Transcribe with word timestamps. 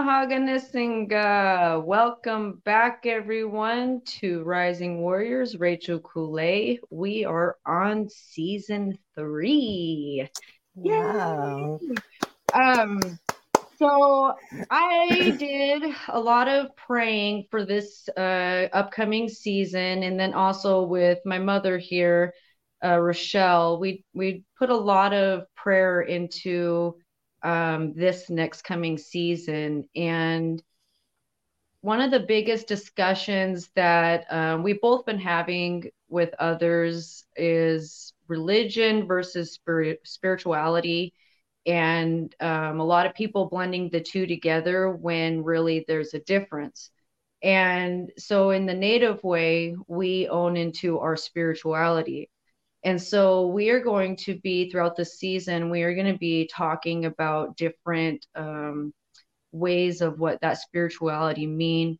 Mahaganasinga. 0.00 1.84
Welcome 1.84 2.62
back, 2.64 3.04
everyone, 3.04 4.00
to 4.06 4.42
Rising 4.44 5.02
Warriors. 5.02 5.58
Rachael 5.58 6.00
Kulei. 6.00 6.78
We 6.88 7.26
are 7.26 7.58
on 7.66 8.08
season 8.08 8.96
three. 9.14 10.26
Yay! 10.74 11.78
Um, 12.54 13.18
so 13.76 14.34
I 14.70 15.36
did 15.38 15.82
a 16.08 16.18
lot 16.18 16.48
of 16.48 16.74
praying 16.76 17.48
for 17.50 17.66
this 17.66 18.08
uh, 18.16 18.68
upcoming 18.72 19.28
season, 19.28 20.02
and 20.02 20.18
then 20.18 20.32
also 20.32 20.82
with 20.82 21.18
my 21.26 21.38
mother 21.38 21.76
here, 21.76 22.32
uh, 22.82 22.98
Rochelle. 22.98 23.78
We 23.78 24.06
we 24.14 24.44
put 24.58 24.70
a 24.70 24.76
lot 24.76 25.12
of 25.12 25.44
prayer 25.54 26.00
into 26.00 26.96
um, 27.42 27.94
this 27.94 28.30
next 28.30 28.62
coming 28.62 28.98
season. 28.98 29.88
And 29.94 30.62
one 31.82 32.00
of 32.00 32.10
the 32.10 32.20
biggest 32.20 32.66
discussions 32.66 33.70
that 33.74 34.26
um, 34.30 34.62
we've 34.62 34.80
both 34.80 35.06
been 35.06 35.18
having 35.18 35.90
with 36.08 36.34
others 36.38 37.24
is 37.36 38.12
religion 38.28 39.06
versus 39.06 39.52
spirit, 39.52 40.00
spirituality. 40.04 41.14
And 41.66 42.34
um, 42.40 42.80
a 42.80 42.84
lot 42.84 43.06
of 43.06 43.14
people 43.14 43.48
blending 43.48 43.90
the 43.90 44.00
two 44.00 44.26
together 44.26 44.90
when 44.90 45.42
really 45.42 45.84
there's 45.86 46.14
a 46.14 46.20
difference. 46.20 46.90
And 47.42 48.10
so, 48.18 48.50
in 48.50 48.66
the 48.66 48.74
native 48.74 49.24
way, 49.24 49.74
we 49.86 50.28
own 50.28 50.56
into 50.58 50.98
our 50.98 51.16
spirituality. 51.16 52.28
And 52.82 53.00
so 53.00 53.46
we 53.48 53.70
are 53.70 53.80
going 53.80 54.16
to 54.16 54.38
be 54.40 54.70
throughout 54.70 54.96
the 54.96 55.04
season, 55.04 55.70
we 55.70 55.82
are 55.82 55.94
going 55.94 56.10
to 56.12 56.18
be 56.18 56.48
talking 56.52 57.04
about 57.04 57.56
different 57.56 58.26
um, 58.34 58.94
ways 59.52 60.00
of 60.00 60.18
what 60.18 60.40
that 60.40 60.58
spirituality 60.58 61.46
mean, 61.46 61.98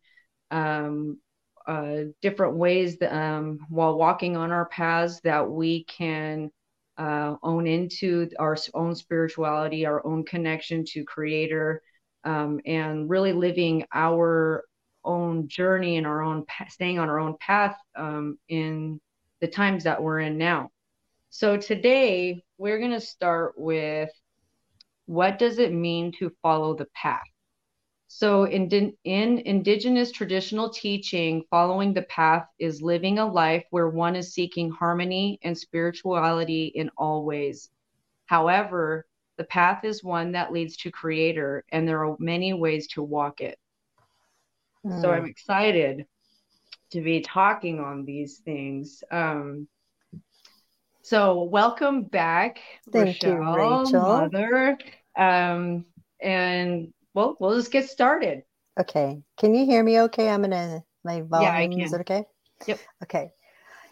um, 0.49 1.19
uh, 1.67 1.97
different 2.21 2.55
ways 2.55 2.97
that 2.97 3.13
um, 3.13 3.59
while 3.69 3.97
walking 3.97 4.35
on 4.35 4.51
our 4.51 4.65
paths 4.65 5.21
that 5.23 5.49
we 5.49 5.83
can 5.83 6.49
uh, 6.97 7.35
own 7.43 7.67
into 7.67 8.29
our 8.39 8.57
own 8.73 8.95
spirituality, 8.95 9.85
our 9.85 10.05
own 10.05 10.23
connection 10.23 10.83
to 10.85 11.03
Creator, 11.03 11.81
um, 12.23 12.59
and 12.65 13.09
really 13.09 13.33
living 13.33 13.85
our 13.93 14.63
own 15.03 15.47
journey 15.47 15.97
and 15.97 16.05
our 16.05 16.21
own 16.21 16.45
staying 16.69 16.99
on 16.99 17.09
our 17.09 17.19
own 17.19 17.35
path 17.39 17.75
um, 17.95 18.37
in 18.47 18.99
the 19.41 19.47
times 19.47 19.83
that 19.83 20.01
we're 20.01 20.19
in 20.19 20.37
now. 20.37 20.69
So 21.29 21.57
today 21.57 22.43
we're 22.57 22.79
going 22.79 22.91
to 22.91 23.01
start 23.01 23.53
with 23.57 24.09
what 25.07 25.39
does 25.39 25.59
it 25.59 25.73
mean 25.73 26.13
to 26.19 26.31
follow 26.41 26.75
the 26.75 26.87
path? 26.93 27.21
So 28.07 28.43
in, 28.43 28.69
in 29.03 29.39
indigenous 29.39 30.11
traditional 30.11 30.69
teaching, 30.69 31.43
following 31.49 31.93
the 31.93 32.01
path 32.03 32.45
is 32.59 32.81
living 32.81 33.19
a 33.19 33.25
life 33.25 33.63
where 33.71 33.89
one 33.89 34.15
is 34.15 34.33
seeking 34.33 34.69
harmony 34.69 35.39
and 35.43 35.57
spirituality 35.57 36.65
in 36.75 36.91
all 36.97 37.23
ways. 37.23 37.69
However, 38.25 39.07
the 39.37 39.45
path 39.45 39.85
is 39.85 40.03
one 40.03 40.33
that 40.33 40.51
leads 40.51 40.75
to 40.77 40.91
creator 40.91 41.63
and 41.71 41.87
there 41.87 42.05
are 42.05 42.17
many 42.19 42.53
ways 42.53 42.87
to 42.89 43.01
walk 43.01 43.41
it. 43.41 43.57
Mm. 44.85 45.01
So 45.01 45.11
I'm 45.11 45.21
hmm. 45.21 45.29
excited 45.29 46.05
to 46.91 47.01
be 47.01 47.21
talking 47.21 47.79
on 47.79 48.05
these 48.05 48.37
things. 48.39 49.03
Um, 49.11 49.67
so 51.01 51.43
welcome 51.43 52.03
back, 52.03 52.59
Thank 52.91 53.23
Rochelle, 53.23 53.37
you, 53.37 53.55
Rachael. 53.55 54.29
Mother. 54.29 54.77
Um, 55.17 55.85
and 56.21 56.93
well, 57.13 57.35
we'll 57.39 57.55
just 57.55 57.71
get 57.71 57.89
started. 57.89 58.43
Okay. 58.79 59.21
Can 59.37 59.53
you 59.53 59.65
hear 59.65 59.83
me 59.83 59.99
okay? 60.01 60.29
I'm 60.29 60.41
gonna 60.41 60.83
my 61.03 61.21
volume 61.21 61.43
yeah, 61.43 61.57
I 61.57 61.67
can. 61.67 61.81
is 61.81 61.93
it 61.93 62.01
okay? 62.01 62.25
Yep. 62.67 62.79
Okay. 63.03 63.31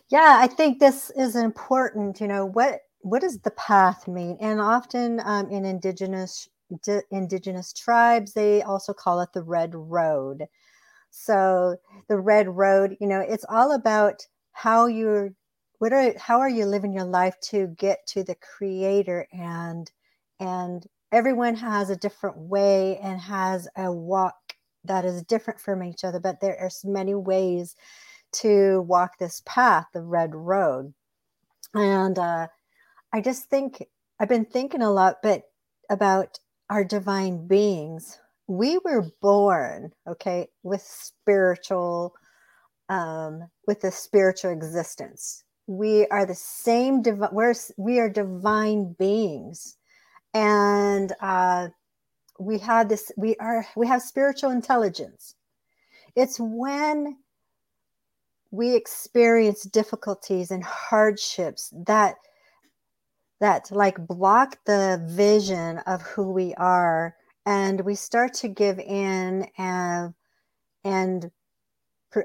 Yeah, 0.09 0.37
I 0.39 0.47
think 0.47 0.79
this 0.79 1.11
is 1.11 1.35
important. 1.35 2.21
You 2.21 2.27
know, 2.27 2.45
what 2.45 2.81
what 3.01 3.21
does 3.21 3.39
the 3.39 3.51
path 3.51 4.07
mean? 4.07 4.37
And 4.39 4.59
often 4.59 5.21
um, 5.23 5.49
in 5.49 5.65
indigenous 5.65 6.47
di- 6.83 7.01
indigenous 7.11 7.73
tribes, 7.73 8.33
they 8.33 8.61
also 8.61 8.93
call 8.93 9.21
it 9.21 9.29
the 9.33 9.43
red 9.43 9.73
road. 9.73 10.45
So 11.09 11.77
the 12.07 12.17
red 12.19 12.47
road, 12.47 12.97
you 12.99 13.07
know, 13.07 13.19
it's 13.21 13.45
all 13.49 13.71
about 13.73 14.27
how 14.51 14.87
you're 14.87 15.31
what 15.79 15.93
are 15.93 16.17
how 16.17 16.39
are 16.39 16.49
you 16.49 16.65
living 16.65 16.93
your 16.93 17.05
life 17.05 17.35
to 17.41 17.67
get 17.77 18.05
to 18.07 18.23
the 18.23 18.35
creator? 18.35 19.27
And 19.31 19.89
and 20.39 20.85
everyone 21.11 21.55
has 21.55 21.89
a 21.89 21.95
different 21.95 22.37
way 22.37 22.97
and 22.99 23.19
has 23.19 23.67
a 23.77 23.91
walk 23.91 24.35
that 24.85 25.05
is 25.05 25.23
different 25.23 25.59
from 25.59 25.83
each 25.83 26.03
other 26.03 26.19
but 26.19 26.39
there 26.39 26.57
are 26.59 26.69
many 26.85 27.15
ways 27.15 27.75
to 28.31 28.81
walk 28.83 29.17
this 29.17 29.41
path 29.45 29.85
the 29.93 30.01
red 30.01 30.35
road. 30.35 30.93
And 31.73 32.17
uh, 32.19 32.47
i 33.13 33.21
just 33.21 33.49
think 33.49 33.83
i've 34.19 34.29
been 34.29 34.45
thinking 34.45 34.81
a 34.81 34.91
lot 34.91 35.17
but 35.23 35.43
about 35.89 36.39
our 36.69 36.83
divine 36.83 37.47
beings 37.47 38.19
we 38.49 38.79
were 38.83 39.05
born 39.21 39.91
okay 40.07 40.49
with 40.63 40.81
spiritual 40.81 42.15
um, 42.89 43.47
with 43.67 43.83
a 43.83 43.91
spiritual 43.91 44.51
existence. 44.51 45.43
We 45.67 46.07
are 46.07 46.25
the 46.25 46.35
same 46.35 47.03
divi- 47.03 47.27
we're 47.31 47.53
we 47.77 47.99
are 47.99 48.09
divine 48.09 48.95
beings. 48.97 49.77
And 50.33 51.13
uh, 51.21 51.69
we 52.39 52.57
have 52.59 52.89
this 52.89 53.11
we 53.15 53.35
are 53.37 53.65
we 53.75 53.85
have 53.87 54.01
spiritual 54.01 54.49
intelligence. 54.49 55.35
It's 56.15 56.39
when 56.39 57.17
we 58.49 58.75
experience 58.75 59.61
difficulties 59.61 60.49
and 60.49 60.63
hardships 60.63 61.71
that 61.85 62.15
that 63.39 63.69
like 63.71 64.07
block 64.07 64.57
the 64.65 64.99
vision 65.07 65.77
of 65.85 66.01
who 66.01 66.31
we 66.31 66.55
are 66.55 67.15
and 67.49 67.81
we 67.81 67.95
start 67.95 68.31
to 68.35 68.47
give 68.47 68.77
in 68.77 69.47
and 69.57 70.13
and 70.83 71.31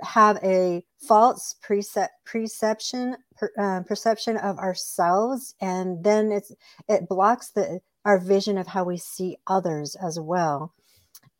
have 0.03 0.37
a 0.43 0.85
false 0.99 1.57
precept, 1.63 2.13
perception 2.27 3.17
per, 3.35 3.51
uh, 3.59 3.81
perception 3.85 4.37
of 4.37 4.59
ourselves. 4.59 5.55
And 5.63 6.05
then 6.05 6.31
it's 6.31 6.53
it 6.89 7.09
blocks 7.09 7.51
the 7.51 7.81
our 8.05 8.19
vision 8.19 8.59
of 8.59 8.67
how 8.67 8.85
we 8.85 8.99
see 8.99 9.39
others 9.47 9.97
as 9.97 10.21
well. 10.21 10.75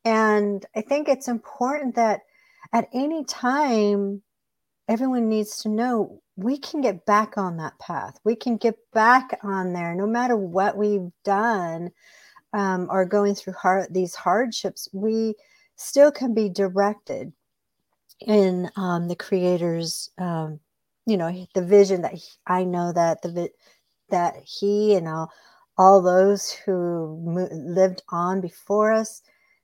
And 0.03 0.65
i 0.75 0.81
think 0.81 1.07
it's 1.07 1.27
important 1.27 1.95
that 1.95 2.21
at 2.73 2.89
any 2.91 3.23
time 3.25 4.23
everyone 4.87 5.29
needs 5.29 5.57
to 5.59 5.69
know 5.69 6.21
we 6.35 6.57
can 6.57 6.81
get 6.81 7.05
back 7.05 7.37
on 7.37 7.57
that 7.57 7.77
path. 7.79 8.19
We 8.23 8.35
can 8.35 8.57
get 8.57 8.77
back 8.93 9.39
on 9.43 9.73
there 9.73 9.93
no 9.93 10.07
matter 10.07 10.35
what 10.35 10.75
we've 10.75 11.11
done 11.23 11.91
um, 12.55 12.87
or 12.89 13.05
going 13.05 13.35
through 13.35 13.53
hard, 13.53 13.93
these 13.93 14.15
hardships 14.15 14.87
we 14.93 15.35
still 15.75 16.11
can 16.11 16.33
be 16.33 16.49
directed 16.49 17.33
in 18.21 18.71
um, 18.77 19.09
the 19.09 19.15
creator's 19.15 20.09
um, 20.17 20.59
you 21.05 21.17
know 21.17 21.45
the 21.53 21.61
vision 21.61 22.01
that 22.01 22.13
he, 22.13 22.23
i 22.47 22.63
know 22.63 22.93
that 22.93 23.21
the 23.21 23.49
that 24.09 24.35
he 24.43 24.95
and 24.95 25.07
all, 25.07 25.29
all 25.77 26.01
those 26.01 26.49
who 26.49 27.21
mo- 27.23 27.49
lived 27.51 28.01
on 28.09 28.39
before 28.39 28.91
us 28.91 29.21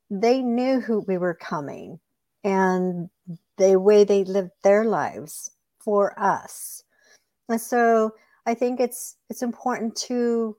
they 0.09 0.41
knew 0.41 0.81
who 0.81 0.99
we 1.07 1.17
were 1.17 1.33
coming 1.33 1.97
and 2.43 3.09
the 3.57 3.79
way 3.79 4.03
they 4.03 4.25
lived 4.25 4.51
their 4.63 4.83
lives 4.83 5.51
for 5.79 6.19
us. 6.19 6.83
And 7.47 7.61
so 7.61 8.11
i 8.45 8.53
think 8.53 8.81
it's 8.81 9.15
it's 9.29 9.43
important 9.43 9.95
to 9.95 10.57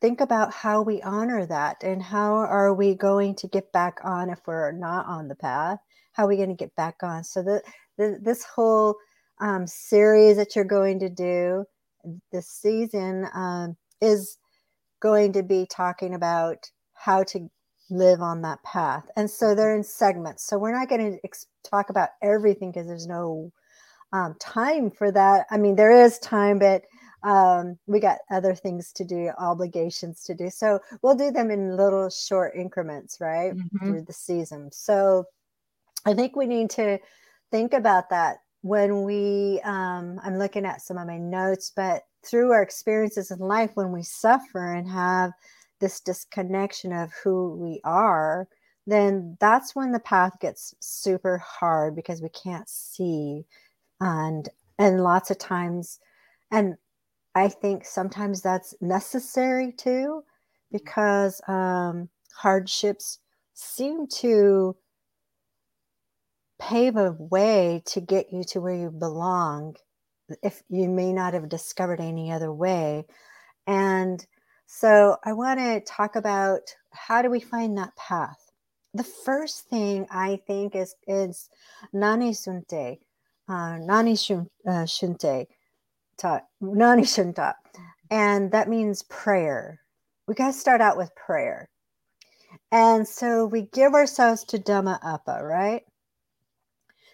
think 0.00 0.20
about 0.20 0.52
how 0.52 0.82
we 0.82 1.02
honor 1.02 1.46
that 1.46 1.82
and 1.82 2.02
how 2.02 2.34
are 2.34 2.74
we 2.74 2.94
going 2.94 3.34
to 3.36 3.48
get 3.48 3.72
back 3.72 3.98
on 4.04 4.30
if 4.30 4.38
we're 4.46 4.72
not 4.72 5.06
on 5.06 5.28
the 5.28 5.34
path? 5.34 5.78
How 6.12 6.24
are 6.24 6.28
we 6.28 6.36
going 6.36 6.50
to 6.50 6.54
get 6.54 6.74
back 6.76 6.96
on? 7.02 7.24
So 7.24 7.42
the 7.42 7.62
this 8.22 8.44
whole 8.44 8.96
um, 9.40 9.66
series 9.66 10.36
that 10.36 10.54
you're 10.54 10.64
going 10.64 11.00
to 11.00 11.08
do 11.08 11.64
this 12.32 12.48
season 12.48 13.26
um, 13.34 13.76
is 14.00 14.38
going 15.00 15.32
to 15.32 15.42
be 15.42 15.66
talking 15.68 16.14
about 16.14 16.70
how 16.94 17.22
to 17.24 17.48
live 17.90 18.20
on 18.20 18.42
that 18.42 18.62
path. 18.62 19.04
And 19.16 19.30
so 19.30 19.54
they're 19.54 19.76
in 19.76 19.82
segments. 19.82 20.44
So 20.44 20.58
we're 20.58 20.76
not 20.76 20.88
going 20.88 21.12
to 21.12 21.18
ex- 21.24 21.46
talk 21.68 21.90
about 21.90 22.10
everything 22.22 22.70
because 22.70 22.86
there's 22.86 23.06
no 23.06 23.52
um, 24.12 24.36
time 24.40 24.90
for 24.90 25.10
that. 25.12 25.46
I 25.50 25.58
mean 25.58 25.76
there 25.76 25.92
is 26.04 26.18
time 26.18 26.58
but 26.58 26.82
um, 27.22 27.78
we 27.86 28.00
got 28.00 28.18
other 28.30 28.54
things 28.54 28.92
to 28.92 29.04
do, 29.04 29.30
obligations 29.38 30.22
to 30.24 30.34
do. 30.34 30.50
So 30.50 30.80
we'll 31.02 31.16
do 31.16 31.30
them 31.30 31.50
in 31.50 31.76
little 31.76 32.08
short 32.10 32.54
increments, 32.54 33.18
right, 33.20 33.54
mm-hmm. 33.54 33.78
through 33.78 34.02
the 34.02 34.12
season. 34.12 34.70
So 34.72 35.24
I 36.06 36.14
think 36.14 36.36
we 36.36 36.46
need 36.46 36.70
to 36.70 36.98
think 37.50 37.72
about 37.72 38.10
that 38.10 38.38
when 38.62 39.02
we, 39.02 39.60
um, 39.64 40.20
I'm 40.22 40.38
looking 40.38 40.64
at 40.64 40.82
some 40.82 40.98
of 40.98 41.06
my 41.06 41.18
notes, 41.18 41.72
but 41.74 42.04
through 42.24 42.52
our 42.52 42.62
experiences 42.62 43.30
in 43.30 43.38
life, 43.38 43.70
when 43.74 43.92
we 43.92 44.02
suffer 44.02 44.74
and 44.74 44.88
have 44.88 45.32
this 45.80 46.00
disconnection 46.00 46.92
of 46.92 47.12
who 47.22 47.54
we 47.54 47.80
are, 47.84 48.48
then 48.86 49.36
that's 49.38 49.76
when 49.76 49.92
the 49.92 50.00
path 50.00 50.38
gets 50.40 50.74
super 50.80 51.38
hard 51.38 51.94
because 51.94 52.22
we 52.22 52.30
can't 52.30 52.68
see 52.68 53.44
and 54.00 54.48
and 54.78 55.02
lots 55.02 55.30
of 55.30 55.38
times 55.38 55.98
and 56.50 56.76
i 57.38 57.48
think 57.48 57.84
sometimes 57.84 58.42
that's 58.42 58.74
necessary 58.80 59.72
too 59.72 60.22
because 60.70 61.40
um, 61.48 62.08
hardships 62.34 63.18
seem 63.54 64.06
to 64.06 64.76
pave 66.58 66.96
a 66.96 67.16
way 67.18 67.82
to 67.86 68.00
get 68.00 68.32
you 68.32 68.44
to 68.44 68.60
where 68.60 68.74
you 68.74 68.90
belong 68.90 69.74
if 70.42 70.62
you 70.68 70.88
may 70.88 71.12
not 71.12 71.34
have 71.34 71.48
discovered 71.48 72.00
any 72.00 72.30
other 72.30 72.52
way. 72.52 73.06
And 73.66 74.24
so 74.66 75.16
i 75.24 75.32
want 75.32 75.58
to 75.58 75.80
talk 75.80 76.16
about 76.16 76.60
how 76.90 77.22
do 77.22 77.30
we 77.30 77.40
find 77.40 77.78
that 77.78 77.96
path? 77.96 78.50
The 78.94 79.04
first 79.04 79.68
thing 79.68 80.06
i 80.10 80.40
think 80.46 80.74
is 80.74 80.94
is 81.06 81.48
nani 81.92 82.32
sunte 82.32 82.98
uh, 83.48 83.78
nani 83.78 84.16
shun, 84.16 84.48
uh, 84.66 84.84
shunte 84.84 85.46
ta, 86.18 86.40
nani 86.60 87.02
shunta 87.02 87.54
and 88.10 88.50
that 88.52 88.68
means 88.68 89.02
prayer. 89.04 89.80
We 90.26 90.34
got 90.34 90.48
to 90.48 90.52
start 90.52 90.80
out 90.80 90.96
with 90.96 91.14
prayer. 91.14 91.68
And 92.72 93.06
so 93.06 93.46
we 93.46 93.62
give 93.72 93.94
ourselves 93.94 94.44
to 94.44 94.58
dhamma 94.58 94.98
appa 95.04 95.42
right? 95.42 95.82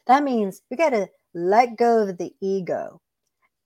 That 0.07 0.23
means 0.23 0.63
we 0.71 0.77
got 0.77 0.91
to 0.91 1.09
let 1.35 1.77
go 1.77 2.03
of 2.03 2.19
the 2.19 2.33
ego 2.41 3.01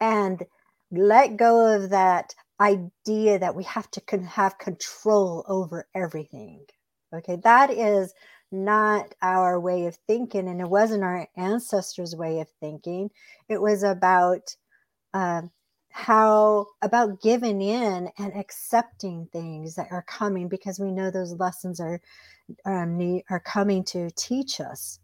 and 0.00 0.42
let 0.90 1.36
go 1.36 1.74
of 1.74 1.90
that 1.90 2.34
idea 2.60 3.38
that 3.38 3.54
we 3.54 3.64
have 3.64 3.90
to 3.92 4.00
con- 4.00 4.24
have 4.24 4.58
control 4.58 5.44
over 5.48 5.86
everything. 5.94 6.64
Okay, 7.14 7.36
that 7.42 7.70
is 7.70 8.12
not 8.50 9.14
our 9.22 9.58
way 9.60 9.86
of 9.86 9.96
thinking, 10.06 10.48
and 10.48 10.60
it 10.60 10.68
wasn't 10.68 11.02
our 11.02 11.28
ancestors' 11.36 12.16
way 12.16 12.40
of 12.40 12.48
thinking. 12.60 13.10
It 13.48 13.60
was 13.60 13.82
about 13.82 14.54
uh, 15.18 15.42
how 15.90 16.66
about 16.82 17.20
giving 17.20 17.60
in 17.60 18.08
and 18.18 18.36
accepting 18.36 19.28
things 19.32 19.74
that 19.74 19.88
are 19.90 20.04
coming 20.06 20.48
because 20.48 20.78
we 20.78 20.92
know 20.92 21.10
those 21.10 21.34
lessons 21.34 21.80
are 21.80 22.00
um, 22.64 23.20
are 23.30 23.40
coming 23.40 23.84
to 23.84 24.10
teach 24.16 24.60
us 24.60 25.00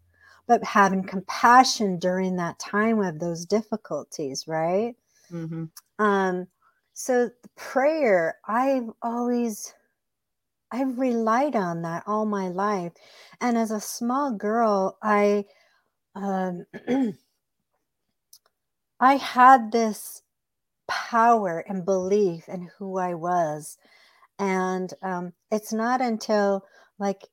but 0.47 0.63
having 0.63 1.03
compassion 1.03 1.97
during 1.97 2.35
that 2.35 2.59
time 2.59 2.99
of 3.01 3.19
those 3.19 3.45
difficulties, 3.45 4.45
right? 4.47 4.95
Mm-hmm. 5.31 5.65
Um, 5.99 6.47
so 6.93 7.25
the 7.25 7.49
prayer, 7.55 8.37
I've 8.47 8.89
always, 9.01 9.73
I've 10.71 10.97
relied 10.99 11.55
on 11.55 11.81
that 11.81 12.03
all 12.05 12.25
my 12.25 12.49
life, 12.49 12.93
and 13.41 13.57
as 13.57 13.71
a 13.71 13.81
small 13.81 14.31
girl, 14.33 14.97
I, 15.01 15.45
um, 16.15 16.65
I 18.99 19.15
had 19.17 19.71
this 19.71 20.21
power 20.87 21.59
and 21.67 21.85
belief 21.85 22.47
in 22.49 22.69
who 22.77 22.97
I 22.97 23.13
was, 23.13 23.77
and 24.39 24.93
um, 25.01 25.33
it's 25.51 25.73
not 25.73 26.01
until 26.01 26.65
like 26.99 27.23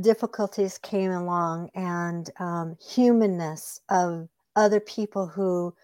difficulties 0.00 0.78
came 0.78 1.10
along 1.10 1.70
and 1.74 2.30
um, 2.38 2.76
humanness 2.80 3.80
of 3.88 4.28
other 4.56 4.80
people 4.80 5.26
who 5.26 5.74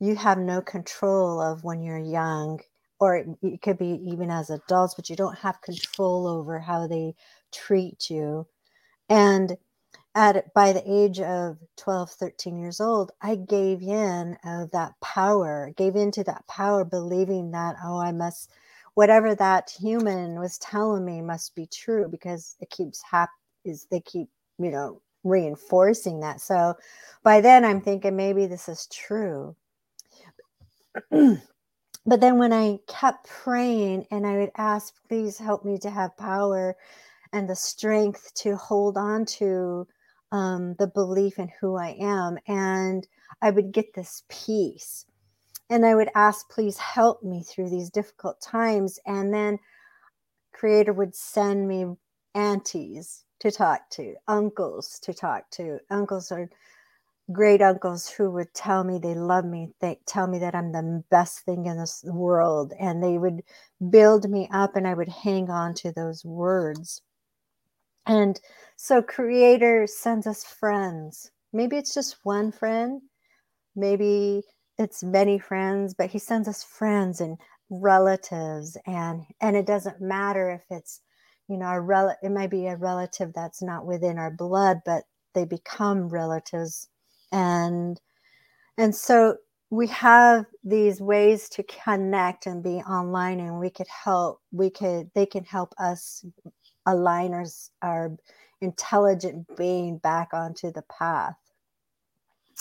you 0.00 0.16
have 0.16 0.38
no 0.38 0.60
control 0.60 1.40
of 1.40 1.64
when 1.64 1.82
you're 1.82 1.98
young 1.98 2.60
or 3.00 3.16
it, 3.16 3.62
could 3.62 3.78
be 3.78 4.00
even 4.04 4.30
as 4.30 4.50
adults 4.50 4.94
but 4.94 5.08
you 5.10 5.16
don't 5.16 5.38
have 5.38 5.60
control 5.62 6.26
over 6.26 6.58
how 6.58 6.86
they 6.86 7.14
treat 7.52 8.10
you. 8.10 8.46
And 9.08 9.56
at 10.14 10.52
by 10.54 10.72
the 10.72 10.82
age 10.86 11.20
of 11.20 11.56
12 11.76 12.10
13 12.10 12.58
years 12.58 12.80
old 12.80 13.12
i 13.22 13.34
gave 13.34 13.82
in 13.82 14.36
of 14.44 14.70
that 14.70 14.92
power 15.00 15.72
gave 15.76 15.96
into 15.96 16.22
that 16.22 16.46
power 16.48 16.84
believing 16.84 17.50
that 17.50 17.76
oh 17.84 17.98
i 17.98 18.12
must 18.12 18.50
whatever 18.94 19.34
that 19.34 19.70
human 19.70 20.38
was 20.38 20.58
telling 20.58 21.04
me 21.04 21.20
must 21.20 21.54
be 21.54 21.66
true 21.66 22.08
because 22.08 22.56
it 22.60 22.70
keeps 22.70 23.02
hap- 23.02 23.30
is 23.64 23.86
they 23.90 24.00
keep 24.00 24.28
you 24.58 24.70
know 24.70 25.00
reinforcing 25.24 26.20
that. 26.20 26.40
So 26.40 26.74
by 27.22 27.40
then 27.40 27.64
i'm 27.64 27.80
thinking 27.80 28.16
maybe 28.16 28.46
this 28.46 28.68
is 28.68 28.86
true. 28.92 29.56
But 32.04 32.20
then 32.20 32.36
when 32.36 32.52
i 32.52 32.78
kept 32.88 33.28
praying 33.28 34.06
and 34.10 34.26
i 34.26 34.36
would 34.36 34.50
ask 34.56 34.92
please 35.06 35.38
help 35.38 35.64
me 35.64 35.78
to 35.78 35.90
have 35.90 36.16
power 36.16 36.74
and 37.32 37.48
the 37.48 37.54
strength 37.54 38.34
to 38.34 38.56
hold 38.56 38.96
on 38.96 39.24
to 39.24 39.86
um, 40.32 40.74
the 40.80 40.88
belief 40.88 41.38
in 41.38 41.50
who 41.60 41.76
i 41.76 41.96
am 42.00 42.38
and 42.48 43.06
i 43.42 43.50
would 43.50 43.72
get 43.72 43.94
this 43.94 44.24
peace 44.28 45.06
and 45.70 45.86
I 45.86 45.94
would 45.94 46.10
ask, 46.14 46.50
please 46.50 46.76
help 46.76 47.22
me 47.22 47.42
through 47.42 47.70
these 47.70 47.88
difficult 47.88 48.42
times. 48.42 48.98
And 49.06 49.32
then 49.32 49.58
Creator 50.52 50.92
would 50.92 51.14
send 51.14 51.66
me 51.66 51.86
aunties 52.34 53.24
to 53.40 53.50
talk 53.50 53.88
to, 53.90 54.14
uncles 54.28 54.98
to 55.00 55.14
talk 55.14 55.50
to. 55.52 55.78
Uncles 55.90 56.30
or 56.30 56.50
great 57.32 57.62
uncles 57.62 58.08
who 58.08 58.30
would 58.32 58.52
tell 58.54 58.84
me 58.84 58.98
they 58.98 59.14
love 59.14 59.44
me, 59.46 59.70
they 59.80 59.98
tell 60.06 60.26
me 60.26 60.38
that 60.40 60.54
I'm 60.54 60.72
the 60.72 61.04
best 61.10 61.40
thing 61.40 61.66
in 61.66 61.78
this 61.78 62.04
world. 62.06 62.74
And 62.78 63.02
they 63.02 63.18
would 63.18 63.42
build 63.90 64.30
me 64.30 64.48
up, 64.52 64.76
and 64.76 64.86
I 64.86 64.94
would 64.94 65.08
hang 65.08 65.50
on 65.50 65.74
to 65.76 65.92
those 65.92 66.24
words. 66.24 67.02
And 68.06 68.40
so, 68.76 69.02
Creator 69.02 69.86
sends 69.86 70.26
us 70.26 70.44
friends. 70.44 71.30
Maybe 71.52 71.76
it's 71.76 71.94
just 71.94 72.18
one 72.24 72.52
friend, 72.52 73.02
maybe 73.76 74.42
it's 74.78 75.02
many 75.04 75.38
friends, 75.38 75.94
but 75.94 76.10
he 76.10 76.18
sends 76.18 76.48
us 76.48 76.64
friends 76.64 77.20
and 77.20 77.38
relatives. 77.70 78.76
And 78.86 79.24
and 79.40 79.56
it 79.56 79.66
doesn't 79.66 80.00
matter 80.00 80.50
if 80.50 80.62
it's 80.70 81.00
you 81.48 81.56
know 81.58 81.68
a 81.68 81.80
rel- 81.80 82.16
it 82.22 82.30
might 82.30 82.50
be 82.50 82.66
a 82.66 82.76
relative 82.76 83.32
that's 83.34 83.62
not 83.62 83.86
within 83.86 84.18
our 84.18 84.30
blood 84.30 84.80
but 84.86 85.04
they 85.34 85.44
become 85.44 86.08
relatives. 86.08 86.88
And 87.32 88.00
and 88.78 88.94
so 88.94 89.36
we 89.70 89.86
have 89.88 90.46
these 90.64 91.00
ways 91.00 91.48
to 91.50 91.62
connect 91.64 92.46
and 92.46 92.62
be 92.62 92.76
online 92.82 93.40
and 93.40 93.58
we 93.60 93.70
could 93.70 93.88
help 93.88 94.40
we 94.52 94.70
could 94.70 95.10
they 95.14 95.26
can 95.26 95.44
help 95.44 95.74
us 95.78 96.24
align 96.86 97.32
our, 97.32 97.46
our 97.82 98.12
intelligent 98.60 99.46
being 99.56 99.98
back 99.98 100.30
onto 100.32 100.72
the 100.72 100.82
path 100.82 101.36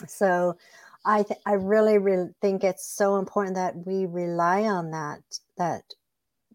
so 0.07 0.57
I 1.05 1.23
th- 1.23 1.39
I 1.45 1.53
really 1.53 1.97
really 1.97 2.29
think 2.41 2.63
it's 2.63 2.85
so 2.85 3.17
important 3.17 3.55
that 3.55 3.85
we 3.85 4.05
rely 4.05 4.63
on 4.63 4.91
that 4.91 5.21
that 5.57 5.83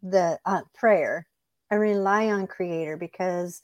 the 0.03 0.39
uh, 0.45 0.63
prayer 0.75 1.27
and 1.71 1.81
rely 1.81 2.29
on 2.31 2.47
Creator 2.47 2.97
because 2.97 3.63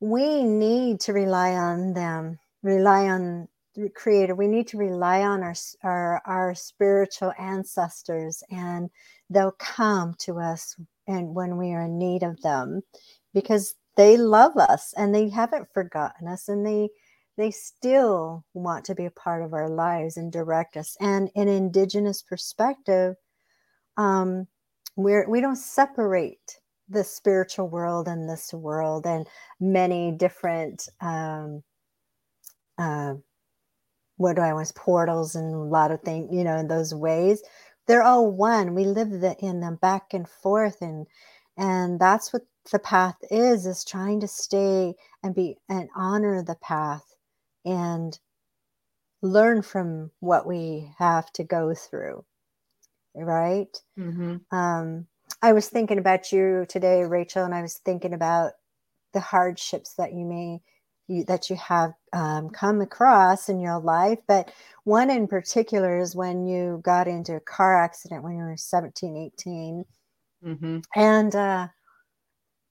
we 0.00 0.44
need 0.44 1.00
to 1.00 1.12
rely 1.12 1.52
on 1.52 1.94
them, 1.94 2.38
rely 2.62 3.08
on 3.08 3.48
Creator. 3.94 4.34
We 4.34 4.48
need 4.48 4.68
to 4.68 4.78
rely 4.78 5.22
on 5.22 5.42
our 5.42 5.54
our 5.82 6.22
our 6.26 6.54
spiritual 6.54 7.32
ancestors, 7.38 8.42
and 8.50 8.90
they'll 9.30 9.56
come 9.58 10.14
to 10.20 10.38
us 10.40 10.76
and 11.06 11.34
when 11.34 11.56
we 11.56 11.72
are 11.72 11.82
in 11.82 11.98
need 11.98 12.22
of 12.22 12.40
them 12.42 12.82
because 13.34 13.74
they 13.96 14.16
love 14.16 14.56
us 14.56 14.92
and 14.96 15.14
they 15.14 15.28
haven't 15.28 15.68
forgotten 15.72 16.28
us 16.28 16.48
and 16.48 16.66
they 16.66 16.88
they 17.36 17.50
still 17.50 18.44
want 18.54 18.84
to 18.86 18.94
be 18.94 19.04
a 19.04 19.10
part 19.10 19.42
of 19.42 19.52
our 19.52 19.68
lives 19.68 20.16
and 20.16 20.32
direct 20.32 20.76
us. 20.76 20.96
And 21.00 21.30
in 21.34 21.48
indigenous 21.48 22.22
perspective, 22.22 23.14
um, 23.98 24.46
we're 24.96 25.28
we 25.28 25.40
don't 25.40 25.56
separate 25.56 26.58
the 26.88 27.04
spiritual 27.04 27.68
world 27.68 28.08
and 28.08 28.28
this 28.28 28.52
world 28.54 29.06
and 29.06 29.26
many 29.60 30.12
different 30.12 30.88
um, 31.00 31.62
uh, 32.78 33.14
what 34.18 34.36
do 34.36 34.42
I 34.42 34.54
want 34.54 34.74
portals 34.74 35.34
and 35.34 35.54
a 35.54 35.58
lot 35.58 35.90
of 35.90 36.00
things, 36.02 36.28
you 36.32 36.44
know, 36.44 36.56
in 36.56 36.68
those 36.68 36.94
ways. 36.94 37.42
They're 37.86 38.02
all 38.02 38.30
one. 38.30 38.74
We 38.74 38.84
live 38.84 39.10
the, 39.10 39.36
in 39.38 39.60
them 39.60 39.76
back 39.76 40.12
and 40.12 40.28
forth, 40.28 40.82
and 40.82 41.06
and 41.56 42.00
that's 42.00 42.32
what 42.32 42.42
the 42.70 42.78
path 42.78 43.16
is: 43.30 43.66
is 43.66 43.84
trying 43.84 44.20
to 44.20 44.28
stay 44.28 44.94
and 45.22 45.34
be 45.34 45.58
and 45.68 45.88
honor 45.96 46.42
the 46.42 46.56
path 46.56 47.14
and 47.64 48.18
learn 49.22 49.62
from 49.62 50.10
what 50.20 50.46
we 50.46 50.90
have 50.98 51.32
to 51.32 51.44
go 51.44 51.74
through 51.74 52.24
right 53.14 53.80
mm-hmm. 53.98 54.36
um, 54.56 55.06
i 55.42 55.52
was 55.52 55.68
thinking 55.68 55.98
about 55.98 56.32
you 56.32 56.66
today 56.68 57.02
rachel 57.02 57.44
and 57.44 57.54
i 57.54 57.62
was 57.62 57.80
thinking 57.84 58.12
about 58.12 58.52
the 59.12 59.20
hardships 59.20 59.94
that 59.94 60.12
you 60.12 60.24
may 60.24 60.60
you, 61.08 61.24
that 61.24 61.48
you 61.48 61.56
have 61.56 61.92
um, 62.12 62.50
come 62.50 62.80
across 62.80 63.48
in 63.48 63.60
your 63.60 63.78
life 63.78 64.18
but 64.26 64.52
one 64.84 65.10
in 65.10 65.26
particular 65.26 65.98
is 65.98 66.16
when 66.16 66.46
you 66.46 66.80
got 66.84 67.08
into 67.08 67.36
a 67.36 67.40
car 67.40 67.82
accident 67.82 68.22
when 68.22 68.36
you 68.36 68.44
were 68.44 68.56
17 68.56 69.16
18 69.16 69.84
mm-hmm. 70.44 70.78
and 70.94 71.34
uh, 71.34 71.68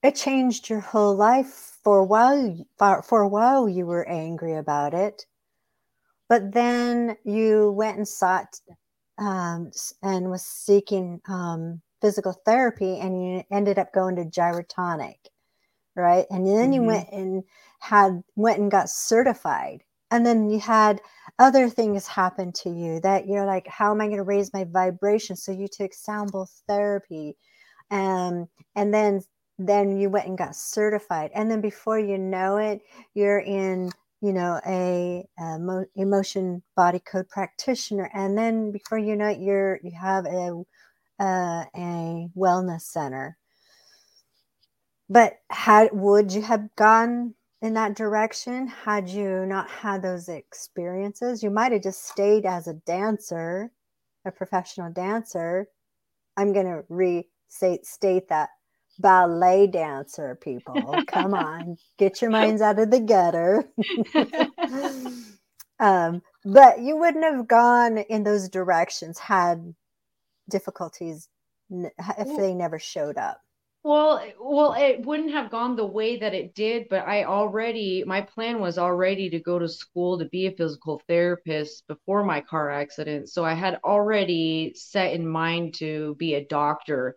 it 0.06 0.16
changed 0.16 0.70
your 0.70 0.82
whole 0.82 1.16
life 1.16 1.80
for 1.84 2.00
a 2.00 2.04
while 2.04 2.56
for, 2.78 3.02
for 3.02 3.22
a 3.22 3.28
while 3.28 3.68
you 3.68 3.88
were 3.88 4.08
angry 4.08 4.56
about 4.56 4.94
it. 4.94 5.26
But 6.30 6.52
then 6.52 7.18
you 7.24 7.72
went 7.72 7.98
and 7.98 8.08
sought 8.08 8.60
um, 9.18 9.72
and 10.04 10.30
was 10.30 10.44
seeking 10.44 11.22
um, 11.28 11.82
physical 12.02 12.34
therapy 12.34 13.00
and 13.00 13.20
you 13.20 13.44
ended 13.52 13.80
up 13.80 13.94
going 13.94 14.16
to 14.18 14.26
gyrotonic 14.26 15.18
right? 15.96 16.26
And 16.30 16.46
then 16.46 16.72
mm-hmm. 16.72 16.74
you 16.74 16.84
went 16.84 17.10
and 17.12 17.44
had 17.80 18.24
went 18.36 18.60
and 18.60 18.72
got 18.72 18.90
certified. 18.90 19.84
And 20.12 20.26
then 20.26 20.50
you 20.50 20.60
had 20.60 21.02
other 21.40 21.70
things 21.70 22.08
happen 22.08 22.52
to 22.54 22.70
you 22.70 23.00
that 23.02 23.28
you're 23.28 23.46
like 23.46 23.68
how 23.68 23.92
am 23.92 24.00
i 24.00 24.06
going 24.06 24.18
to 24.18 24.24
raise 24.24 24.54
my 24.54 24.66
vibration? 24.66 25.36
So 25.36 25.52
you 25.52 25.68
took 25.68 25.94
sound 25.94 26.32
bowl 26.32 26.48
therapy 26.68 27.36
um, 27.92 28.48
and 28.76 28.94
then 28.94 29.22
then 29.58 29.98
you 29.98 30.10
went 30.10 30.28
and 30.28 30.38
got 30.38 30.56
certified. 30.56 31.32
And 31.34 31.50
then 31.50 31.62
before 31.62 32.00
you 32.00 32.18
know 32.18 32.58
it 32.58 32.82
you're 33.14 33.40
in 33.40 33.92
you 34.22 34.34
know 34.34 34.60
a, 34.66 35.28
a 35.40 35.60
mo- 35.60 35.86
emotion 35.96 36.64
body 36.76 37.00
code 37.00 37.30
practitioner. 37.30 38.10
And 38.14 38.38
then 38.38 38.72
before 38.72 38.98
you 38.98 39.16
know 39.16 39.28
it 39.28 39.40
you're 39.40 39.80
you 39.84 39.92
have 40.00 40.26
a 40.26 40.64
uh, 41.20 41.66
a 41.76 42.30
wellness 42.38 42.82
center 42.82 43.38
but 45.10 45.40
had 45.50 45.90
would 45.94 46.32
you 46.34 46.42
have 46.42 46.76
gone 46.76 47.34
in 47.62 47.74
that 47.76 47.96
direction 47.96 48.68
had 48.68 49.10
you 49.10 49.46
not 49.46 49.70
had 49.70 50.02
those 50.02 50.30
experiences? 50.30 51.44
You 51.44 51.50
might 51.50 51.72
have 51.72 51.84
just 51.84 52.08
stayed 52.08 52.46
as 52.46 52.68
a 52.68 52.74
dancer 52.74 53.72
a 54.26 54.32
professional 54.32 54.92
dancer. 54.92 55.68
I'm 56.36 56.52
going 56.52 56.66
to 56.66 56.84
restate 56.90 57.86
state 57.86 58.28
that. 58.30 58.50
Ballet 58.98 59.68
dancer 59.68 60.40
people. 60.42 61.04
Come 61.08 61.34
on. 61.34 61.76
Get 61.98 62.22
your 62.22 62.32
minds 62.32 62.62
out 62.62 62.80
of 62.80 62.92
the 62.92 63.02
gutter. 63.02 63.70
Um, 65.78 66.22
but 66.46 66.80
you 66.80 66.96
wouldn't 66.96 67.26
have 67.26 67.50
gone 67.50 67.98
in 67.98 68.24
those 68.24 68.48
directions 68.48 69.20
had 69.20 69.76
difficulties 70.50 71.28
if 71.70 72.38
they 72.38 72.54
never 72.54 72.80
showed 72.80 73.18
up 73.18 73.42
well 73.86 74.22
well 74.40 74.74
it 74.74 75.06
wouldn't 75.06 75.32
have 75.32 75.52
gone 75.52 75.76
the 75.76 75.86
way 75.86 76.18
that 76.18 76.34
it 76.34 76.56
did 76.56 76.88
but 76.90 77.08
i 77.08 77.24
already 77.24 78.04
my 78.06 78.22
plan 78.22 78.60
was 78.60 78.78
already 78.78 79.30
to 79.30 79.40
go 79.40 79.60
to 79.60 79.70
school 79.70 80.18
to 80.18 80.26
be 80.26 80.48
a 80.48 80.52
physical 80.52 81.02
therapist 81.08 81.88
before 81.88 82.24
my 82.24 82.42
car 82.42 82.72
accident 82.72 83.30
so 83.30 83.46
i 83.46 83.54
had 83.54 83.80
already 83.84 84.74
set 84.76 85.14
in 85.14 85.28
mind 85.28 85.74
to 85.74 86.16
be 86.16 86.34
a 86.34 86.46
doctor 86.46 87.16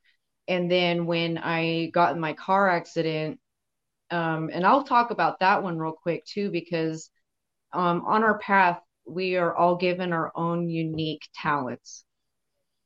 and 0.49 0.71
then 0.71 1.05
when 1.05 1.37
I 1.39 1.91
got 1.93 2.15
in 2.15 2.21
my 2.21 2.33
car 2.33 2.69
accident, 2.71 3.39
um, 4.11 4.51
and 4.53 4.67
I'll 4.67 4.85
talk 4.85 5.11
about 5.11 5.41
that 5.41 5.63
one 5.63 5.79
real 5.79 5.93
quick 5.93 6.25
too, 6.25 6.51
because 6.51 7.11
um, 7.75 8.03
on 8.07 8.25
our 8.25 8.39
path, 8.39 8.81
we 9.07 9.37
are 9.37 9.55
all 9.55 9.77
given 9.77 10.13
our 10.13 10.33
own 10.35 10.71
unique 10.71 11.29
talents. 11.35 12.05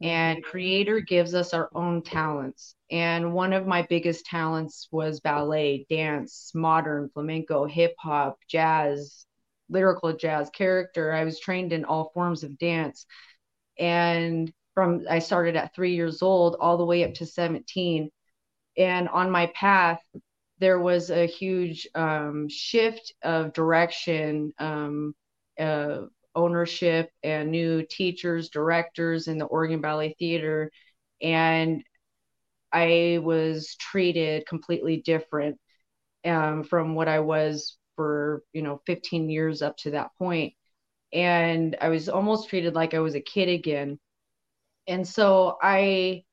And 0.02 0.42
Creator 0.42 1.00
gives 1.00 1.32
us 1.32 1.54
our 1.54 1.70
own 1.74 2.02
talents. 2.02 2.74
And 2.90 3.32
one 3.32 3.52
of 3.52 3.68
my 3.68 3.82
biggest 3.82 4.26
talents 4.26 4.88
was 4.90 5.20
ballet, 5.20 5.86
dance, 5.88 6.50
modern, 6.54 7.08
flamenco, 7.14 7.66
hip 7.66 7.94
hop, 8.00 8.38
jazz, 8.48 9.24
lyrical 9.68 10.12
jazz, 10.12 10.50
character. 10.50 11.12
I 11.12 11.22
was 11.22 11.38
trained 11.38 11.72
in 11.72 11.84
all 11.84 12.10
forms 12.14 12.42
of 12.42 12.58
dance. 12.58 13.06
And 13.78 14.52
from 14.74 15.04
I 15.08 15.20
started 15.20 15.54
at 15.54 15.74
three 15.74 15.94
years 15.94 16.20
old 16.20 16.56
all 16.58 16.76
the 16.76 16.84
way 16.84 17.04
up 17.04 17.14
to 17.14 17.26
17. 17.26 18.10
And 18.76 19.08
on 19.08 19.30
my 19.30 19.46
path, 19.54 20.00
there 20.58 20.80
was 20.80 21.10
a 21.10 21.26
huge 21.26 21.88
um, 21.94 22.48
shift 22.48 23.14
of 23.22 23.52
direction, 23.52 24.52
um, 24.58 25.14
uh, 25.58 26.02
ownership, 26.34 27.10
and 27.22 27.50
new 27.50 27.84
teachers, 27.88 28.50
directors 28.50 29.28
in 29.28 29.38
the 29.38 29.46
Oregon 29.46 29.80
Ballet 29.80 30.14
Theater. 30.18 30.70
And 31.22 31.84
I 32.72 33.20
was 33.22 33.76
treated 33.76 34.46
completely 34.46 34.98
different 34.98 35.58
um, 36.24 36.64
from 36.64 36.94
what 36.94 37.08
I 37.08 37.20
was 37.20 37.76
for, 37.96 38.42
you 38.52 38.62
know, 38.62 38.80
15 38.86 39.30
years 39.30 39.62
up 39.62 39.76
to 39.78 39.92
that 39.92 40.10
point. 40.18 40.54
And 41.12 41.76
I 41.80 41.90
was 41.90 42.08
almost 42.08 42.48
treated 42.50 42.74
like 42.74 42.94
I 42.94 43.00
was 43.00 43.14
a 43.14 43.20
kid 43.20 43.48
again 43.48 43.98
and 44.86 45.06
so 45.06 45.58
I 45.62 46.24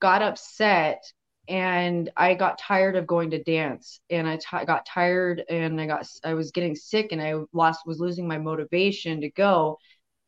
got 0.00 0.22
upset 0.22 1.04
and 1.48 2.10
I 2.16 2.34
got 2.34 2.58
tired 2.58 2.96
of 2.96 3.06
going 3.06 3.30
to 3.30 3.42
dance 3.42 4.00
and 4.10 4.28
I 4.28 4.64
got 4.64 4.86
tired 4.86 5.44
and 5.48 5.80
I 5.80 5.86
got 5.86 6.06
I 6.24 6.34
was 6.34 6.50
getting 6.50 6.74
sick 6.74 7.12
and 7.12 7.22
I 7.22 7.34
lost 7.52 7.86
was 7.86 8.00
losing 8.00 8.26
my 8.26 8.38
motivation 8.38 9.20
to 9.20 9.30
go 9.30 9.78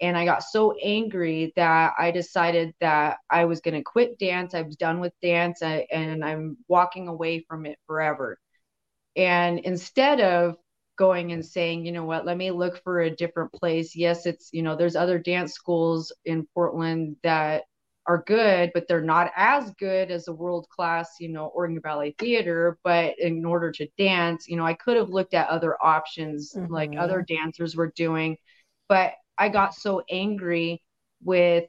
and 0.01 0.17
I 0.17 0.25
got 0.25 0.45
so 0.45 0.75
angry 0.83 1.53
that 1.57 1.95
I 1.99 2.11
decided 2.13 2.73
that 2.81 3.19
I 3.31 3.47
was 3.47 3.61
going 3.61 3.75
to 3.75 3.83
quit 3.83 4.19
dance. 4.19 4.55
I 4.55 4.63
was 4.63 4.77
done 4.77 5.01
with 5.01 5.13
dance 5.23 5.61
and 5.63 6.25
I'm 6.25 6.57
walking 6.69 7.09
away 7.09 7.45
from 7.49 7.67
it 7.67 7.79
forever. 7.87 8.39
And 9.17 9.59
instead 9.59 10.21
of 10.21 10.57
going 10.97 11.33
and 11.33 11.45
saying, 11.45 11.85
you 11.85 11.93
know 11.93 12.05
what, 12.05 12.27
let 12.27 12.37
me 12.37 12.51
look 12.53 12.83
for 12.85 13.01
a 13.01 13.15
different 13.15 13.53
place. 13.53 13.97
Yes, 13.97 14.27
it's, 14.27 14.51
you 14.53 14.63
know, 14.63 14.77
there's 14.77 14.97
other 14.97 15.19
dance 15.19 15.53
schools 15.55 16.13
in 16.25 16.47
Portland 16.55 17.17
that 17.25 17.65
are 18.09 18.25
good, 18.27 18.71
but 18.73 18.89
they're 18.89 19.03
not 19.03 19.31
as 19.37 19.71
good 19.73 20.11
as 20.11 20.27
a 20.27 20.33
world 20.33 20.67
class, 20.71 21.17
you 21.21 21.29
know, 21.29 21.49
Oregon 21.49 21.79
Ballet 21.79 22.15
Theater. 22.19 22.79
But 22.83 23.19
in 23.19 23.45
order 23.45 23.71
to 23.73 23.87
dance, 23.99 24.49
you 24.49 24.57
know, 24.57 24.65
I 24.65 24.73
could 24.73 24.97
have 24.97 25.11
looked 25.11 25.35
at 25.35 25.49
other 25.49 25.77
options 25.81 26.55
mm-hmm. 26.57 26.73
like 26.73 26.97
other 26.97 27.23
dancers 27.23 27.77
were 27.77 27.93
doing. 27.95 28.39
But 28.89 29.13
I 29.37 29.51
got 29.51 29.75
so 29.75 30.03
angry 30.11 30.83
with 31.23 31.67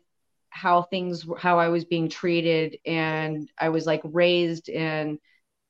how 0.50 0.84
things, 0.84 1.27
how 1.38 1.60
I 1.60 1.67
was 1.67 1.84
being 1.84 2.08
treated. 2.08 2.77
And 2.86 3.51
I 3.60 3.67
was 3.67 3.86
like 3.86 4.01
raised 4.05 4.69
and 4.69 5.19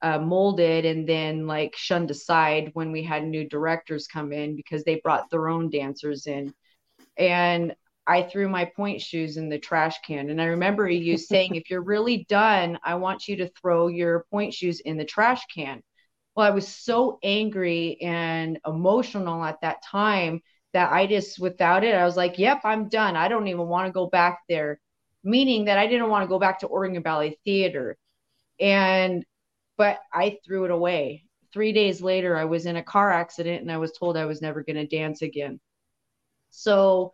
uh, 0.04 0.20
molded 0.20 0.86
and 0.86 1.10
then 1.10 1.48
like 1.48 1.76
shunned 1.76 2.12
aside 2.12 2.70
when 2.74 2.92
we 2.92 3.04
had 3.04 3.26
new 3.26 3.50
directors 3.50 4.08
come 4.08 4.32
in 4.32 4.56
because 4.56 4.84
they 4.84 5.02
brought 5.04 5.32
their 5.32 5.50
own 5.50 5.72
dancers 5.72 6.28
in. 6.28 6.54
And 7.18 7.76
I 8.10 8.24
threw 8.24 8.50
my 8.50 8.66
pointe 8.66 9.01
shoes 9.01 9.38
in 9.38 9.50
the 9.50 9.60
trash 9.60 10.00
can. 10.01 10.32
And 10.32 10.42
I 10.42 10.46
remember 10.46 10.89
you 10.89 11.16
saying, 11.16 11.54
if 11.54 11.70
you're 11.70 11.84
really 11.84 12.25
done, 12.28 12.80
I 12.84 12.96
want 12.96 13.28
you 13.28 13.36
to 13.38 13.50
throw 13.50 13.88
your 13.88 14.25
pointe 14.32 14.56
shoes 14.56 14.80
in 14.80 14.98
the 14.98 15.06
trash 15.06 15.46
can. 15.54 15.84
Well, 16.36 16.48
I 16.48 16.50
was 16.50 16.68
so 16.68 17.20
angry 17.22 18.01
and 18.01 18.58
emotional 18.66 19.44
at 19.44 19.62
that 19.62 19.84
time 19.84 20.42
that 20.74 20.92
I 20.92 21.06
just, 21.06 21.39
without 21.39 21.84
it, 21.84 21.94
I 21.94 22.04
was 22.04 22.18
like, 22.18 22.39
yep, 22.39 22.62
I'm 22.63 22.89
done. 22.89 23.16
I 23.16 23.28
don't 23.28 23.48
even 23.48 23.68
want 23.68 23.86
to 23.86 23.94
go 23.94 24.08
back 24.08 24.39
there. 24.50 24.80
Meaning 25.24 25.66
that 25.66 25.78
I 25.78 25.86
didn't 25.86 26.10
want 26.10 26.24
to 26.24 26.30
go 26.30 26.39
back 26.39 26.60
to 26.62 26.68
Oregon 26.68 27.04
Ballet 27.04 27.38
Theater. 27.46 27.96
And 28.60 29.24
but 29.78 30.00
I 30.12 30.39
threw 30.44 30.66
it 30.66 30.72
away. 30.72 31.25
Three 31.54 31.74
days 31.74 32.01
later, 32.01 32.36
I 32.36 32.46
was 32.46 32.66
in 32.66 32.75
a 32.75 32.84
car 32.84 33.12
accident 33.12 33.62
and 33.62 33.72
I 33.72 33.78
was 33.78 33.92
told 33.92 34.18
I 34.18 34.25
was 34.25 34.42
never 34.42 34.63
going 34.63 34.75
to 34.78 34.88
dance 34.88 35.22
again. 35.22 35.60
So, 36.50 37.13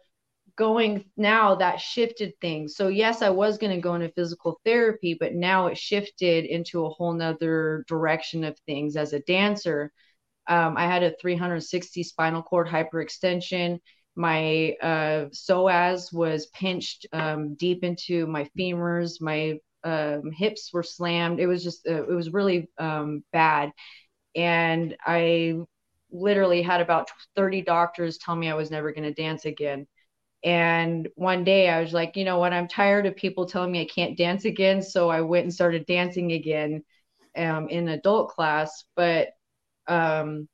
going 0.58 1.06
now, 1.18 1.56
that 1.56 1.82
shifted 1.82 2.34
things. 2.40 2.76
So, 2.76 2.88
yes, 2.88 3.22
I 3.22 3.30
was 3.30 3.58
going 3.58 3.76
to 3.76 3.82
go 3.82 3.96
into 3.96 4.10
physical 4.10 4.60
therapy, 4.66 5.16
but 5.20 5.34
now 5.34 5.68
it 5.68 5.78
shifted 5.78 6.46
into 6.46 6.86
a 6.86 6.90
whole 6.90 7.14
nother 7.14 7.84
direction 7.88 8.44
of 8.44 8.58
things 8.66 8.96
as 8.96 9.14
a 9.14 9.20
dancer. 9.22 9.92
Um, 10.48 10.78
I 10.78 10.86
had 10.86 11.04
a 11.04 11.16
360 11.20 12.04
spinal 12.04 12.44
cord 12.44 12.68
hyperextension. 12.68 13.80
My 14.16 14.76
uh, 14.82 15.26
psoas 15.34 16.14
was 16.14 16.48
pinched 16.48 17.08
um, 17.12 17.56
deep 17.56 17.84
into 17.84 18.28
my 18.28 18.50
femurs. 18.58 19.20
My 19.20 19.60
um, 19.84 20.32
hips 20.32 20.72
were 20.72 20.84
slammed. 20.84 21.40
It 21.40 21.48
was 21.48 21.64
just, 21.64 21.88
uh, 21.88 22.04
it 22.04 22.14
was 22.14 22.32
really 22.32 22.70
um, 22.78 23.24
bad. 23.34 23.72
And 24.36 24.96
I 25.06 25.56
literally 26.12 26.62
had 26.62 26.82
about 26.82 27.10
30 27.36 27.62
doctors 27.62 28.18
tell 28.18 28.36
me 28.36 28.50
I 28.50 28.56
was 28.56 28.72
never 28.72 28.92
going 28.94 29.04
to 29.04 29.14
dance 29.14 29.46
again. 29.46 29.88
And 30.46 31.10
one 31.16 31.44
day 31.44 31.68
I 31.70 31.82
was 31.82 31.92
like, 31.92 32.16
you 32.16 32.24
know 32.24 32.38
what? 32.38 32.54
I'm 32.54 32.68
tired 32.68 33.08
of 33.08 33.16
people 33.16 33.48
telling 33.48 33.72
me 33.72 33.82
I 33.82 33.86
can't 33.86 34.16
dance 34.16 34.46
again. 34.46 34.84
So 34.84 35.10
I 35.10 35.22
went 35.22 35.46
and 35.46 35.54
started 35.54 35.88
dancing 35.88 36.34
again 36.34 36.84
um, 37.36 37.68
in 37.68 37.88
adult 37.88 38.30
class. 38.30 38.86
But 38.96 39.30
um, 39.88 40.48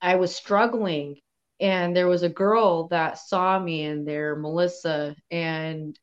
I 0.00 0.14
was 0.14 0.34
struggling. 0.34 1.16
And 1.58 1.94
there 1.94 2.06
was 2.06 2.22
a 2.22 2.28
girl 2.28 2.86
that 2.88 3.18
saw 3.18 3.58
me 3.58 3.82
in 3.82 4.04
there, 4.04 4.36
Melissa, 4.36 5.16
and 5.30 5.98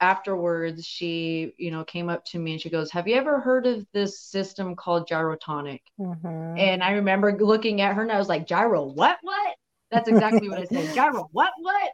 afterwards 0.00 0.84
she 0.84 1.52
you 1.58 1.70
know 1.70 1.82
came 1.84 2.08
up 2.08 2.24
to 2.24 2.38
me 2.38 2.52
and 2.52 2.60
she 2.60 2.70
goes 2.70 2.90
have 2.90 3.08
you 3.08 3.16
ever 3.16 3.40
heard 3.40 3.66
of 3.66 3.84
this 3.92 4.20
system 4.20 4.76
called 4.76 5.08
gyrotonic 5.08 5.80
mm-hmm. 5.98 6.56
and 6.56 6.84
i 6.84 6.92
remember 6.92 7.36
looking 7.36 7.80
at 7.80 7.96
her 7.96 8.02
and 8.02 8.12
i 8.12 8.18
was 8.18 8.28
like 8.28 8.46
gyro 8.46 8.84
what 8.84 9.18
what 9.22 9.56
that's 9.90 10.08
exactly 10.08 10.48
what 10.48 10.58
i 10.58 10.64
said. 10.64 10.94
Gyro 10.94 11.28
what 11.32 11.52
what? 11.58 11.92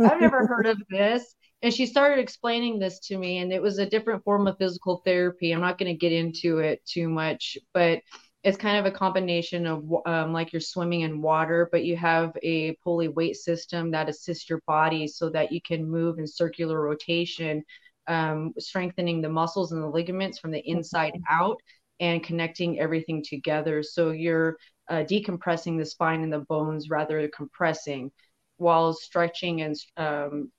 I've 0.00 0.20
never 0.20 0.46
heard 0.46 0.66
of 0.66 0.80
this. 0.90 1.34
And 1.62 1.72
she 1.72 1.86
started 1.86 2.18
explaining 2.18 2.78
this 2.78 3.00
to 3.00 3.16
me 3.16 3.38
and 3.38 3.52
it 3.52 3.62
was 3.62 3.78
a 3.78 3.88
different 3.88 4.24
form 4.24 4.46
of 4.46 4.58
physical 4.58 5.02
therapy. 5.04 5.52
I'm 5.52 5.60
not 5.60 5.78
going 5.78 5.92
to 5.92 5.98
get 5.98 6.12
into 6.12 6.58
it 6.58 6.84
too 6.84 7.08
much 7.08 7.56
but 7.72 8.00
it's 8.44 8.56
kind 8.56 8.78
of 8.78 8.86
a 8.86 8.96
combination 8.96 9.66
of 9.66 9.82
um, 10.06 10.32
like 10.32 10.52
you're 10.52 10.60
swimming 10.60 11.00
in 11.00 11.20
water 11.20 11.68
but 11.72 11.84
you 11.84 11.96
have 11.96 12.32
a 12.42 12.76
pulley 12.84 13.08
weight 13.08 13.36
system 13.36 13.90
that 13.90 14.08
assists 14.08 14.48
your 14.48 14.60
body 14.66 15.08
so 15.08 15.28
that 15.30 15.50
you 15.50 15.60
can 15.60 15.84
move 15.84 16.18
in 16.18 16.26
circular 16.26 16.80
rotation 16.80 17.64
um, 18.08 18.52
strengthening 18.58 19.20
the 19.20 19.28
muscles 19.28 19.72
and 19.72 19.82
the 19.82 19.88
ligaments 19.88 20.38
from 20.38 20.50
the 20.50 20.62
inside 20.68 21.18
out 21.30 21.60
and 22.00 22.22
connecting 22.22 22.78
everything 22.78 23.24
together. 23.26 23.82
So 23.82 24.10
you're 24.10 24.56
uh, 24.88 25.04
decompressing 25.04 25.78
the 25.78 25.84
spine 25.84 26.22
and 26.22 26.32
the 26.32 26.40
bones 26.40 26.90
rather 26.90 27.20
than 27.20 27.30
compressing 27.34 28.10
while 28.58 28.92
stretching 28.92 29.60
and 29.62 29.76
um, 29.96 30.50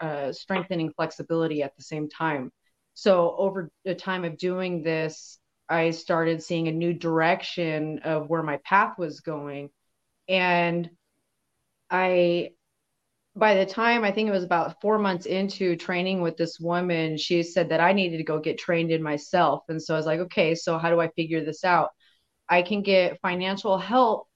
uh, 0.00 0.32
strengthening 0.32 0.92
flexibility 0.96 1.62
at 1.62 1.76
the 1.76 1.82
same 1.82 2.08
time. 2.08 2.50
So 2.94 3.34
over 3.36 3.70
the 3.84 3.94
time 3.94 4.24
of 4.24 4.38
doing 4.38 4.82
this, 4.82 5.38
I 5.68 5.90
started 5.90 6.42
seeing 6.42 6.68
a 6.68 6.72
new 6.72 6.92
direction 6.92 8.00
of 8.00 8.28
where 8.28 8.42
my 8.42 8.58
path 8.64 8.98
was 8.98 9.20
going. 9.20 9.70
And 10.28 10.90
I, 11.90 12.50
by 13.34 13.54
the 13.54 13.66
time 13.66 14.04
I 14.04 14.12
think 14.12 14.28
it 14.28 14.32
was 14.32 14.44
about 14.44 14.80
four 14.80 14.98
months 14.98 15.26
into 15.26 15.76
training 15.76 16.20
with 16.20 16.36
this 16.36 16.58
woman, 16.60 17.16
she 17.16 17.42
said 17.42 17.70
that 17.70 17.80
I 17.80 17.92
needed 17.92 18.18
to 18.18 18.24
go 18.24 18.38
get 18.38 18.58
trained 18.58 18.90
in 18.90 19.02
myself. 19.02 19.64
And 19.68 19.82
so 19.82 19.94
I 19.94 19.96
was 19.96 20.06
like, 20.06 20.20
okay, 20.20 20.54
so 20.54 20.78
how 20.78 20.90
do 20.90 21.00
I 21.00 21.08
figure 21.08 21.44
this 21.44 21.64
out? 21.64 21.90
I 22.48 22.62
can 22.62 22.82
get 22.82 23.20
financial 23.20 23.78
help 23.78 24.28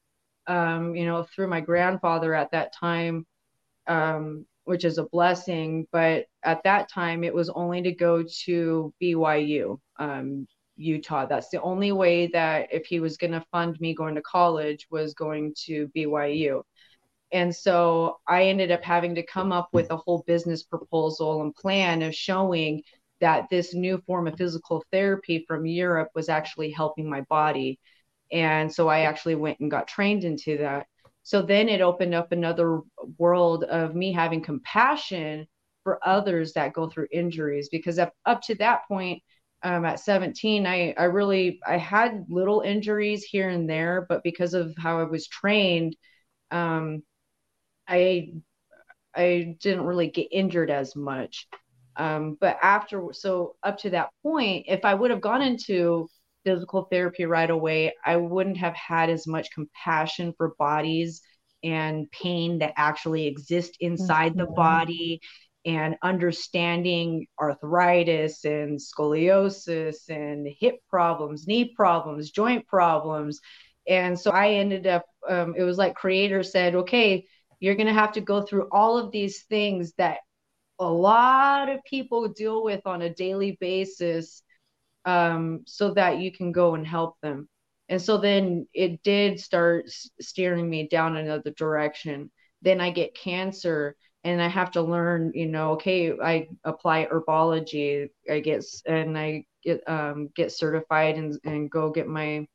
um, 0.46 0.94
you 0.94 1.04
know, 1.04 1.24
through 1.24 1.48
my 1.48 1.60
grandfather 1.60 2.34
at 2.34 2.50
that 2.52 2.72
time, 2.74 3.26
um, 3.86 4.46
which 4.64 4.84
is 4.84 4.98
a 4.98 5.04
blessing. 5.04 5.86
But 5.92 6.26
at 6.42 6.62
that 6.64 6.90
time, 6.90 7.24
it 7.24 7.34
was 7.34 7.50
only 7.50 7.82
to 7.82 7.92
go 7.92 8.24
to 8.44 8.94
BYU, 9.02 9.78
um, 9.98 10.46
Utah. 10.76 11.26
That's 11.26 11.48
the 11.48 11.62
only 11.62 11.92
way 11.92 12.28
that 12.28 12.68
if 12.72 12.86
he 12.86 13.00
was 13.00 13.16
going 13.16 13.32
to 13.32 13.44
fund 13.50 13.80
me 13.80 13.94
going 13.94 14.14
to 14.14 14.22
college 14.22 14.86
was 14.90 15.14
going 15.14 15.54
to 15.64 15.90
BYU. 15.96 16.62
And 17.32 17.54
so 17.54 18.18
I 18.28 18.44
ended 18.44 18.70
up 18.70 18.82
having 18.84 19.16
to 19.16 19.26
come 19.26 19.50
up 19.50 19.68
with 19.72 19.90
a 19.90 19.96
whole 19.96 20.22
business 20.28 20.62
proposal 20.62 21.42
and 21.42 21.54
plan 21.54 22.02
of 22.02 22.14
showing 22.14 22.82
that 23.20 23.48
this 23.50 23.74
new 23.74 24.00
form 24.06 24.28
of 24.28 24.36
physical 24.36 24.84
therapy 24.92 25.44
from 25.48 25.66
Europe 25.66 26.10
was 26.14 26.28
actually 26.28 26.70
helping 26.70 27.08
my 27.10 27.22
body 27.22 27.80
and 28.32 28.72
so 28.72 28.88
I 28.88 29.00
actually 29.00 29.34
went 29.36 29.60
and 29.60 29.70
got 29.70 29.88
trained 29.88 30.24
into 30.24 30.58
that. 30.58 30.86
So 31.22 31.42
then 31.42 31.68
it 31.68 31.80
opened 31.80 32.14
up 32.14 32.32
another 32.32 32.80
world 33.18 33.64
of 33.64 33.94
me 33.94 34.12
having 34.12 34.42
compassion 34.42 35.46
for 35.82 36.00
others 36.06 36.52
that 36.52 36.72
go 36.72 36.88
through 36.88 37.08
injuries 37.12 37.68
because 37.70 37.98
up, 37.98 38.12
up 38.24 38.42
to 38.42 38.54
that 38.56 38.86
point, 38.88 39.22
um, 39.62 39.84
at 39.84 40.00
17, 40.00 40.66
I, 40.66 40.94
I 40.96 41.04
really 41.04 41.60
I 41.66 41.78
had 41.78 42.26
little 42.28 42.60
injuries 42.60 43.24
here 43.24 43.48
and 43.48 43.68
there, 43.68 44.06
but 44.08 44.22
because 44.22 44.54
of 44.54 44.74
how 44.78 45.00
I 45.00 45.04
was 45.04 45.26
trained, 45.26 45.96
um, 46.50 47.02
I 47.88 48.34
I 49.14 49.56
didn't 49.60 49.86
really 49.86 50.08
get 50.08 50.28
injured 50.30 50.70
as 50.70 50.94
much. 50.94 51.48
Um, 51.96 52.36
but 52.40 52.58
after 52.62 53.08
so 53.12 53.56
up 53.62 53.78
to 53.78 53.90
that 53.90 54.10
point, 54.22 54.66
if 54.68 54.84
I 54.84 54.94
would 54.94 55.10
have 55.10 55.20
gone 55.22 55.42
into 55.42 56.08
physical 56.46 56.84
therapy 56.84 57.26
right 57.26 57.50
away, 57.50 57.92
I 58.04 58.16
wouldn't 58.16 58.58
have 58.58 58.74
had 58.74 59.10
as 59.10 59.26
much 59.26 59.50
compassion 59.50 60.32
for 60.36 60.54
bodies 60.58 61.20
and 61.64 62.08
pain 62.12 62.60
that 62.60 62.74
actually 62.76 63.26
exist 63.26 63.76
inside 63.80 64.32
mm-hmm. 64.32 64.40
the 64.40 64.46
body 64.46 65.20
and 65.64 65.96
understanding 66.02 67.26
arthritis 67.40 68.44
and 68.44 68.78
scoliosis 68.78 70.08
and 70.08 70.46
hip 70.60 70.76
problems, 70.88 71.48
knee 71.48 71.72
problems, 71.74 72.30
joint 72.30 72.64
problems. 72.68 73.40
And 73.88 74.18
so 74.18 74.30
I 74.30 74.50
ended 74.50 74.86
up, 74.86 75.04
um, 75.28 75.54
it 75.56 75.64
was 75.64 75.78
like 75.78 75.96
creator 75.96 76.44
said, 76.44 76.76
okay, 76.76 77.26
you're 77.58 77.74
going 77.74 77.88
to 77.88 77.92
have 77.92 78.12
to 78.12 78.20
go 78.20 78.42
through 78.42 78.68
all 78.70 78.96
of 78.96 79.10
these 79.10 79.42
things 79.48 79.92
that 79.98 80.18
a 80.78 80.88
lot 80.88 81.68
of 81.68 81.82
people 81.84 82.28
deal 82.28 82.62
with 82.62 82.82
on 82.86 83.02
a 83.02 83.14
daily 83.14 83.56
basis 83.60 84.42
um, 85.06 85.62
so 85.66 85.94
that 85.94 86.18
you 86.18 86.30
can 86.32 86.52
go 86.52 86.74
and 86.74 86.86
help 86.86 87.16
them. 87.22 87.48
And 87.88 88.02
so 88.02 88.18
then 88.18 88.66
it 88.74 89.02
did 89.02 89.40
start 89.40 89.88
steering 90.20 90.68
me 90.68 90.88
down 90.88 91.16
another 91.16 91.52
direction. 91.52 92.30
Then 92.62 92.80
I 92.80 92.90
get 92.90 93.16
cancer 93.16 93.96
and 94.24 94.42
I 94.42 94.48
have 94.48 94.72
to 94.72 94.82
learn, 94.82 95.30
you 95.34 95.46
know, 95.46 95.72
okay, 95.72 96.12
I 96.20 96.48
apply 96.64 97.06
herbology, 97.06 98.08
I 98.28 98.40
get, 98.40 98.64
and 98.84 99.16
I 99.16 99.44
get, 99.62 99.88
um, 99.88 100.30
get 100.34 100.50
certified 100.50 101.16
and, 101.16 101.38
and 101.44 101.70
go 101.70 101.90
get 101.90 102.08
my 102.08 102.46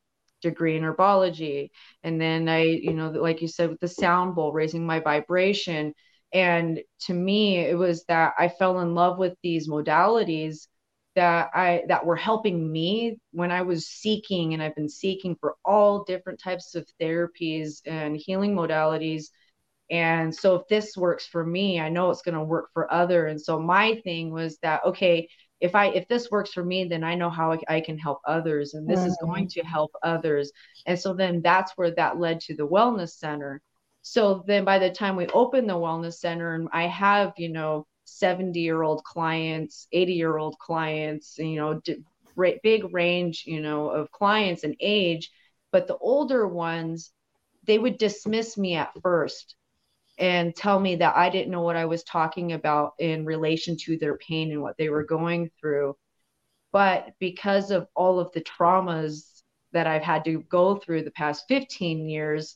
degree 0.42 0.76
in 0.76 0.84
herbology. 0.84 1.70
And 2.04 2.20
then 2.20 2.50
I, 2.50 2.64
you 2.64 2.94
know, 2.94 3.10
like 3.12 3.42
you 3.42 3.48
said, 3.48 3.70
with 3.70 3.80
the 3.80 3.88
sound 3.88 4.36
bowl, 4.36 4.52
raising 4.52 4.86
my 4.86 5.00
vibration. 5.00 5.94
And 6.34 6.82
to 7.02 7.14
me, 7.14 7.60
it 7.60 7.78
was 7.78 8.04
that 8.06 8.34
I 8.38 8.50
fell 8.50 8.82
in 8.82 8.94
love 8.94 9.18
with 9.18 9.36
these 9.42 9.70
modalities 9.70 10.68
that 11.16 11.50
I 11.54 11.84
that 11.88 12.06
were 12.06 12.16
helping 12.16 12.72
me 12.72 13.18
when 13.32 13.52
I 13.52 13.64
was 13.64 13.88
seeking 13.88 14.54
and 14.54 14.64
I've 14.64 14.76
been 14.76 14.90
seeking 14.90 15.36
for 15.36 15.56
all 15.66 16.04
different 16.04 16.40
types 16.40 16.76
of 16.76 16.88
therapies 17.02 17.82
and 17.86 18.16
healing 18.16 18.56
modalities. 18.56 19.26
And 19.90 20.34
so 20.34 20.56
if 20.56 20.68
this 20.70 20.96
works 20.96 21.26
for 21.26 21.46
me 21.46 21.80
I 21.80 21.90
know 21.90 22.10
it's 22.12 22.22
going 22.22 22.38
to 22.38 22.44
work 22.44 22.70
for 22.74 22.92
other. 22.92 23.28
And 23.28 23.42
so 23.42 23.60
my 23.60 24.00
thing 24.04 24.32
was 24.32 24.58
that 24.62 24.84
okay 24.86 25.28
if 25.60 25.76
I 25.76 25.88
if 25.88 26.08
this 26.08 26.32
works 26.32 26.54
for 26.54 26.64
me 26.64 26.86
then 26.86 27.04
I 27.04 27.16
know 27.16 27.30
how 27.30 27.52
I, 27.52 27.60
I 27.68 27.82
can 27.82 27.98
help 27.98 28.22
others 28.26 28.74
and 28.74 28.90
this 28.90 29.00
mm-hmm. 29.00 29.10
is 29.10 29.18
going 29.22 29.48
to 29.50 29.62
help 29.64 29.92
others. 30.04 30.52
And 30.86 30.98
so 30.98 31.14
then 31.14 31.42
that's 31.42 31.74
where 31.76 31.92
that 31.92 32.20
led 32.20 32.40
to 32.42 32.56
the 32.56 32.68
wellness 32.68 33.12
center. 33.18 33.62
So 34.02 34.44
then 34.48 34.64
by 34.64 34.80
the 34.80 34.90
time 34.90 35.18
we 35.18 35.28
opened 35.28 35.70
the 35.70 35.74
wellness 35.74 36.16
center 36.16 36.56
and 36.56 36.70
I 36.72 36.88
have 36.88 37.34
you 37.38 37.50
know 37.50 37.86
70 38.22 38.60
year 38.60 38.84
old 38.84 39.04
clients 39.04 39.88
80 39.92 40.14
year 40.14 40.38
old 40.38 40.58
clients 40.60 41.38
you 41.38 41.56
know 41.56 41.82
big 42.64 42.94
range 42.94 43.44
you 43.46 43.62
know 43.62 43.90
of 43.90 44.12
clients 44.12 44.64
and 44.64 44.76
age 44.80 45.32
but 45.72 45.88
the 45.88 45.98
older 45.98 46.48
ones 46.48 47.12
they 47.66 47.80
would 47.80 47.98
dismiss 47.98 48.58
me 48.58 48.76
at 48.76 48.92
first 49.02 49.56
and 50.18 50.56
tell 50.56 50.80
me 50.80 50.98
that 50.98 51.16
I 51.16 51.30
didn't 51.30 51.52
know 51.52 51.62
what 51.62 51.76
I 51.76 51.86
was 51.86 52.04
talking 52.04 52.54
about 52.54 52.94
in 53.00 53.26
relation 53.26 53.76
to 53.78 53.98
their 53.98 54.18
pain 54.18 54.52
and 54.52 54.62
what 54.62 54.78
they 54.78 54.90
were 54.90 55.04
going 55.04 55.50
through. 55.60 55.98
But 56.72 57.14
because 57.20 57.72
of 57.72 57.88
all 57.96 58.20
of 58.20 58.32
the 58.32 58.42
traumas 58.42 59.42
that 59.72 59.88
I've 59.88 60.04
had 60.04 60.24
to 60.26 60.44
go 60.44 60.76
through 60.76 61.04
the 61.04 61.12
past 61.12 61.46
15 61.48 62.08
years, 62.08 62.56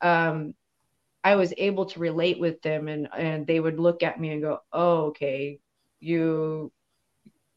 um, 0.00 0.54
I 1.24 1.36
was 1.36 1.54
able 1.56 1.86
to 1.86 2.00
relate 2.00 2.40
with 2.40 2.60
them 2.62 2.88
and 2.88 3.08
and 3.16 3.46
they 3.46 3.60
would 3.60 3.78
look 3.78 4.02
at 4.02 4.20
me 4.20 4.30
and 4.30 4.42
go, 4.42 4.60
"Oh, 4.72 5.06
okay, 5.06 5.60
you 6.00 6.72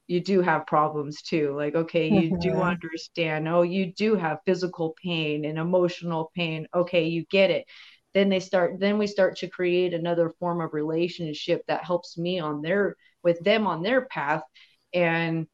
you 0.08 0.22
do 0.22 0.42
have 0.42 0.68
problems 0.68 1.22
too. 1.24 1.56
Like, 1.56 1.76
okay, 1.76 2.08
you 2.10 2.32
mm-hmm. 2.32 2.40
do 2.40 2.62
understand. 2.62 3.48
Oh, 3.48 3.64
you 3.64 3.92
do 3.94 4.16
have 4.16 4.40
physical 4.46 4.96
pain 5.04 5.46
and 5.46 5.58
emotional 5.58 6.32
pain. 6.36 6.68
Okay, 6.74 7.06
you 7.08 7.26
get 7.26 7.52
it." 7.52 7.66
Then 8.14 8.30
they 8.30 8.40
start 8.40 8.80
then 8.80 8.98
we 8.98 9.08
start 9.08 9.38
to 9.38 9.50
create 9.50 9.94
another 9.94 10.30
form 10.40 10.62
of 10.62 10.74
relationship 10.74 11.64
that 11.68 11.84
helps 11.84 12.18
me 12.18 12.40
on 12.40 12.62
their 12.62 12.96
with 13.24 13.40
them 13.44 13.68
on 13.68 13.84
their 13.84 14.06
path 14.06 14.44
and 14.94 15.48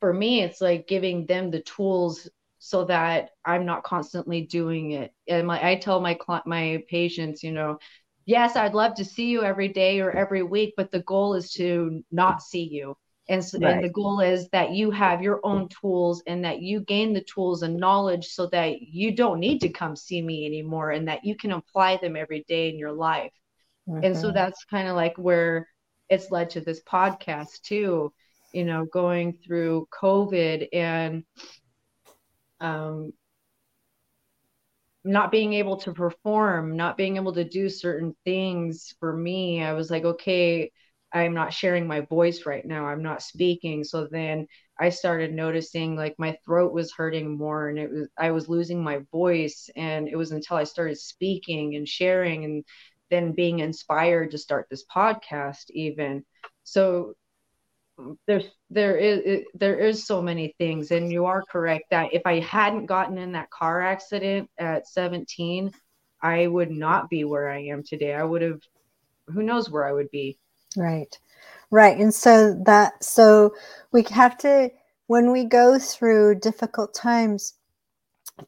for 0.00 0.12
me 0.12 0.42
it's 0.42 0.60
like 0.60 0.88
giving 0.88 1.26
them 1.26 1.50
the 1.50 1.62
tools 1.62 2.28
so 2.64 2.82
that 2.86 3.28
I'm 3.44 3.66
not 3.66 3.82
constantly 3.82 4.40
doing 4.40 4.92
it. 4.92 5.12
And 5.28 5.46
my, 5.46 5.62
I 5.62 5.74
tell 5.76 6.00
my 6.00 6.16
my 6.46 6.82
patients, 6.88 7.42
you 7.42 7.52
know, 7.52 7.78
yes, 8.24 8.56
I'd 8.56 8.72
love 8.72 8.94
to 8.94 9.04
see 9.04 9.26
you 9.26 9.42
every 9.42 9.68
day 9.68 10.00
or 10.00 10.10
every 10.10 10.42
week, 10.42 10.72
but 10.74 10.90
the 10.90 11.02
goal 11.02 11.34
is 11.34 11.52
to 11.52 12.02
not 12.10 12.40
see 12.40 12.62
you. 12.62 12.96
And, 13.28 13.44
so, 13.44 13.58
right. 13.58 13.74
and 13.74 13.84
the 13.84 13.90
goal 13.90 14.20
is 14.20 14.48
that 14.48 14.70
you 14.70 14.90
have 14.92 15.20
your 15.20 15.40
own 15.44 15.68
tools 15.68 16.22
and 16.26 16.42
that 16.46 16.62
you 16.62 16.80
gain 16.80 17.12
the 17.12 17.20
tools 17.24 17.62
and 17.62 17.76
knowledge 17.76 18.28
so 18.28 18.46
that 18.46 18.80
you 18.80 19.14
don't 19.14 19.40
need 19.40 19.60
to 19.60 19.68
come 19.68 19.94
see 19.94 20.22
me 20.22 20.46
anymore 20.46 20.90
and 20.90 21.06
that 21.08 21.22
you 21.22 21.36
can 21.36 21.52
apply 21.52 21.98
them 21.98 22.16
every 22.16 22.46
day 22.48 22.70
in 22.70 22.78
your 22.78 22.92
life. 22.92 23.32
Mm-hmm. 23.86 24.04
And 24.04 24.16
so 24.16 24.28
mm-hmm. 24.28 24.36
that's 24.36 24.64
kind 24.64 24.88
of 24.88 24.96
like 24.96 25.18
where 25.18 25.68
it's 26.08 26.30
led 26.30 26.48
to 26.50 26.62
this 26.62 26.82
podcast 26.82 27.60
too, 27.60 28.10
you 28.54 28.64
know, 28.64 28.86
going 28.86 29.34
through 29.34 29.86
COVID 29.92 30.68
and 30.72 31.24
um, 32.60 33.12
not 35.04 35.30
being 35.30 35.52
able 35.54 35.76
to 35.76 35.92
perform, 35.92 36.76
not 36.76 36.96
being 36.96 37.16
able 37.16 37.32
to 37.34 37.44
do 37.44 37.68
certain 37.68 38.14
things 38.24 38.94
for 38.98 39.14
me, 39.14 39.62
I 39.62 39.72
was 39.74 39.90
like, 39.90 40.04
okay, 40.04 40.70
I'm 41.12 41.34
not 41.34 41.52
sharing 41.52 41.86
my 41.86 42.00
voice 42.00 42.46
right 42.46 42.64
now. 42.64 42.86
I'm 42.86 43.02
not 43.02 43.22
speaking. 43.22 43.84
So 43.84 44.08
then 44.10 44.46
I 44.80 44.88
started 44.88 45.32
noticing 45.32 45.94
like 45.94 46.14
my 46.18 46.36
throat 46.44 46.72
was 46.72 46.92
hurting 46.92 47.36
more 47.36 47.68
and 47.68 47.78
it 47.78 47.90
was 47.90 48.08
I 48.18 48.32
was 48.32 48.48
losing 48.48 48.82
my 48.82 49.00
voice 49.12 49.70
and 49.76 50.08
it 50.08 50.16
was 50.16 50.32
until 50.32 50.56
I 50.56 50.64
started 50.64 50.98
speaking 50.98 51.76
and 51.76 51.86
sharing 51.86 52.44
and 52.44 52.64
then 53.10 53.32
being 53.32 53.60
inspired 53.60 54.32
to 54.32 54.38
start 54.38 54.66
this 54.70 54.84
podcast 54.94 55.70
even 55.70 56.24
so 56.64 57.14
there's 58.26 58.44
there 58.70 58.96
is 58.96 59.44
there 59.54 59.78
is 59.78 60.06
so 60.06 60.20
many 60.20 60.54
things. 60.58 60.90
And 60.90 61.12
you 61.12 61.26
are 61.26 61.42
correct 61.50 61.84
that 61.90 62.12
if 62.12 62.22
i 62.26 62.40
hadn't 62.40 62.86
gotten 62.86 63.18
in 63.18 63.32
that 63.32 63.50
car 63.50 63.80
accident 63.80 64.50
at 64.58 64.88
17 64.88 65.72
i 66.22 66.46
would 66.46 66.70
not 66.70 67.08
be 67.08 67.24
where 67.24 67.50
i 67.50 67.60
am 67.60 67.82
today. 67.82 68.14
I 68.14 68.24
would 68.24 68.42
have 68.42 68.60
who 69.28 69.42
knows 69.42 69.70
where 69.70 69.86
i 69.86 69.92
would 69.92 70.10
be. 70.10 70.38
Right. 70.76 71.18
Right. 71.70 71.98
And 71.98 72.12
so 72.12 72.60
that 72.66 73.02
so 73.02 73.54
we 73.92 74.02
have 74.10 74.36
to 74.38 74.70
when 75.06 75.32
we 75.32 75.44
go 75.44 75.78
through 75.78 76.36
difficult 76.36 76.94
times 76.94 77.54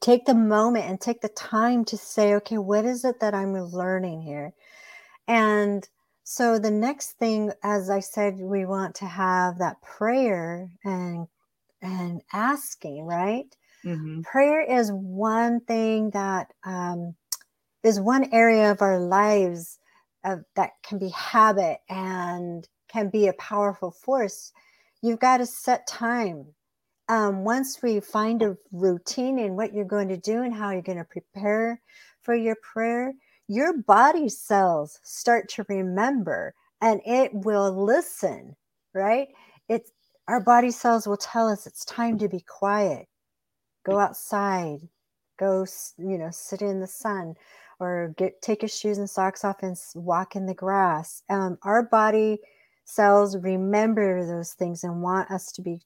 take 0.01 0.25
the 0.25 0.35
moment 0.35 0.87
and 0.87 1.01
take 1.01 1.21
the 1.21 1.29
time 1.29 1.85
to 1.85 1.97
say 1.97 2.35
okay 2.35 2.59
what 2.59 2.85
is 2.85 3.05
it 3.05 3.21
that 3.21 3.35
i'm 3.35 3.55
learning 3.55 4.23
here? 4.23 4.53
And 5.29 5.89
so 6.29 6.59
the 6.59 6.73
next 6.73 7.13
thing, 7.19 7.53
as 7.63 7.89
I 7.89 8.01
said, 8.01 8.35
we 8.41 8.67
want 8.67 8.97
to 8.97 9.07
have 9.07 9.59
that 9.59 9.81
prayer 9.81 10.69
and 10.83 11.29
and 11.81 12.21
asking, 12.33 13.05
right? 13.07 13.47
Mm-hmm. 13.85 14.23
Prayer 14.23 14.61
is 14.61 14.91
one 14.91 15.61
thing 15.61 16.11
that 16.11 16.49
um, 16.65 17.15
is 17.85 18.01
one 18.01 18.29
area 18.33 18.73
of 18.73 18.83
our 18.83 18.99
lives 18.99 19.79
of, 20.25 20.41
that 20.57 20.71
can 20.83 20.99
be 20.99 21.11
habit 21.11 21.79
and 21.89 22.67
can 22.89 23.09
be 23.09 23.29
a 23.29 23.33
powerful 23.35 23.93
force. 23.93 24.51
You've 25.03 25.21
got 25.21 25.37
to 25.37 25.47
set 25.47 25.87
time. 25.87 26.47
Um, 27.09 27.45
once 27.45 27.79
we 27.85 28.01
find 28.01 28.43
a 28.43 28.57
routine 28.73 29.39
in 29.39 29.55
what 29.55 29.73
you're 29.73 29.85
going 29.85 30.09
to 30.09 30.17
do 30.17 30.43
and 30.43 30.53
how 30.53 30.73
you're 30.73 30.83
going 30.83 30.99
to 30.99 31.05
prepare 31.05 31.81
for 32.23 32.35
your 32.35 32.57
prayer, 32.57 33.15
your 33.49 33.79
body 33.79 34.29
cells 34.29 34.99
start 35.03 35.49
to 35.51 35.65
remember 35.69 36.55
and 36.83 37.01
it 37.07 37.33
will 37.33 37.85
listen, 37.85 38.57
right? 38.95 39.29
It's 39.69 39.93
our 40.29 40.41
body 40.41 40.71
cells 40.71 41.07
will 41.07 41.17
tell 41.17 41.49
us 41.49 41.67
it's 41.67 41.85
time 41.85 42.19
to 42.19 42.29
be 42.29 42.41
quiet. 42.41 43.07
Go 43.85 43.99
outside, 43.99 44.81
go, 45.39 45.65
you 45.99 46.19
know, 46.19 46.31
sit 46.33 46.63
in 46.63 46.81
the 46.81 46.87
sun 46.87 47.35
or 47.79 48.15
get 48.17 48.41
take 48.43 48.63
your 48.63 48.69
shoes 48.69 48.99
and 48.99 49.09
socks 49.09 49.45
off 49.45 49.63
and 49.63 49.77
walk 49.95 50.35
in 50.35 50.47
the 50.47 50.55
grass. 50.55 51.23
Um, 51.31 51.59
our 51.63 51.85
body 51.85 52.39
cells 52.85 53.37
remember 53.37 54.27
those 54.27 54.53
things 54.53 54.83
and 54.83 55.03
want 55.03 55.31
us 55.31 55.53
to 55.53 55.63
be 55.63 55.81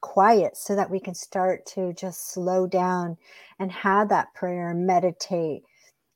quiet 0.00 0.56
so 0.56 0.74
that 0.76 0.90
we 0.90 1.00
can 1.00 1.14
start 1.14 1.66
to 1.66 1.92
just 1.94 2.32
slow 2.32 2.66
down 2.66 3.16
and 3.58 3.70
have 3.72 4.08
that 4.08 4.32
prayer 4.34 4.72
meditate 4.74 5.62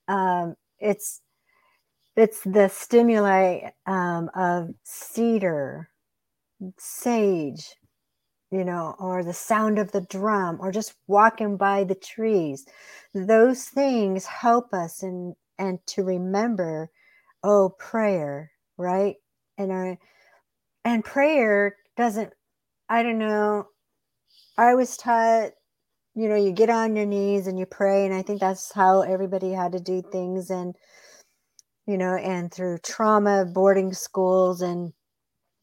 um, 0.09 0.55
it's 0.83 1.21
it's 2.16 2.42
the 2.45 2.68
stimuli 2.68 3.71
um, 3.87 4.31
of 4.35 4.71
cedar, 4.85 5.88
sage, 6.79 7.66
you 8.51 8.64
know, 8.64 8.95
or 8.99 9.25
the 9.25 9.33
sound 9.33 9.79
of 9.79 9.92
the 9.92 10.03
drum, 10.03 10.59
or 10.61 10.73
just 10.73 10.95
walking 11.07 11.57
by 11.57 11.85
the 11.85 11.95
trees. 11.95 12.66
Those 13.14 13.64
things 13.64 14.27
help 14.27 14.75
us 14.75 15.03
and 15.03 15.35
and 15.59 15.79
to 15.88 16.05
remember, 16.05 16.90
oh, 17.45 17.71
prayer, 17.79 18.53
right? 18.79 19.16
And 19.59 19.73
our 19.73 19.99
and 20.85 21.05
prayer 21.05 21.77
doesn't. 21.97 22.33
I 22.88 23.03
don't 23.03 23.18
know. 23.18 23.68
I 24.59 24.75
was 24.75 24.97
taught 24.97 25.53
you 26.14 26.29
know, 26.29 26.37
you 26.37 26.53
get 26.53 26.70
on 26.70 26.96
your 26.96 27.07
knees 27.07 27.46
and 27.46 27.59
you 27.59 27.66
pray. 27.66 28.05
And 28.05 28.14
I 28.14 28.22
think 28.22 28.40
that's 28.40 28.72
how 28.72 29.03
everybody 29.03 29.51
had 29.53 29.72
to 29.72 29.81
do 29.81 30.03
things. 30.03 30.51
And, 30.51 30.75
you 31.87 31.96
know, 31.96 32.16
and 32.16 32.53
through 32.53 32.79
trauma, 32.79 33.44
boarding 33.44 33.92
schools. 33.92 34.61
And, 34.61 34.92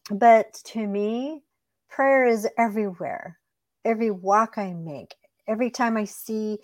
but 0.10 0.54
to 0.66 0.86
me, 0.86 1.44
prayer 1.90 2.26
is 2.26 2.48
everywhere. 2.58 3.38
Every 3.86 4.12
walk 4.12 4.58
I 4.58 4.74
make, 4.74 5.16
every 5.48 5.70
time 5.72 5.98
I 5.98 6.06
see 6.06 6.58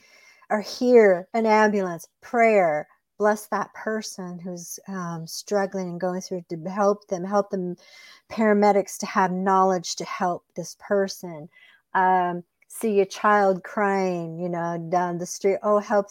or 0.49 0.61
hear 0.61 1.27
an 1.33 1.45
ambulance, 1.45 2.07
prayer, 2.21 2.87
bless 3.17 3.47
that 3.47 3.73
person 3.73 4.39
who's 4.39 4.77
um, 4.87 5.25
struggling 5.25 5.89
and 5.89 5.99
going 6.01 6.21
through 6.21 6.43
to 6.49 6.57
help 6.69 7.07
them, 7.07 7.23
help 7.23 7.49
them, 7.49 7.75
paramedics 8.31 8.97
to 8.97 9.05
have 9.05 9.31
knowledge 9.31 9.95
to 9.95 10.05
help 10.05 10.43
this 10.55 10.75
person. 10.79 11.47
Um, 11.93 12.43
see 12.79 12.99
a 12.99 13.05
child 13.05 13.63
crying, 13.63 14.39
you 14.39 14.49
know, 14.49 14.77
down 14.89 15.17
the 15.17 15.25
street. 15.25 15.57
Oh, 15.63 15.79
help, 15.79 16.07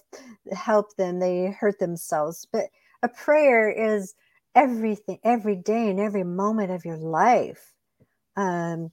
help 0.53 0.97
them. 0.97 1.19
They 1.19 1.51
hurt 1.51 1.79
themselves. 1.79 2.47
But 2.51 2.67
a 3.03 3.09
prayer 3.09 3.71
is 3.71 4.15
everything, 4.55 5.19
every 5.25 5.57
day 5.57 5.91
and 5.91 6.01
every 6.01 6.25
moment 6.25 6.71
of 6.71 6.85
your 6.85 6.97
life. 6.97 7.73
Um, 8.37 8.91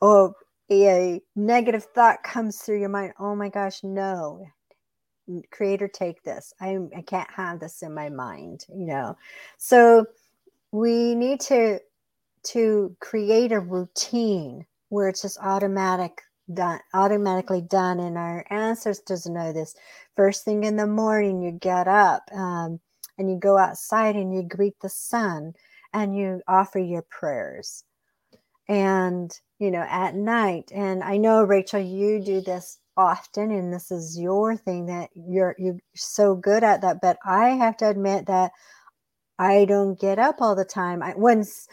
or 0.00 0.34
a 0.70 1.20
negative 1.36 1.84
thought 1.94 2.22
comes 2.22 2.58
through 2.58 2.80
your 2.80 2.88
mind. 2.88 3.12
Oh 3.18 3.34
my 3.34 3.48
gosh, 3.48 3.82
no. 3.82 4.46
Creator, 5.52 5.88
take 5.88 6.22
this. 6.22 6.52
I, 6.60 6.78
I 6.96 7.02
can't 7.02 7.30
have 7.30 7.60
this 7.60 7.82
in 7.82 7.94
my 7.94 8.08
mind, 8.08 8.66
you 8.68 8.86
know. 8.86 9.16
So 9.58 10.06
we 10.72 11.14
need 11.14 11.40
to 11.42 11.78
to 12.42 12.96
create 13.00 13.52
a 13.52 13.60
routine 13.60 14.64
where 14.88 15.08
it's 15.08 15.22
just 15.22 15.38
automatic 15.42 16.22
done 16.54 16.80
automatically 16.94 17.60
done 17.60 18.00
and 18.00 18.16
our 18.18 18.44
ancestors 18.50 19.26
know 19.26 19.52
this. 19.52 19.74
First 20.16 20.44
thing 20.44 20.64
in 20.64 20.76
the 20.76 20.86
morning 20.86 21.42
you 21.42 21.52
get 21.52 21.88
up 21.88 22.22
um, 22.32 22.80
and 23.18 23.30
you 23.30 23.38
go 23.38 23.58
outside 23.58 24.16
and 24.16 24.34
you 24.34 24.42
greet 24.42 24.74
the 24.80 24.88
sun 24.88 25.54
and 25.92 26.16
you 26.16 26.42
offer 26.48 26.78
your 26.78 27.02
prayers. 27.02 27.84
And 28.68 29.32
you 29.60 29.70
know 29.70 29.86
at 29.88 30.16
night 30.16 30.72
and 30.74 31.04
i 31.04 31.16
know 31.16 31.44
rachel 31.44 31.78
you 31.78 32.20
do 32.20 32.40
this 32.40 32.78
often 32.96 33.52
and 33.52 33.72
this 33.72 33.92
is 33.92 34.18
your 34.18 34.56
thing 34.56 34.86
that 34.86 35.10
you're 35.14 35.54
you're 35.58 35.78
so 35.94 36.34
good 36.34 36.64
at 36.64 36.80
that 36.80 37.00
but 37.00 37.16
i 37.24 37.50
have 37.50 37.76
to 37.76 37.88
admit 37.88 38.26
that 38.26 38.50
i 39.38 39.64
don't 39.66 40.00
get 40.00 40.18
up 40.18 40.36
all 40.40 40.56
the 40.56 40.64
time. 40.64 41.02
I 41.02 41.14
once 41.16 41.68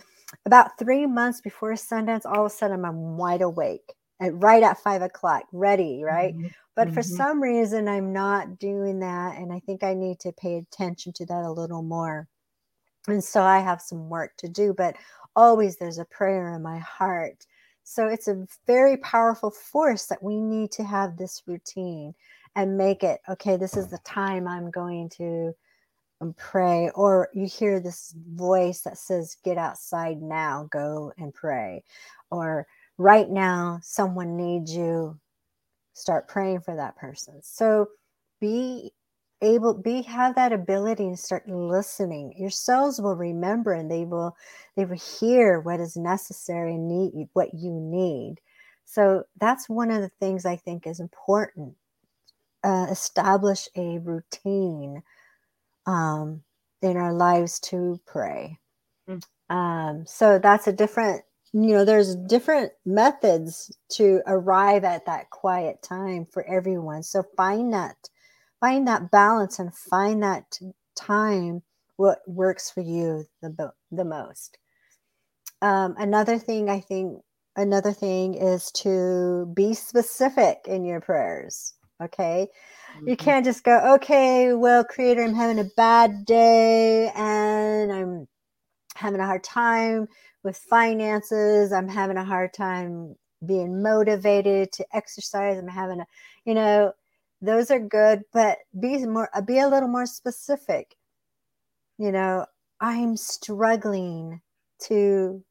about 0.45 0.77
three 0.77 1.05
months 1.07 1.41
before 1.41 1.73
sundance 1.73 2.25
all 2.25 2.45
of 2.45 2.51
a 2.51 2.55
sudden 2.55 2.85
i'm 2.85 3.17
wide 3.17 3.41
awake 3.41 3.93
at 4.19 4.33
right 4.41 4.63
at 4.63 4.81
five 4.81 5.01
o'clock, 5.01 5.43
ready, 5.51 6.03
right? 6.03 6.35
Mm-hmm. 6.35 6.47
But 6.75 6.87
mm-hmm. 6.87 6.95
for 6.95 7.03
some 7.03 7.41
reason, 7.41 7.87
I'm 7.87 8.13
not 8.13 8.59
doing 8.59 8.99
that. 8.99 9.37
And 9.37 9.51
I 9.51 9.59
think 9.59 9.83
I 9.83 9.93
need 9.93 10.19
to 10.21 10.31
pay 10.31 10.57
attention 10.57 11.13
to 11.13 11.25
that 11.25 11.43
a 11.43 11.51
little 11.51 11.83
more. 11.83 12.27
And 13.07 13.23
so 13.23 13.41
I 13.41 13.59
have 13.59 13.81
some 13.81 14.09
work 14.09 14.35
to 14.37 14.49
do, 14.49 14.73
but 14.73 14.95
always 15.35 15.77
there's 15.77 15.99
a 15.99 16.05
prayer 16.05 16.53
in 16.53 16.61
my 16.61 16.79
heart. 16.79 17.45
So 17.83 18.07
it's 18.07 18.27
a 18.27 18.45
very 18.65 18.97
powerful 18.97 19.49
force 19.49 20.07
that 20.07 20.21
we 20.21 20.41
need 20.41 20.71
to 20.71 20.83
have 20.83 21.15
this 21.15 21.43
routine 21.47 22.13
and 22.55 22.77
make 22.77 23.03
it 23.03 23.21
okay, 23.29 23.55
this 23.55 23.77
is 23.77 23.87
the 23.87 23.99
time 23.99 24.47
I'm 24.47 24.71
going 24.71 25.09
to 25.17 25.53
um, 26.19 26.33
pray. 26.37 26.89
Or 26.95 27.29
you 27.33 27.45
hear 27.45 27.79
this 27.79 28.13
voice 28.33 28.81
that 28.81 28.97
says, 28.97 29.37
Get 29.43 29.57
outside 29.57 30.21
now, 30.21 30.67
go 30.71 31.13
and 31.17 31.33
pray. 31.33 31.83
Or 32.29 32.67
right 32.97 33.29
now 33.29 33.79
someone 33.83 34.37
needs 34.37 34.75
you 34.75 35.19
start 35.93 36.27
praying 36.27 36.61
for 36.61 36.75
that 36.75 36.95
person. 36.95 37.39
So 37.41 37.87
be 38.39 38.91
able 39.41 39.73
be 39.75 40.01
have 40.03 40.35
that 40.35 40.53
ability 40.53 41.05
and 41.05 41.19
start 41.19 41.47
listening. 41.47 42.33
Your 42.37 42.49
cells 42.49 42.99
will 43.01 43.15
remember 43.15 43.73
and 43.73 43.89
they 43.89 44.05
will 44.05 44.35
they 44.75 44.85
will 44.85 44.97
hear 45.19 45.59
what 45.59 45.79
is 45.79 45.95
necessary 45.97 46.73
and 46.75 46.87
need 46.87 47.29
what 47.33 47.53
you 47.53 47.71
need. 47.71 48.37
So 48.85 49.23
that's 49.39 49.67
one 49.69 49.91
of 49.91 50.01
the 50.01 50.11
things 50.19 50.45
i 50.45 50.55
think 50.55 50.87
is 50.87 50.99
important. 50.99 51.75
Uh, 52.63 52.87
establish 52.89 53.67
a 53.75 53.99
routine 53.99 55.01
um, 55.85 56.41
in 56.81 56.97
our 56.97 57.13
lives 57.13 57.59
to 57.59 57.99
pray. 58.05 58.59
Mm. 59.09 59.23
um, 59.49 60.05
so 60.05 60.39
that's 60.39 60.67
a 60.67 60.73
different 60.73 61.23
you 61.53 61.73
know 61.73 61.85
there's 61.85 62.15
different 62.15 62.71
methods 62.85 63.75
to 63.93 64.21
arrive 64.27 64.83
at 64.83 65.05
that 65.05 65.29
quiet 65.29 65.81
time 65.81 66.25
for 66.31 66.43
everyone. 66.45 67.03
So 67.03 67.23
find 67.35 67.73
that 67.73 67.95
find 68.59 68.87
that 68.87 69.11
balance 69.11 69.59
and 69.59 69.73
find 69.73 70.23
that 70.23 70.59
time 70.95 71.61
what 71.95 72.19
works 72.27 72.71
for 72.71 72.81
you 72.81 73.25
the, 73.41 73.71
the 73.91 74.05
most. 74.05 74.57
Um, 75.61 75.95
another 75.97 76.37
thing 76.37 76.69
i 76.69 76.79
think 76.79 77.19
another 77.55 77.91
thing 77.91 78.35
is 78.35 78.71
to 78.73 79.51
be 79.55 79.73
specific 79.73 80.59
in 80.67 80.85
your 80.85 81.01
prayers 81.01 81.73
okay? 81.99 82.47
Mm-hmm. 82.95 83.09
you 83.09 83.17
can't 83.17 83.43
just 83.43 83.63
go 83.63 83.95
okay 83.95 84.53
well 84.53 84.83
creator 84.83 85.23
i'm 85.23 85.33
having 85.33 85.57
a 85.57 85.69
bad 85.75 86.25
day 86.25 87.11
and 87.15 87.91
i'm 87.91 88.27
having 88.95 89.19
a 89.19 89.25
hard 89.25 89.43
time 89.43 90.07
with 90.43 90.57
finances. 90.57 91.71
I'm 91.71 91.89
having 91.89 92.17
a 92.17 92.25
hard 92.25 92.53
time 92.53 93.15
being 93.45 93.81
motivated 93.83 94.71
to 94.73 94.85
exercise. 94.93 95.57
I'm 95.57 95.67
having 95.67 96.01
a, 96.01 96.05
you 96.45 96.53
know, 96.53 96.93
those 97.41 97.71
are 97.71 97.79
good, 97.79 98.23
but 98.33 98.59
be 98.79 99.05
more, 99.05 99.29
be 99.45 99.59
a 99.59 99.67
little 99.69 99.89
more 99.89 100.05
specific. 100.07 100.95
You 101.97 102.11
know, 102.11 102.45
I'm 102.81 103.17
struggling 103.17 104.41
to 104.83 105.43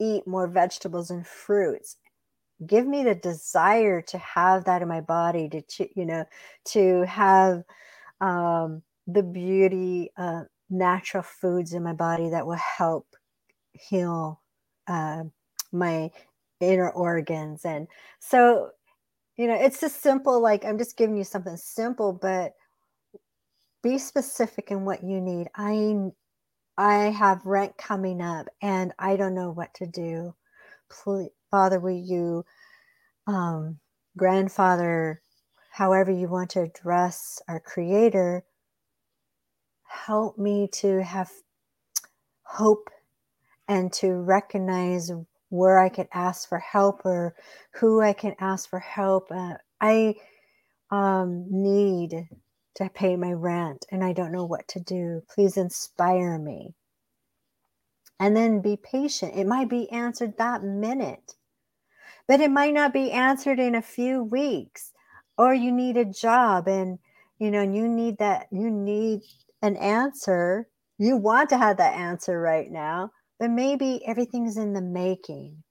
eat 0.00 0.26
more 0.26 0.48
vegetables 0.48 1.10
and 1.10 1.26
fruits 1.26 1.96
give 2.66 2.86
me 2.86 3.04
the 3.04 3.14
desire 3.14 4.02
to 4.02 4.18
have 4.18 4.64
that 4.64 4.82
in 4.82 4.88
my 4.88 5.00
body 5.00 5.48
to 5.50 5.62
you 5.96 6.06
know 6.06 6.24
to 6.64 7.04
have 7.06 7.64
um, 8.20 8.82
the 9.06 9.22
beauty 9.22 10.10
uh, 10.16 10.42
natural 10.70 11.22
foods 11.22 11.74
in 11.74 11.82
my 11.82 11.92
body 11.92 12.30
that 12.30 12.46
will 12.46 12.54
help 12.78 13.06
heal 13.80 14.40
uh, 14.88 15.24
my 15.72 16.10
inner 16.60 16.90
organs. 16.90 17.64
And 17.64 17.88
so 18.18 18.70
you 19.36 19.46
know 19.46 19.54
it's 19.54 19.80
just 19.80 20.02
simple 20.02 20.40
like 20.40 20.64
i'm 20.64 20.78
just 20.78 20.96
giving 20.96 21.16
you 21.16 21.24
something 21.24 21.56
simple 21.56 22.12
but 22.12 22.54
be 23.82 23.98
specific 23.98 24.70
in 24.70 24.84
what 24.84 25.04
you 25.04 25.20
need. 25.20 25.48
I 25.54 26.10
i 26.76 26.94
have 27.10 27.46
rent 27.46 27.76
coming 27.76 28.20
up 28.20 28.48
and 28.60 28.92
i 28.98 29.16
don't 29.16 29.34
know 29.34 29.50
what 29.50 29.72
to 29.74 29.86
do. 29.86 30.34
Please 30.90 31.30
father 31.50 31.78
will 31.78 31.90
you 31.90 32.44
um, 33.26 33.78
grandfather 34.16 35.22
however 35.70 36.10
you 36.10 36.28
want 36.28 36.50
to 36.50 36.62
address 36.62 37.40
our 37.48 37.60
creator 37.60 38.44
help 39.84 40.38
me 40.38 40.68
to 40.72 41.02
have 41.02 41.30
hope 42.42 42.90
and 43.68 43.92
to 43.94 44.12
recognize 44.12 45.10
where 45.48 45.78
I 45.78 45.88
can 45.88 46.08
ask 46.12 46.48
for 46.48 46.58
help 46.58 47.04
or 47.04 47.34
who 47.72 48.00
I 48.00 48.12
can 48.12 48.34
ask 48.40 48.68
for 48.68 48.78
help. 48.78 49.30
Uh, 49.30 49.54
I 49.80 50.16
um, 50.90 51.46
need 51.50 52.28
to 52.76 52.88
pay 52.90 53.16
my 53.16 53.32
rent 53.32 53.86
and 53.90 54.04
I 54.04 54.12
don't 54.12 54.32
know 54.32 54.44
what 54.44 54.68
to 54.68 54.80
do. 54.80 55.22
Please 55.32 55.56
inspire 55.56 56.38
me. 56.38 56.74
And 58.18 58.36
then 58.36 58.60
be 58.60 58.76
patient. 58.76 59.34
It 59.34 59.46
might 59.46 59.68
be 59.68 59.90
answered 59.90 60.38
that 60.38 60.62
minute, 60.62 61.34
but 62.26 62.40
it 62.40 62.50
might 62.50 62.72
not 62.72 62.92
be 62.92 63.10
answered 63.12 63.58
in 63.58 63.74
a 63.74 63.82
few 63.82 64.22
weeks. 64.22 64.92
Or 65.38 65.52
you 65.52 65.70
need 65.70 65.98
a 65.98 66.04
job 66.06 66.66
and 66.66 66.98
you 67.38 67.50
know, 67.50 67.62
you 67.62 67.88
need 67.88 68.18
that, 68.18 68.46
you 68.50 68.70
need 68.70 69.22
an 69.62 69.76
answer. 69.76 70.68
You 70.98 71.16
want 71.16 71.50
to 71.50 71.58
have 71.58 71.76
that 71.76 71.94
answer 71.94 72.40
right 72.40 72.70
now, 72.70 73.10
but 73.38 73.50
maybe 73.50 74.02
everything's 74.06 74.56
in 74.56 74.72
the 74.72 74.82
making. 74.82 75.62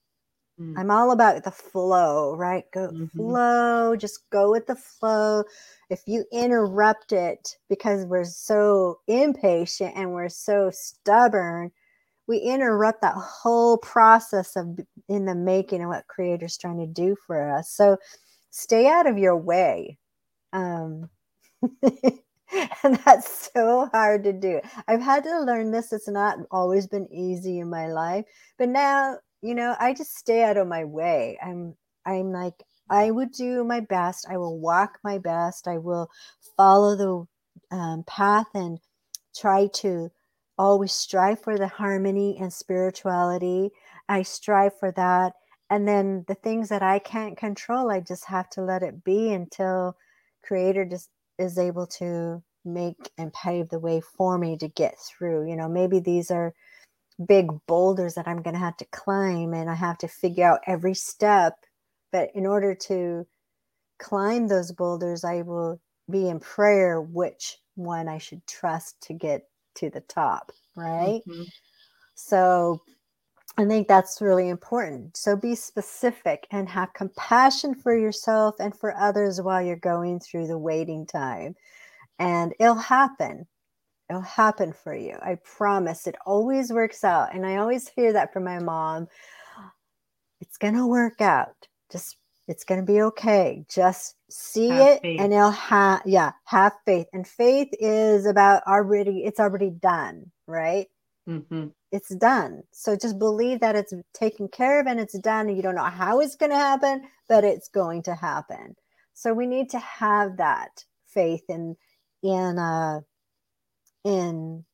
Mm. 0.60 0.73
I'm 0.78 0.91
all 0.91 1.12
about 1.12 1.43
the 1.43 1.51
flow, 1.51 2.36
right? 2.36 2.63
Go 2.73 2.88
mm-hmm. 2.88 3.06
flow, 3.08 3.95
just 3.95 4.30
go 4.30 4.51
with 4.51 4.67
the 4.67 4.75
flow. 4.75 5.43
If 5.89 6.01
you 6.08 6.23
interrupt 6.32 7.12
it 7.12 7.58
because 7.69 8.06
we're 8.06 8.23
so 8.23 8.99
impatient 9.08 9.93
and 9.95 10.13
we're 10.13 10.30
so 10.30 10.71
stubborn, 10.71 11.71
we 12.28 12.38
interrupt 12.38 13.01
that 13.01 13.15
whole 13.15 13.78
process 13.78 14.56
of 14.56 14.80
in 15.10 15.25
the 15.25 15.36
making 15.36 15.82
and 15.82 15.89
what 15.89 16.08
creator's 16.08 16.58
trying 16.58 16.80
to 16.80 16.88
do 16.88 17.15
for 17.28 17.51
us. 17.51 17.69
So 17.69 17.97
stay 18.49 18.88
out 18.88 19.08
of 19.08 19.17
your 19.17 19.38
way. 19.38 19.97
Um, 20.54 21.10
and 22.83 22.95
that's 23.05 23.49
so 23.53 23.89
hard 23.93 24.23
to 24.23 24.33
do. 24.33 24.61
I've 24.87 25.01
had 25.01 25.23
to 25.23 25.41
learn 25.41 25.71
this. 25.71 25.91
It's 25.91 26.07
not 26.07 26.39
always 26.51 26.87
been 26.87 27.11
easy 27.11 27.59
in 27.59 27.69
my 27.69 27.87
life, 27.87 28.25
but 28.57 28.69
now, 28.69 29.17
you 29.41 29.55
know, 29.55 29.75
I 29.79 29.93
just 29.93 30.15
stay 30.15 30.43
out 30.43 30.57
of 30.57 30.67
my 30.67 30.83
way. 30.83 31.37
I'm, 31.43 31.75
I'm 32.05 32.31
like, 32.31 32.63
I 32.89 33.11
would 33.11 33.31
do 33.31 33.63
my 33.63 33.79
best. 33.79 34.27
I 34.29 34.37
will 34.37 34.59
walk 34.59 34.99
my 35.03 35.17
best. 35.17 35.67
I 35.67 35.77
will 35.77 36.09
follow 36.55 36.95
the 36.95 37.75
um, 37.75 38.03
path 38.07 38.47
and 38.53 38.79
try 39.35 39.67
to 39.75 40.09
always 40.57 40.93
strive 40.93 41.41
for 41.41 41.57
the 41.57 41.67
harmony 41.67 42.37
and 42.39 42.53
spirituality. 42.53 43.71
I 44.07 44.21
strive 44.21 44.77
for 44.79 44.91
that. 44.93 45.33
And 45.69 45.87
then 45.87 46.25
the 46.27 46.35
things 46.35 46.69
that 46.69 46.83
I 46.83 46.99
can't 46.99 47.37
control, 47.37 47.89
I 47.89 47.99
just 47.99 48.25
have 48.25 48.49
to 48.51 48.61
let 48.61 48.83
it 48.83 49.03
be 49.03 49.33
until 49.33 49.97
creator 50.43 50.85
just 50.85 51.09
is 51.37 51.57
able 51.57 51.87
to 51.87 52.41
make 52.63 53.11
and 53.17 53.31
pave 53.33 53.69
the 53.69 53.79
way 53.79 54.01
for 54.01 54.37
me 54.37 54.57
to 54.57 54.67
get 54.67 54.95
through. 54.99 55.47
You 55.49 55.55
know, 55.55 55.69
maybe 55.69 55.99
these 55.99 56.31
are 56.31 56.53
big 57.27 57.49
boulders 57.67 58.15
that 58.15 58.27
I'm 58.27 58.41
going 58.41 58.55
to 58.55 58.59
have 58.59 58.77
to 58.77 58.85
climb 58.91 59.53
and 59.53 59.69
I 59.69 59.75
have 59.75 59.97
to 59.99 60.07
figure 60.07 60.45
out 60.45 60.61
every 60.67 60.93
step. 60.93 61.53
But 62.11 62.29
in 62.33 62.45
order 62.45 62.75
to 62.75 63.25
climb 63.99 64.47
those 64.47 64.71
boulders, 64.71 65.23
I 65.23 65.41
will 65.41 65.79
be 66.09 66.29
in 66.29 66.39
prayer 66.39 67.01
which 67.01 67.57
one 67.75 68.07
I 68.07 68.17
should 68.17 68.45
trust 68.47 69.01
to 69.03 69.13
get 69.13 69.43
to 69.75 69.89
the 69.89 70.01
top, 70.01 70.51
right? 70.75 71.21
Mm-hmm. 71.27 71.43
So 72.15 72.81
I 73.57 73.65
think 73.65 73.87
that's 73.87 74.21
really 74.21 74.49
important. 74.49 75.15
So 75.15 75.35
be 75.35 75.55
specific 75.55 76.45
and 76.51 76.67
have 76.67 76.93
compassion 76.93 77.73
for 77.73 77.97
yourself 77.97 78.55
and 78.59 78.77
for 78.77 78.95
others 78.97 79.41
while 79.41 79.61
you're 79.61 79.77
going 79.77 80.19
through 80.19 80.47
the 80.47 80.57
waiting 80.57 81.05
time. 81.05 81.55
And 82.19 82.53
it'll 82.59 82.75
happen. 82.75 83.47
It'll 84.09 84.21
happen 84.21 84.73
for 84.73 84.93
you. 84.93 85.17
I 85.21 85.37
promise. 85.43 86.05
It 86.05 86.15
always 86.25 86.71
works 86.71 87.03
out. 87.03 87.33
And 87.33 87.45
I 87.45 87.55
always 87.57 87.87
hear 87.87 88.11
that 88.13 88.33
from 88.33 88.43
my 88.43 88.59
mom. 88.59 89.07
It's 90.41 90.57
going 90.57 90.75
to 90.75 90.85
work 90.85 91.21
out. 91.21 91.55
Just, 91.91 92.17
it's 92.47 92.65
going 92.65 92.81
to 92.81 92.85
be 92.85 93.01
okay. 93.03 93.65
Just 93.69 94.15
see 94.29 94.67
have 94.67 94.87
it 94.87 95.01
faith. 95.01 95.21
and 95.21 95.33
it'll 95.33 95.49
have, 95.51 96.01
yeah, 96.05 96.33
have 96.43 96.73
faith. 96.85 97.07
And 97.13 97.25
faith 97.25 97.69
is 97.79 98.25
about 98.25 98.63
already, 98.67 99.23
it's 99.23 99.39
already 99.39 99.69
done, 99.69 100.29
right? 100.45 100.87
Mm-hmm 101.27 101.67
it's 101.95 102.13
done. 102.15 102.61
So 102.71 102.97
just 102.97 103.17
believe 103.17 103.61
that 103.61 103.77
it's 103.77 103.93
taken 104.13 104.49
care 104.49 104.81
of 104.81 104.85
and 104.85 104.99
it's 104.99 105.17
done. 105.19 105.47
And 105.47 105.55
you 105.55 105.63
don't 105.63 105.75
know 105.75 105.83
how 105.83 106.19
it's 106.19 106.35
going 106.35 106.51
to 106.51 106.57
happen, 106.57 107.03
but 107.29 107.45
it's 107.45 107.69
going 107.69 108.03
to 108.03 108.13
happen. 108.13 108.75
So 109.13 109.33
we 109.33 109.47
need 109.47 109.69
to 109.69 109.79
have 109.79 110.35
that 110.38 110.83
faith 111.07 111.43
in 111.47 111.77
in 112.21 112.59
uh, 112.59 112.99
in 114.03 114.65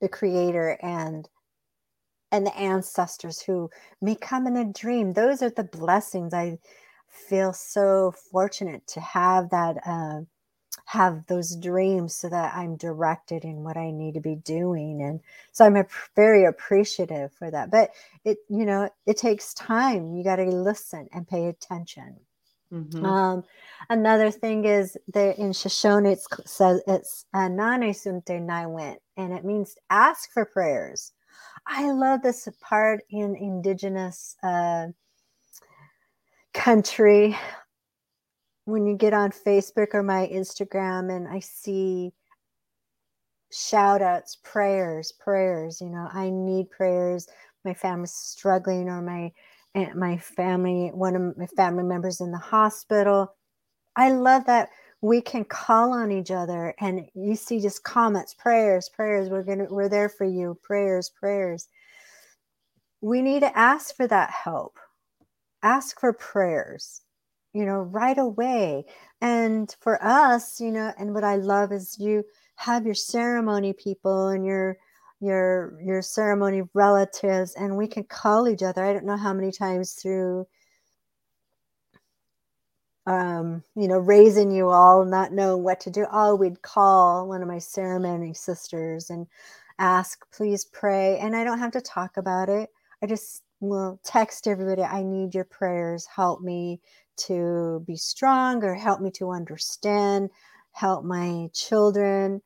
the 0.00 0.08
Creator 0.08 0.76
and 0.82 1.28
and 2.32 2.44
the 2.44 2.56
ancestors 2.58 3.40
who 3.40 3.70
may 4.02 4.16
come 4.16 4.48
in 4.48 4.56
a 4.56 4.72
dream. 4.72 5.12
Those 5.12 5.42
are 5.42 5.50
the 5.50 5.62
blessings. 5.62 6.34
I 6.34 6.58
feel 7.08 7.52
so 7.52 8.12
fortunate 8.32 8.84
to 8.88 9.00
have 9.00 9.50
that. 9.50 9.76
Uh, 9.86 10.22
have 10.84 11.26
those 11.26 11.56
dreams 11.56 12.14
so 12.14 12.28
that 12.28 12.54
I'm 12.54 12.76
directed 12.76 13.44
in 13.44 13.64
what 13.64 13.76
I 13.76 13.90
need 13.90 14.14
to 14.14 14.20
be 14.20 14.36
doing. 14.36 15.02
And 15.02 15.20
so 15.52 15.64
I'm 15.64 15.76
a, 15.76 15.86
very 16.14 16.44
appreciative 16.44 17.32
for 17.32 17.50
that. 17.50 17.70
But 17.70 17.90
it, 18.24 18.38
you 18.48 18.64
know, 18.64 18.88
it 19.06 19.16
takes 19.16 19.54
time. 19.54 20.14
You 20.14 20.22
got 20.22 20.36
to 20.36 20.44
listen 20.44 21.08
and 21.12 21.26
pay 21.26 21.46
attention. 21.46 22.16
Mm-hmm. 22.72 23.04
Um, 23.04 23.44
another 23.90 24.30
thing 24.30 24.64
is 24.64 24.96
that 25.14 25.38
in 25.38 25.52
Shoshone 25.52 26.06
it 26.06 26.20
says 26.44 26.82
it's 26.86 27.24
Nane 27.32 27.92
Sunte 27.92 28.68
went, 28.68 28.98
and 29.16 29.32
it 29.32 29.44
means 29.44 29.76
ask 29.90 30.32
for 30.32 30.44
prayers. 30.44 31.12
I 31.66 31.90
love 31.92 32.22
this 32.22 32.48
part 32.60 33.02
in 33.10 33.36
indigenous 33.36 34.36
uh, 34.42 34.86
country 36.54 37.36
when 38.66 38.84
you 38.84 38.96
get 38.96 39.14
on 39.14 39.30
Facebook 39.30 39.94
or 39.94 40.02
my 40.02 40.28
Instagram 40.30 41.16
and 41.16 41.26
I 41.26 41.38
see 41.38 42.12
shout 43.52 44.02
outs, 44.02 44.36
prayers, 44.42 45.12
prayers, 45.12 45.80
you 45.80 45.88
know, 45.88 46.08
I 46.12 46.30
need 46.30 46.70
prayers. 46.70 47.28
My 47.64 47.74
family's 47.74 48.12
struggling 48.12 48.88
or 48.88 49.00
my 49.00 49.32
eh, 49.76 49.92
my 49.94 50.18
family, 50.18 50.90
one 50.92 51.14
of 51.14 51.38
my 51.38 51.46
family 51.46 51.84
members 51.84 52.20
in 52.20 52.32
the 52.32 52.38
hospital. 52.38 53.34
I 53.94 54.10
love 54.10 54.44
that 54.46 54.70
we 55.00 55.20
can 55.20 55.44
call 55.44 55.92
on 55.92 56.10
each 56.10 56.32
other 56.32 56.74
and 56.80 57.06
you 57.14 57.36
see 57.36 57.60
just 57.60 57.84
comments, 57.84 58.34
prayers, 58.34 58.88
prayers. 58.88 59.30
We're 59.30 59.44
gonna 59.44 59.66
we're 59.70 59.88
there 59.88 60.08
for 60.08 60.24
you. 60.24 60.58
Prayers, 60.62 61.08
prayers. 61.08 61.68
We 63.00 63.22
need 63.22 63.40
to 63.40 63.56
ask 63.56 63.94
for 63.94 64.08
that 64.08 64.30
help. 64.30 64.80
Ask 65.62 66.00
for 66.00 66.12
prayers 66.12 67.02
you 67.56 67.64
know, 67.64 67.80
right 67.80 68.18
away. 68.18 68.84
And 69.22 69.74
for 69.80 70.02
us, 70.04 70.60
you 70.60 70.70
know, 70.70 70.92
and 70.98 71.14
what 71.14 71.24
I 71.24 71.36
love 71.36 71.72
is 71.72 71.98
you 71.98 72.22
have 72.56 72.84
your 72.84 72.94
ceremony 72.94 73.72
people 73.72 74.28
and 74.28 74.44
your 74.44 74.76
your 75.20 75.80
your 75.82 76.02
ceremony 76.02 76.62
relatives 76.74 77.54
and 77.54 77.78
we 77.78 77.88
can 77.88 78.04
call 78.04 78.46
each 78.46 78.62
other. 78.62 78.84
I 78.84 78.92
don't 78.92 79.06
know 79.06 79.16
how 79.16 79.32
many 79.32 79.50
times 79.52 79.94
through 79.94 80.46
um, 83.06 83.62
you 83.76 83.88
know, 83.88 83.98
raising 83.98 84.50
you 84.50 84.68
all, 84.68 85.04
not 85.04 85.32
knowing 85.32 85.62
what 85.62 85.80
to 85.80 85.90
do. 85.90 86.06
Oh, 86.12 86.34
we'd 86.34 86.60
call 86.62 87.28
one 87.28 87.40
of 87.40 87.48
my 87.48 87.58
ceremony 87.58 88.34
sisters 88.34 89.10
and 89.10 89.26
ask, 89.78 90.26
please 90.32 90.64
pray. 90.64 91.18
And 91.20 91.36
I 91.36 91.44
don't 91.44 91.60
have 91.60 91.70
to 91.72 91.80
talk 91.80 92.16
about 92.16 92.48
it. 92.48 92.68
I 93.02 93.06
just 93.06 93.44
will 93.60 94.00
text 94.04 94.46
everybody, 94.46 94.82
I 94.82 95.02
need 95.02 95.34
your 95.34 95.44
prayers. 95.44 96.06
Help 96.06 96.42
me 96.42 96.80
to 97.16 97.82
be 97.86 97.96
strong 97.96 98.62
or 98.64 98.74
help 98.74 99.00
me 99.00 99.10
to 99.12 99.30
understand, 99.30 100.30
help 100.72 101.04
my 101.04 101.48
children. 101.52 102.42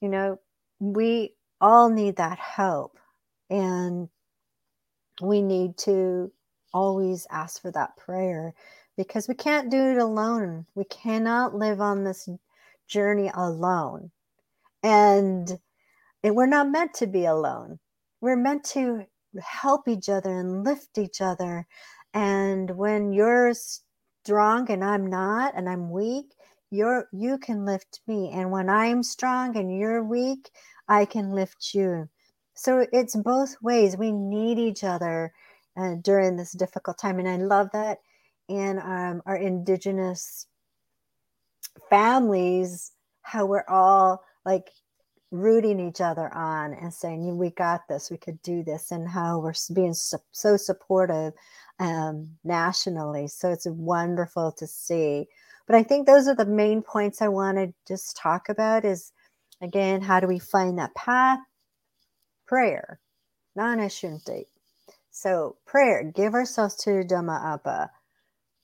You 0.00 0.08
know, 0.08 0.40
we 0.80 1.34
all 1.60 1.88
need 1.88 2.16
that 2.16 2.38
help. 2.38 2.98
And 3.50 4.08
we 5.20 5.42
need 5.42 5.76
to 5.78 6.32
always 6.72 7.26
ask 7.30 7.60
for 7.60 7.70
that 7.72 7.96
prayer 7.96 8.54
because 8.96 9.28
we 9.28 9.34
can't 9.34 9.70
do 9.70 9.90
it 9.90 9.98
alone. 9.98 10.66
We 10.74 10.84
cannot 10.84 11.54
live 11.54 11.80
on 11.80 12.04
this 12.04 12.28
journey 12.88 13.30
alone. 13.34 14.10
And 14.82 15.58
we're 16.24 16.46
not 16.46 16.70
meant 16.70 16.94
to 16.94 17.06
be 17.06 17.24
alone. 17.24 17.78
We're 18.20 18.36
meant 18.36 18.64
to 18.70 19.04
help 19.40 19.88
each 19.88 20.08
other 20.08 20.30
and 20.30 20.64
lift 20.64 20.98
each 20.98 21.20
other. 21.20 21.66
And 22.14 22.70
when 22.76 23.12
you're 23.12 23.52
strong 24.24 24.70
and 24.70 24.84
I'm 24.84 25.06
not, 25.06 25.54
and 25.56 25.68
I'm 25.68 25.90
weak, 25.90 26.34
you're 26.70 27.08
you 27.12 27.38
can 27.38 27.64
lift 27.64 28.00
me. 28.06 28.30
And 28.32 28.50
when 28.50 28.68
I'm 28.68 29.02
strong 29.02 29.56
and 29.56 29.76
you're 29.76 30.02
weak, 30.02 30.50
I 30.88 31.04
can 31.04 31.32
lift 31.32 31.74
you. 31.74 32.08
So 32.54 32.86
it's 32.92 33.16
both 33.16 33.56
ways. 33.62 33.96
We 33.96 34.12
need 34.12 34.58
each 34.58 34.84
other 34.84 35.32
uh, 35.76 35.94
during 36.02 36.36
this 36.36 36.52
difficult 36.52 36.98
time. 36.98 37.18
And 37.18 37.28
I 37.28 37.36
love 37.36 37.68
that 37.72 37.98
in 38.48 38.78
um, 38.78 39.22
our 39.26 39.36
indigenous 39.36 40.46
families, 41.90 42.92
how 43.22 43.46
we're 43.46 43.64
all 43.68 44.22
like 44.44 44.70
rooting 45.32 45.80
each 45.80 46.00
other 46.00 46.32
on 46.34 46.74
and 46.74 46.92
saying, 46.92 47.36
we 47.38 47.50
got 47.50 47.88
this, 47.88 48.10
we 48.10 48.18
could 48.18 48.40
do 48.42 48.62
this, 48.62 48.92
and 48.92 49.08
how 49.08 49.40
we're 49.40 49.54
being 49.74 49.94
so, 49.94 50.56
supportive 50.56 51.32
um, 51.80 52.28
nationally. 52.44 53.26
So 53.26 53.50
it's 53.50 53.66
wonderful 53.66 54.52
to 54.52 54.66
see. 54.66 55.26
But 55.66 55.74
I 55.74 55.82
think 55.82 56.06
those 56.06 56.28
are 56.28 56.34
the 56.34 56.44
main 56.44 56.82
points 56.82 57.22
I 57.22 57.28
want 57.28 57.56
to 57.56 57.72
just 57.88 58.16
talk 58.16 58.48
about 58.48 58.84
is 58.84 59.12
again, 59.62 60.02
how 60.02 60.20
do 60.20 60.26
we 60.26 60.38
find 60.38 60.78
that 60.78 60.94
path? 60.94 61.38
Prayer, 62.46 63.00
Nana 63.56 63.86
Shinti. 63.86 64.44
So 65.10 65.56
prayer, 65.64 66.04
give 66.04 66.34
ourselves 66.34 66.76
to 66.84 66.90
Dhamma 66.90 67.54
Appa. 67.54 67.90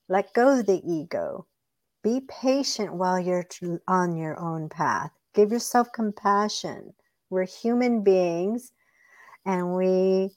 Let 0.09 0.35
go 0.35 0.59
of 0.59 0.67
the 0.67 0.83
ego. 0.85 1.47
Be 2.03 2.21
patient 2.29 2.95
while 2.95 3.19
you're 3.19 3.47
on 3.87 4.17
your 4.17 4.39
own 4.39 4.69
path. 4.69 5.13
Give 5.39 5.53
yourself 5.53 5.93
compassion. 5.95 6.95
We're 7.31 7.47
human 7.47 8.03
beings 8.03 8.73
and 9.47 9.73
we 9.73 10.31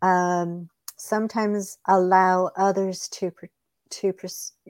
um, 0.00 0.68
sometimes 0.96 1.78
allow 1.88 2.52
others 2.56 3.08
to 3.14 3.32
to 3.90 4.12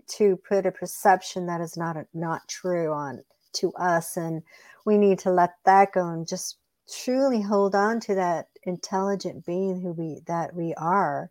to 0.09 0.37
put 0.49 0.64
a 0.64 0.73
perception 0.73 1.44
that 1.49 1.61
is 1.61 1.77
not 1.77 1.99
not 2.14 2.49
true 2.49 2.94
on 2.94 3.25
to 3.57 3.75
us 3.75 4.16
and 4.16 4.42
we 4.87 4.97
need 4.97 5.18
to 5.18 5.31
let 5.31 5.51
that 5.66 5.92
go 5.92 6.09
and 6.09 6.27
just 6.27 6.57
truly 7.05 7.42
hold 7.42 7.75
on 7.75 8.01
to 8.01 8.14
that 8.14 8.47
intelligent 8.62 9.44
being 9.44 9.83
who 9.83 9.92
we 9.92 10.23
that 10.27 10.55
we 10.55 10.73
are 10.79 11.31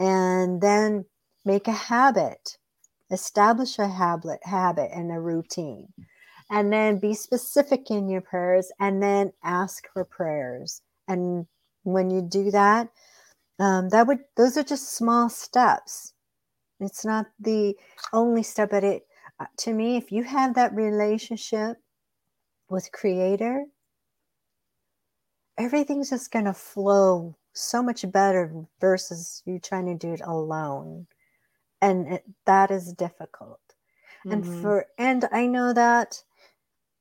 and 0.00 0.60
then 0.60 1.04
make 1.44 1.68
a 1.68 1.72
habit 1.72 2.58
establish 3.12 3.78
a 3.78 3.86
habit 3.86 4.40
habit 4.42 4.90
and 4.92 5.12
a 5.12 5.20
routine 5.20 5.92
and 6.50 6.72
then 6.72 6.98
be 6.98 7.14
specific 7.14 7.90
in 7.90 8.08
your 8.08 8.20
prayers 8.20 8.72
and 8.80 9.02
then 9.02 9.32
ask 9.44 9.86
for 9.92 10.04
prayers. 10.04 10.82
And 11.06 11.46
when 11.84 12.10
you 12.10 12.22
do 12.22 12.50
that 12.50 12.88
um, 13.58 13.88
that 13.88 14.06
would 14.06 14.20
those 14.36 14.56
are 14.56 14.62
just 14.62 14.94
small 14.94 15.28
steps. 15.28 16.12
It's 16.80 17.04
not 17.04 17.26
the 17.40 17.76
only 18.12 18.42
step 18.42 18.70
but 18.70 18.84
it 18.84 19.06
uh, 19.40 19.46
to 19.58 19.72
me 19.72 19.96
if 19.96 20.12
you 20.12 20.22
have 20.24 20.54
that 20.54 20.74
relationship 20.74 21.76
with 22.68 22.92
creator 22.92 23.64
everything's 25.58 26.10
just 26.10 26.30
going 26.30 26.44
to 26.44 26.52
flow 26.52 27.36
so 27.52 27.82
much 27.82 28.08
better 28.12 28.52
versus 28.80 29.42
you 29.44 29.58
trying 29.58 29.86
to 29.86 29.94
do 29.96 30.12
it 30.12 30.20
alone. 30.24 31.06
And 31.82 32.14
it, 32.14 32.24
that 32.46 32.70
is 32.70 32.92
difficult. 32.92 33.60
Mm-hmm. 34.26 34.32
and 34.32 34.62
for 34.62 34.86
and 34.98 35.28
i 35.30 35.46
know 35.46 35.72
that 35.72 36.24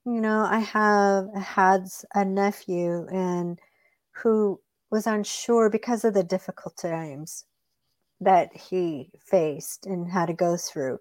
you 0.08 0.22
know 0.22 0.48
i 0.50 0.60
have 0.60 1.28
had 1.36 1.86
a 2.16 2.24
nephew 2.24 3.06
and 3.12 3.60
who 4.24 4.60
was 4.90 5.06
unsure 5.06 5.70
because 5.70 6.06
of 6.06 6.14
the 6.14 6.24
difficult 6.24 6.78
times 6.78 7.44
that 8.22 8.56
he 8.56 9.12
faced 9.20 9.86
and 9.86 10.10
had 10.10 10.28
to 10.28 10.34
go 10.34 10.56
through 10.56 10.98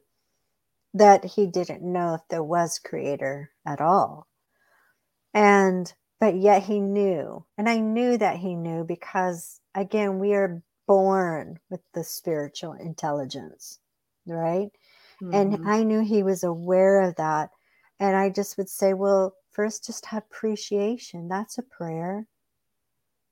that 0.93 1.25
he 1.25 1.47
didn't 1.47 1.83
know 1.83 2.15
if 2.15 2.21
there 2.29 2.43
was 2.43 2.81
creator 2.81 3.51
at 3.65 3.81
all 3.81 4.27
and 5.33 5.95
but 6.19 6.35
yet 6.35 6.65
he 6.65 6.81
knew 6.81 7.45
and 7.57 7.69
i 7.69 7.79
knew 7.79 8.19
that 8.19 8.37
he 8.37 8.57
knew 8.57 8.83
because 8.83 9.61
again 9.77 10.19
we 10.19 10.35
are 10.35 10.61
born 10.89 11.61
with 11.71 11.81
the 11.95 12.03
spiritual 12.03 12.73
intelligence 12.73 13.79
right 14.27 14.71
mm-hmm. 15.23 15.33
and 15.33 15.69
i 15.69 15.85
knew 15.85 16.01
he 16.01 16.25
was 16.25 16.43
aware 16.43 17.03
of 17.03 17.15
that 17.15 17.51
and 18.01 18.17
i 18.17 18.29
just 18.29 18.57
would 18.59 18.69
say 18.69 18.95
well 18.95 19.35
first 19.51 19.87
just 19.87 20.07
have 20.07 20.23
appreciation 20.25 21.29
that's 21.29 21.59
a 21.59 21.63
prayer 21.63 22.27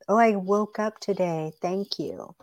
oh 0.08 0.18
i 0.18 0.36
woke 0.36 0.78
up 0.78 0.98
today 1.00 1.52
thank 1.60 1.98
you 1.98 2.34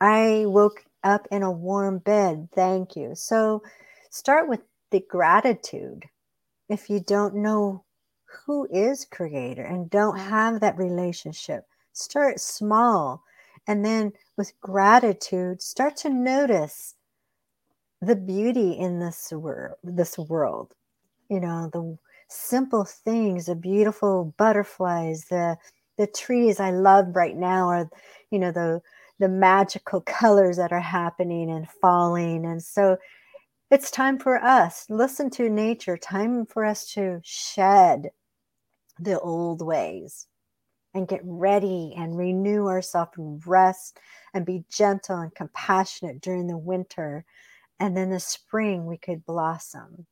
I 0.00 0.44
woke 0.46 0.84
up 1.04 1.28
in 1.30 1.42
a 1.42 1.50
warm 1.50 1.98
bed. 1.98 2.48
Thank 2.54 2.96
you. 2.96 3.14
So 3.14 3.62
start 4.10 4.48
with 4.48 4.60
the 4.90 5.00
gratitude. 5.08 6.06
If 6.68 6.88
you 6.88 7.00
don't 7.00 7.36
know 7.36 7.84
who 8.24 8.66
is 8.70 9.04
creator 9.04 9.62
and 9.64 9.90
don't 9.90 10.18
have 10.18 10.60
that 10.60 10.78
relationship, 10.78 11.66
start 11.92 12.40
small. 12.40 13.22
And 13.66 13.84
then 13.84 14.12
with 14.36 14.58
gratitude, 14.60 15.60
start 15.60 15.96
to 15.98 16.08
notice 16.08 16.94
the 18.00 18.16
beauty 18.16 18.72
in 18.72 19.00
this 19.00 19.30
world, 19.32 19.76
this 19.84 20.16
world. 20.16 20.74
You 21.30 21.40
know, 21.40 21.70
the 21.72 21.96
simple 22.28 22.84
things, 22.84 23.46
the 23.46 23.54
beautiful 23.54 24.34
butterflies, 24.36 25.24
the 25.30 25.56
the 25.96 26.06
trees 26.08 26.60
I 26.60 26.70
love 26.70 27.14
right 27.16 27.36
now 27.36 27.68
are, 27.68 27.90
you 28.30 28.38
know, 28.38 28.52
the 28.52 28.82
the 29.18 29.28
magical 29.30 30.00
colors 30.06 30.58
that 30.58 30.72
are 30.72 30.80
happening 30.80 31.50
and 31.50 31.70
falling. 31.70 32.44
And 32.44 32.62
so 32.62 32.98
it's 33.70 33.90
time 33.90 34.18
for 34.18 34.36
us, 34.42 34.86
listen 34.90 35.30
to 35.30 35.48
nature, 35.50 35.96
time 35.96 36.46
for 36.46 36.64
us 36.64 36.92
to 36.94 37.20
shed 37.24 38.10
the 38.98 39.18
old 39.20 39.62
ways 39.62 40.26
and 40.94 41.08
get 41.08 41.20
ready 41.24 41.94
and 41.96 42.18
renew 42.18 42.66
ourselves 42.66 43.12
and 43.18 43.46
rest 43.46 43.98
and 44.34 44.46
be 44.46 44.64
gentle 44.70 45.18
and 45.18 45.34
compassionate 45.34 46.20
during 46.20 46.46
the 46.48 46.58
winter. 46.58 47.24
And 47.78 47.96
then 47.96 48.10
the 48.10 48.20
spring 48.20 48.86
we 48.86 48.98
could 48.98 49.24
blossom. 49.24 50.06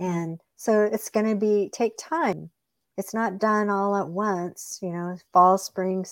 And 0.00 0.40
so 0.56 0.82
it's 0.82 1.10
going 1.10 1.28
to 1.28 1.36
be 1.36 1.70
take 1.72 1.96
time. 1.98 2.50
It's 2.96 3.14
not 3.14 3.38
done 3.38 3.70
all 3.70 3.96
at 3.96 4.08
once 4.08 4.78
you 4.82 4.90
know 4.90 5.16
fall 5.32 5.58
spring 5.58 6.04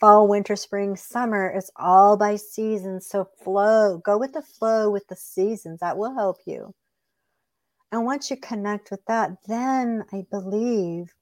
fall 0.00 0.26
winter 0.28 0.56
spring 0.56 0.96
summer. 0.96 1.48
It's 1.48 1.70
all 1.76 2.16
by 2.16 2.36
seasons 2.36 3.06
so 3.06 3.28
flow 3.42 3.98
go 3.98 4.16
with 4.18 4.32
the 4.32 4.42
flow 4.42 4.90
with 4.90 5.06
the 5.08 5.16
seasons. 5.16 5.80
That 5.80 5.98
will 5.98 6.14
help 6.14 6.38
you. 6.46 6.74
And 7.92 8.04
once 8.06 8.30
you 8.30 8.36
connect 8.36 8.90
with 8.90 9.04
that 9.06 9.30
then 9.46 10.04
i 10.12 10.24
believe 10.30 11.12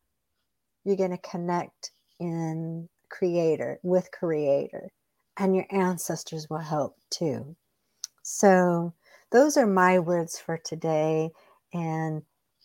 you're 0.84 0.96
going 0.96 1.10
to 1.10 1.18
connect 1.18 1.92
in 2.20 2.88
creator 3.10 3.78
with 3.82 4.10
creator. 4.10 4.90
And 5.38 5.54
your 5.54 5.66
ancestors 5.70 6.48
will 6.50 6.58
help 6.58 6.96
too. 7.10 7.56
So 8.22 8.94
those 9.30 9.56
are 9.56 9.66
my 9.66 9.98
words 9.98 10.38
for 10.38 10.58
today 10.58 11.30
and 11.72 12.22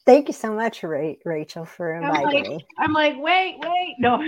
Thank 0.08 0.30
you 0.30 0.34
so 0.34 0.54
much, 0.54 0.84
Rachael, 0.84 1.66
for 1.66 1.94
inviting 1.94 2.24
I'm 2.24 2.24
like, 2.24 2.48
me. 2.48 2.66
I'm 2.80 2.94
like, 2.94 3.16
wait, 3.18 3.58
wait, 3.62 3.96
no. 4.00 4.24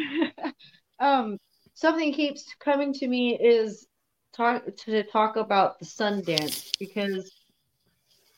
um, 0.99 1.38
something 1.73 2.11
keeps 2.11 2.43
coming 2.59 2.91
to 2.95 3.07
me 3.07 3.39
is 3.39 3.88
talk 4.36 4.63
to 4.84 5.03
talk 5.03 5.38
about 5.38 5.80
the 5.80 5.86
sun 5.86 6.21
dance 6.21 6.73
because 6.77 7.32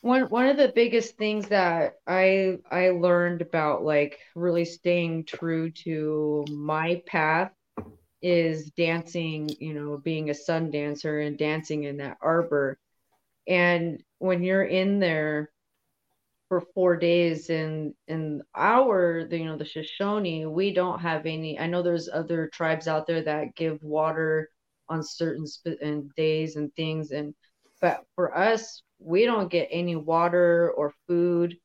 one 0.02 0.22
one 0.26 0.46
of 0.46 0.56
the 0.56 0.72
biggest 0.72 1.16
things 1.16 1.48
that 1.48 1.94
I 2.06 2.58
I 2.70 2.90
learned 2.90 3.42
about 3.42 3.82
like 3.82 4.20
really 4.36 4.64
staying 4.64 5.24
true 5.24 5.72
to 5.84 6.44
my 6.48 7.02
path 7.06 7.50
is 8.22 8.70
dancing, 8.76 9.48
you 9.58 9.74
know, 9.74 9.96
being 9.96 10.30
a 10.30 10.34
sun 10.34 10.70
dancer 10.70 11.18
and 11.18 11.36
dancing 11.36 11.82
in 11.82 11.96
that 11.96 12.18
arbor. 12.22 12.78
And 13.48 14.00
when 14.18 14.44
you're 14.44 14.62
in 14.62 15.00
there 15.00 15.50
for 16.52 16.60
four 16.74 16.98
days 16.98 17.48
in 17.48 17.94
in 18.08 18.42
our 18.54 19.24
the, 19.24 19.38
you 19.38 19.46
know 19.46 19.56
the 19.56 19.64
shoshone 19.64 20.52
we 20.52 20.70
don't 20.70 20.98
have 21.00 21.24
any 21.24 21.58
i 21.58 21.66
know 21.66 21.80
there's 21.80 22.10
other 22.10 22.50
tribes 22.52 22.86
out 22.86 23.06
there 23.06 23.22
that 23.22 23.54
give 23.54 23.82
water 23.82 24.50
on 24.90 25.02
certain 25.02 25.46
sp- 25.48 25.80
and 25.80 26.14
days 26.14 26.56
and 26.56 26.74
things 26.74 27.10
and 27.10 27.34
but 27.80 28.04
for 28.14 28.36
us 28.36 28.82
we 28.98 29.24
don't 29.24 29.50
get 29.50 29.66
any 29.70 29.96
water 29.96 30.72
or 30.76 30.92
food 31.08 31.56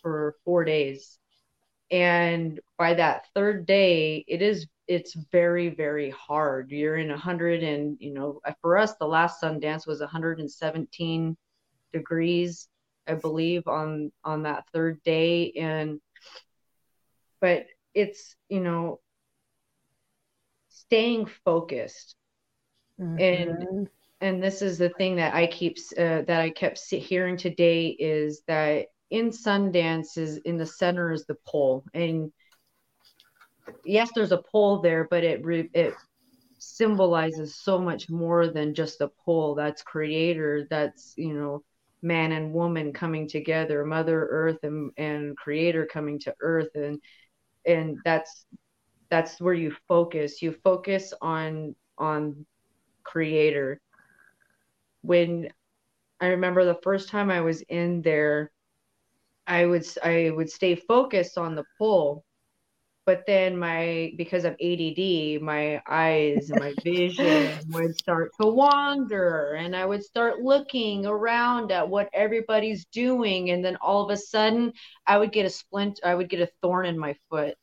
for 0.00 0.34
four 0.44 0.64
days. 0.64 1.18
And 1.92 2.60
by 2.78 2.94
that 2.94 3.26
third 3.34 3.66
day 3.66 4.24
it 4.26 4.42
is 4.42 4.66
it's 4.88 5.14
very 5.30 5.68
very 5.68 6.10
hard. 6.10 6.70
You're 6.70 6.96
in 6.96 7.10
100 7.10 7.62
and 7.62 7.96
you 8.00 8.12
know 8.12 8.40
for 8.60 8.76
us 8.76 8.96
the 8.96 9.06
last 9.06 9.40
sundance 9.40 9.86
was 9.86 10.00
117 10.00 11.36
degrees 11.92 12.68
i 13.06 13.14
believe 13.14 13.66
on 13.66 14.12
on 14.24 14.42
that 14.44 14.64
third 14.72 15.02
day. 15.02 15.52
And 15.52 16.00
but 17.40 17.66
it's 17.94 18.36
you 18.48 18.60
know 18.60 19.00
staying 20.68 21.26
focused. 21.44 22.16
Mm-hmm. 23.00 23.18
and 23.20 23.88
and 24.20 24.42
this 24.42 24.62
is 24.62 24.78
the 24.78 24.90
thing 24.90 25.16
that 25.16 25.34
i 25.34 25.46
keep 25.46 25.76
uh, 25.98 26.22
that 26.22 26.40
i 26.40 26.50
kept 26.50 26.78
hearing 26.90 27.36
today 27.36 27.88
is 27.88 28.42
that 28.46 28.86
in 29.10 29.30
sundance 29.30 30.16
is 30.16 30.38
in 30.44 30.56
the 30.56 30.66
center 30.66 31.12
is 31.12 31.24
the 31.26 31.36
pole. 31.46 31.84
And 31.94 32.32
yes 33.84 34.10
there's 34.14 34.32
a 34.32 34.42
pole 34.52 34.80
there 34.80 35.06
but 35.10 35.24
it 35.24 35.40
it 35.74 35.94
symbolizes 36.58 37.56
so 37.56 37.78
much 37.78 38.08
more 38.08 38.48
than 38.48 38.74
just 38.74 38.98
the 38.98 39.08
pole. 39.24 39.54
That's 39.54 39.82
creator 39.82 40.66
that's 40.70 41.14
you 41.16 41.34
know 41.34 41.62
man 42.02 42.32
and 42.32 42.52
woman 42.52 42.92
coming 42.92 43.28
together 43.28 43.84
mother 43.84 44.26
earth 44.30 44.58
and, 44.64 44.90
and 44.96 45.36
creator 45.36 45.86
coming 45.86 46.18
to 46.18 46.34
earth 46.40 46.70
and 46.74 47.00
and 47.64 47.98
that's 48.04 48.44
that's 49.12 49.38
where 49.42 49.52
you 49.54 49.76
focus. 49.88 50.40
You 50.40 50.52
focus 50.64 51.12
on 51.20 51.76
on 51.98 52.46
creator. 53.04 53.80
When 55.02 55.50
i 56.20 56.28
remember 56.28 56.64
the 56.64 56.78
first 56.82 57.08
time 57.08 57.30
i 57.30 57.40
was 57.40 57.62
in 57.62 58.00
there 58.02 58.52
i 59.46 59.66
would 59.66 59.84
i 60.04 60.30
would 60.30 60.48
stay 60.48 60.76
focused 60.76 61.36
on 61.36 61.56
the 61.56 61.64
pole 61.76 62.24
but 63.04 63.24
then 63.26 63.56
my 63.56 64.12
because 64.16 64.44
of 64.44 64.52
ADD, 64.62 65.42
my 65.42 65.82
eyes 65.88 66.50
and 66.50 66.60
my 66.60 66.72
vision 66.84 67.58
would 67.70 67.96
start 67.96 68.30
to 68.40 68.46
wander 68.46 69.54
and 69.54 69.74
I 69.74 69.84
would 69.84 70.04
start 70.04 70.40
looking 70.40 71.04
around 71.06 71.72
at 71.72 71.88
what 71.88 72.10
everybody's 72.12 72.84
doing 72.86 73.50
and 73.50 73.64
then 73.64 73.76
all 73.76 74.04
of 74.04 74.10
a 74.10 74.16
sudden 74.16 74.72
I 75.06 75.18
would 75.18 75.32
get 75.32 75.46
a 75.46 75.50
splint 75.50 76.00
I 76.04 76.14
would 76.14 76.28
get 76.28 76.40
a 76.40 76.50
thorn 76.60 76.86
in 76.86 76.98
my 76.98 77.16
foot 77.28 77.56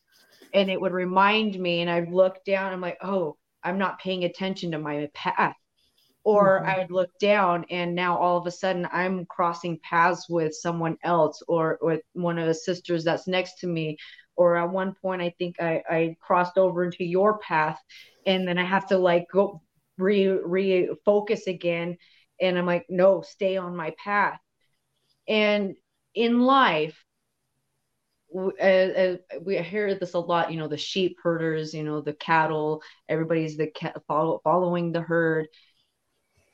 and 0.53 0.69
it 0.69 0.79
would 0.79 0.93
remind 0.93 1.57
me 1.57 1.81
and 1.81 1.89
I'd 1.89 2.11
look 2.11 2.43
down 2.43 2.73
I'm 2.73 2.81
like, 2.81 2.97
"Oh, 3.01 3.37
I'm 3.63 3.77
not 3.77 3.99
paying 3.99 4.25
attention 4.25 4.71
to 4.71 4.79
my 4.79 5.09
path." 5.13 5.55
Or 6.25 6.59
mm-hmm. 6.59 6.69
I 6.69 6.77
would 6.79 6.91
look 6.91 7.11
down 7.21 7.65
and 7.69 7.95
now 7.95 8.17
all 8.17 8.37
of 8.37 8.45
a 8.45 8.51
sudden 8.51 8.85
I'm 8.91 9.25
crossing 9.25 9.79
paths 9.79 10.27
with 10.29 10.53
someone 10.53 10.97
else 11.01 11.41
or 11.47 11.79
with 11.81 12.01
one 12.11 12.37
of 12.37 12.45
the 12.45 12.53
sisters 12.53 13.05
that's 13.05 13.25
next 13.25 13.59
to 13.59 13.67
me 13.67 13.95
or 14.39 14.55
at 14.55 14.71
one 14.71 14.95
point 15.01 15.21
i 15.21 15.33
think 15.37 15.61
i 15.61 15.83
i 15.89 16.15
crossed 16.21 16.57
over 16.57 16.83
into 16.85 17.03
your 17.03 17.37
path 17.39 17.77
and 18.25 18.47
then 18.47 18.57
i 18.57 18.63
have 18.63 18.87
to 18.87 18.97
like 18.97 19.25
go 19.31 19.61
re 19.99 20.25
refocus 20.25 21.47
again. 21.47 21.97
And 22.41 22.57
i'm 22.57 22.65
like 22.65 22.85
no 22.89 23.21
stay 23.21 23.57
on 23.57 23.75
my 23.75 23.93
path. 24.03 24.39
And 25.27 25.75
in 26.15 26.41
life 26.41 27.03
we 28.31 29.57
hear 29.57 29.95
this 29.95 30.13
a 30.13 30.19
lot 30.19 30.51
you 30.51 30.57
know 30.59 30.67
the 30.67 30.77
sheep 30.77 31.17
herders 31.21 31.73
you 31.73 31.83
know 31.83 31.99
the 31.99 32.13
cattle 32.13 32.81
everybody's 33.09 33.57
the 33.57 33.67
cat 33.67 34.01
follow, 34.07 34.39
following 34.43 34.91
the 34.91 35.01
herd. 35.01 35.47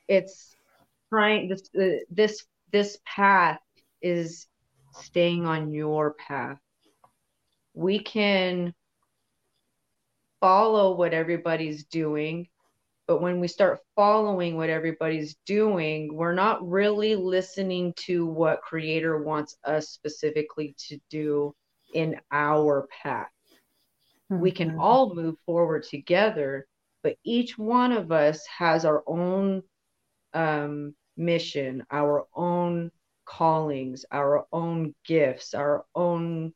It's 0.07 0.55
trying 1.09 1.49
this 1.49 1.69
uh, 1.79 2.03
this 2.09 2.45
this 2.71 2.97
path 3.05 3.59
is 4.01 4.47
staying 4.93 5.45
on 5.45 5.73
your 5.73 6.13
path 6.13 6.59
we 7.75 7.99
can 7.99 8.73
follow 10.39 10.95
what 10.95 11.13
everybody's 11.13 11.83
doing 11.85 12.47
but 13.07 13.21
when 13.21 13.39
we 13.39 13.47
start 13.47 13.79
following 13.95 14.57
what 14.57 14.69
everybody's 14.69 15.35
doing 15.45 16.13
we're 16.15 16.33
not 16.33 16.67
really 16.67 17.15
listening 17.15 17.93
to 17.95 18.25
what 18.25 18.61
creator 18.61 19.21
wants 19.21 19.57
us 19.65 19.89
specifically 19.89 20.75
to 20.77 20.97
do 21.09 21.53
in 21.93 22.15
our 22.31 22.87
path 23.03 23.29
mm-hmm. 24.31 24.41
we 24.41 24.51
can 24.51 24.69
mm-hmm. 24.69 24.79
all 24.79 25.13
move 25.13 25.35
forward 25.45 25.83
together 25.83 26.67
but 27.03 27.17
each 27.23 27.57
one 27.57 27.91
of 27.91 28.11
us 28.11 28.45
has 28.47 28.85
our 28.85 29.03
own 29.05 29.61
um, 30.33 30.93
mission 31.17 31.83
our 31.91 32.25
own 32.33 32.91
callings 33.25 34.05
our 34.11 34.45
own 34.51 34.93
gifts 35.05 35.53
our 35.53 35.85
own 35.95 36.53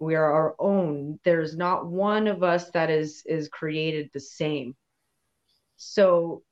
we 0.00 0.14
are 0.14 0.32
our 0.32 0.56
own. 0.58 1.20
There's 1.24 1.56
not 1.56 1.86
one 1.86 2.26
of 2.26 2.42
us 2.42 2.70
that 2.70 2.90
is 2.90 3.22
is 3.26 3.48
created 3.48 4.10
the 4.12 4.20
same. 4.20 4.74
So 5.76 6.42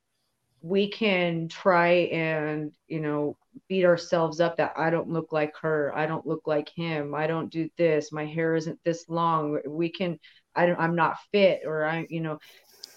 we 0.63 0.89
can 0.89 1.49
try 1.49 1.89
and 2.13 2.73
you 2.89 3.01
know 3.01 3.37
beat 3.69 3.85
ourselves 3.85 4.41
up 4.41 4.57
that 4.57 4.73
i 4.77 4.91
don't 4.91 5.09
look 5.09 5.33
like 5.33 5.57
her 5.57 5.93
i 5.97 6.07
don't 6.07 6.27
look 6.27 6.47
like 6.47 6.69
him 6.69 7.15
i 7.15 7.27
don't 7.27 7.51
do 7.51 7.69
this 7.77 8.13
my 8.13 8.25
hair 8.27 8.55
isn't 8.55 8.79
this 8.85 9.09
long. 9.09 9.59
We 9.67 9.89
can 9.89 10.19
i 10.55 10.67
don't 10.67 10.79
i'm 10.79 10.97
not 10.97 11.17
fit 11.33 11.63
or 11.65 11.85
i 11.85 12.07
you 12.11 12.21
know 12.21 12.39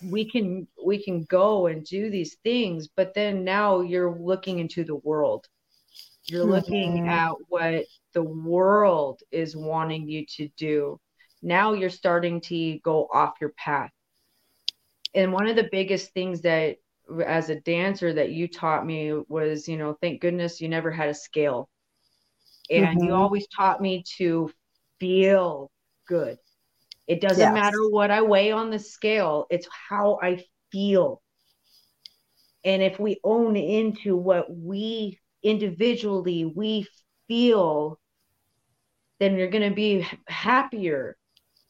we 0.10 0.30
can 0.30 0.68
we 0.84 1.04
can 1.04 1.24
go 1.26 1.68
and 1.68 1.86
do 1.86 2.10
these 2.10 2.36
things 2.44 2.88
but 2.88 3.14
then 3.14 3.44
now 3.44 3.82
you're 3.82 4.18
looking 4.20 4.60
into 4.60 4.84
the 4.84 4.96
world 4.96 5.48
you're 6.26 6.46
looking 6.46 6.98
mm-hmm. 6.98 7.10
at 7.10 7.34
what 7.50 7.86
the 8.14 8.24
world 8.24 9.22
is 9.32 9.56
wanting 9.56 10.08
you 10.08 10.26
to 10.38 10.50
do. 10.58 11.00
Now 11.42 11.74
you're 11.74 11.90
starting 11.90 12.42
to 12.42 12.80
go 12.80 13.08
off 13.12 13.34
your 13.42 13.54
path. 13.58 13.92
And 15.14 15.34
one 15.34 15.48
of 15.48 15.56
the 15.56 15.70
biggest 15.72 16.14
things 16.14 16.42
that 16.42 16.78
as 17.26 17.50
a 17.50 17.60
dancer 17.60 18.14
that 18.14 18.32
you 18.32 18.48
taught 18.48 18.86
me 18.86 19.14
was, 19.28 19.68
you 19.68 19.78
know, 19.78 19.98
thank 20.02 20.22
goodness 20.22 20.62
you 20.62 20.70
never 20.70 20.92
had 20.92 21.10
a 21.10 21.14
scale. 21.14 21.68
And 22.70 22.86
mm-hmm. 22.86 23.06
you 23.06 23.14
always 23.14 23.48
taught 23.48 23.82
me 23.82 24.04
to 24.18 24.52
feel 25.00 25.72
good. 26.08 26.38
It 27.08 27.20
doesn't 27.20 27.40
yes. 27.40 27.54
matter 27.54 27.90
what 27.90 28.12
I 28.12 28.22
weigh 28.22 28.52
on 28.52 28.70
the 28.70 28.80
scale, 28.80 29.48
it's 29.50 29.68
how 29.90 30.20
I 30.22 30.46
feel. 30.72 31.22
And 32.64 32.82
if 32.82 33.00
we 33.00 33.20
own 33.24 33.58
into 33.58 34.16
what 34.16 34.56
we 34.56 35.20
individually 35.44 36.46
we 36.46 36.88
feel 37.28 38.00
then 39.20 39.38
you're 39.38 39.50
going 39.50 39.70
to 39.70 39.76
be 39.76 40.06
happier 40.28 41.16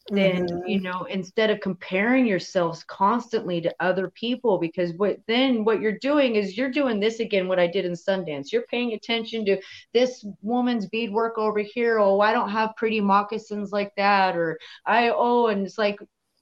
then 0.09 0.47
mm-hmm. 0.47 0.67
you 0.67 0.81
know 0.81 1.03
instead 1.09 1.49
of 1.49 1.59
comparing 1.59 2.25
yourselves 2.25 2.83
constantly 2.85 3.61
to 3.61 3.73
other 3.79 4.09
people 4.09 4.57
because 4.57 4.93
what 4.97 5.17
then 5.27 5.63
what 5.63 5.79
you're 5.79 5.99
doing 5.99 6.35
is 6.35 6.57
you're 6.57 6.71
doing 6.71 6.99
this 6.99 7.19
again 7.19 7.47
what 7.47 7.59
i 7.59 7.67
did 7.67 7.85
in 7.85 7.93
sundance 7.93 8.51
you're 8.51 8.63
paying 8.63 8.93
attention 8.93 9.45
to 9.45 9.57
this 9.93 10.25
woman's 10.41 10.87
beadwork 10.87 11.37
over 11.37 11.59
here 11.59 11.99
oh 11.99 12.19
i 12.19 12.33
don't 12.33 12.49
have 12.49 12.75
pretty 12.75 12.99
moccasins 12.99 13.71
like 13.71 13.93
that 13.95 14.35
or 14.35 14.59
i 14.85 15.09
oh 15.09 15.47
and 15.47 15.65
it's 15.65 15.77
like 15.77 15.99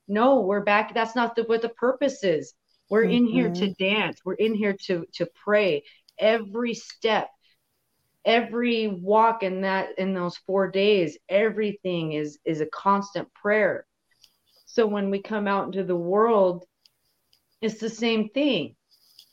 no 0.08 0.40
we're 0.40 0.64
back 0.64 0.94
that's 0.94 1.16
not 1.16 1.36
the, 1.36 1.44
what 1.44 1.62
the 1.62 1.70
purpose 1.70 2.24
is 2.24 2.54
we're 2.90 3.04
mm-hmm. 3.04 3.12
in 3.12 3.26
here 3.26 3.50
to 3.50 3.68
mm-hmm. 3.68 3.84
dance 3.84 4.20
we're 4.24 4.34
in 4.36 4.56
here 4.56 4.76
to 4.86 5.06
to 5.14 5.28
pray 5.44 5.84
every 6.20 6.74
step 6.74 7.30
every 8.26 8.88
walk 8.88 9.44
in 9.44 9.62
that 9.62 9.98
in 9.98 10.14
those 10.14 10.38
four 10.46 10.70
days 10.70 11.18
everything 11.30 12.14
is 12.14 12.38
is 12.46 12.62
a 12.62 12.66
constant 12.68 13.34
prayer. 13.34 13.86
So 14.66 14.86
when 14.86 15.10
we 15.10 15.22
come 15.22 15.48
out 15.48 15.66
into 15.66 15.84
the 15.84 15.96
world 15.96 16.66
it's 17.62 17.80
the 17.80 17.90
same 17.90 18.30
thing. 18.30 18.76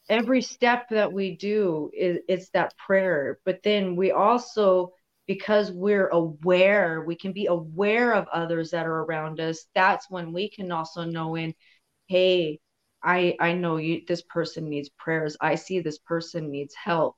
Every 0.08 0.42
step 0.42 0.88
that 0.90 1.12
we 1.12 1.36
do 1.36 1.90
is 1.92 2.18
it's 2.28 2.50
that 2.50 2.76
prayer. 2.76 3.38
But 3.44 3.62
then 3.62 3.96
we 3.96 4.12
also 4.12 4.92
because 5.26 5.72
we're 5.72 6.08
aware 6.08 7.02
we 7.04 7.16
can 7.16 7.32
be 7.32 7.46
aware 7.46 8.14
of 8.14 8.28
others 8.32 8.70
that 8.70 8.86
are 8.86 9.02
around 9.02 9.40
us 9.40 9.66
that's 9.74 10.08
when 10.08 10.32
we 10.32 10.48
can 10.48 10.70
also 10.70 11.04
know 11.04 11.34
in 11.34 11.52
hey 12.06 12.60
I 13.02 13.36
I 13.40 13.52
know 13.52 13.76
you 13.76 14.02
this 14.06 14.22
person 14.22 14.68
needs 14.68 14.88
prayers. 14.88 15.36
I 15.40 15.54
see 15.54 15.80
this 15.80 15.98
person 15.98 16.50
needs 16.50 16.74
help. 16.74 17.16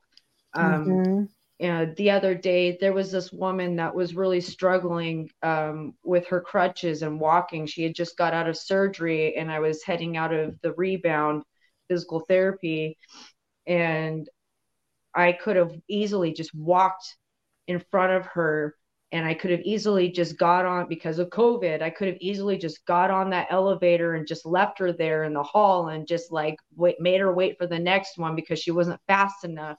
Um, 0.53 0.85
mm-hmm. 0.85 1.23
And 1.61 1.95
the 1.97 2.11
other 2.11 2.35
day, 2.35 2.77
there 2.79 2.93
was 2.93 3.11
this 3.11 3.33
woman 3.33 3.75
that 3.75 3.93
was 3.93 4.15
really 4.15 4.39
struggling 4.39 5.29
um, 5.43 5.93
with 6.03 6.25
her 6.27 6.39
crutches 6.39 7.01
and 7.01 7.19
walking. 7.19 7.65
She 7.65 7.83
had 7.83 7.95
just 7.95 8.17
got 8.17 8.33
out 8.33 8.47
of 8.47 8.57
surgery, 8.57 9.35
and 9.35 9.51
I 9.51 9.59
was 9.59 9.83
heading 9.83 10.15
out 10.15 10.33
of 10.33 10.57
the 10.61 10.71
rebound 10.73 11.43
physical 11.89 12.21
therapy, 12.21 12.97
and 13.67 14.29
I 15.13 15.33
could 15.33 15.57
have 15.57 15.73
easily 15.89 16.31
just 16.31 16.55
walked 16.55 17.17
in 17.67 17.83
front 17.91 18.13
of 18.13 18.25
her 18.27 18.75
and 19.11 19.25
I 19.25 19.33
could 19.33 19.51
have 19.51 19.61
easily 19.61 20.09
just 20.09 20.37
got 20.37 20.65
on 20.65 20.87
because 20.87 21.17
of 21.17 21.29
COVID. 21.29 21.81
I 21.81 21.89
could 21.89 22.07
have 22.09 22.17
easily 22.21 22.57
just 22.57 22.85
got 22.85 23.09
on 23.09 23.31
that 23.31 23.47
elevator 23.49 24.13
and 24.13 24.27
just 24.27 24.45
left 24.45 24.77
her 24.79 24.93
there 24.93 25.23
in 25.23 25.33
the 25.33 25.43
hall 25.43 25.89
and 25.89 26.07
just 26.07 26.31
like 26.31 26.57
wait, 26.75 26.99
made 26.99 27.19
her 27.21 27.33
wait 27.33 27.57
for 27.57 27.65
the 27.65 27.79
next 27.79 28.17
one 28.17 28.35
because 28.35 28.59
she 28.59 28.71
wasn't 28.71 29.01
fast 29.07 29.43
enough. 29.43 29.77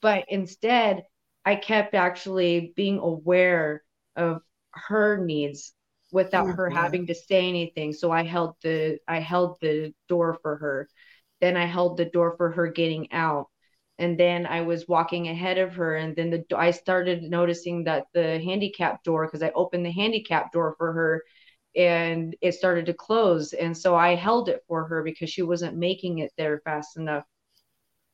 But 0.00 0.24
instead, 0.28 1.04
I 1.44 1.56
kept 1.56 1.94
actually 1.94 2.72
being 2.74 2.98
aware 2.98 3.82
of 4.16 4.40
her 4.70 5.18
needs 5.18 5.74
without 6.10 6.46
mm-hmm. 6.46 6.56
her 6.56 6.70
having 6.70 7.06
to 7.08 7.14
say 7.14 7.48
anything. 7.48 7.92
So 7.92 8.10
I 8.10 8.22
held 8.24 8.54
the 8.62 8.98
I 9.06 9.20
held 9.20 9.58
the 9.60 9.92
door 10.08 10.38
for 10.40 10.56
her. 10.56 10.88
Then 11.40 11.56
I 11.56 11.66
held 11.66 11.98
the 11.98 12.06
door 12.06 12.34
for 12.38 12.52
her 12.52 12.68
getting 12.68 13.12
out. 13.12 13.48
And 13.98 14.18
then 14.18 14.46
I 14.46 14.62
was 14.62 14.88
walking 14.88 15.28
ahead 15.28 15.58
of 15.58 15.74
her 15.74 15.96
and 15.96 16.16
then 16.16 16.30
the 16.30 16.44
I 16.56 16.72
started 16.72 17.22
noticing 17.22 17.84
that 17.84 18.06
the 18.12 18.40
handicap 18.40 19.04
door 19.04 19.26
because 19.26 19.42
I 19.42 19.50
opened 19.54 19.86
the 19.86 19.92
handicap 19.92 20.52
door 20.52 20.74
for 20.78 20.92
her 20.92 21.24
and 21.76 22.36
it 22.40 22.52
started 22.52 22.86
to 22.86 22.94
close 22.94 23.52
and 23.52 23.76
so 23.76 23.94
I 23.94 24.14
held 24.14 24.48
it 24.48 24.62
for 24.68 24.86
her 24.88 25.02
because 25.02 25.30
she 25.30 25.42
wasn't 25.42 25.76
making 25.76 26.18
it 26.18 26.32
there 26.36 26.60
fast 26.64 26.96
enough. 26.96 27.24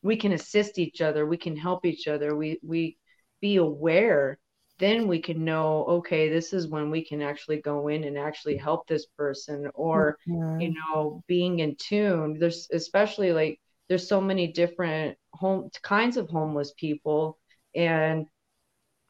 We 0.02 0.16
can 0.16 0.32
assist 0.32 0.78
each 0.78 1.00
other, 1.00 1.26
we 1.26 1.36
can 1.36 1.56
help 1.56 1.86
each 1.86 2.08
other. 2.08 2.36
We 2.36 2.58
we 2.62 2.98
be 3.40 3.56
aware 3.56 4.38
then 4.80 5.06
we 5.06 5.20
can 5.20 5.44
know 5.44 5.84
okay 5.84 6.28
this 6.28 6.52
is 6.52 6.66
when 6.66 6.90
we 6.90 7.04
can 7.04 7.22
actually 7.22 7.60
go 7.60 7.88
in 7.88 8.02
and 8.04 8.18
actually 8.18 8.56
help 8.56 8.88
this 8.88 9.06
person 9.16 9.70
or 9.74 10.16
mm-hmm. 10.26 10.60
you 10.60 10.74
know 10.74 11.22
being 11.28 11.60
in 11.60 11.76
tune 11.76 12.38
there's 12.38 12.66
especially 12.72 13.32
like 13.32 13.60
there's 13.90 14.08
so 14.08 14.20
many 14.20 14.46
different 14.46 15.18
home 15.34 15.68
kinds 15.82 16.16
of 16.16 16.30
homeless 16.30 16.72
people 16.78 17.36
and 17.74 18.26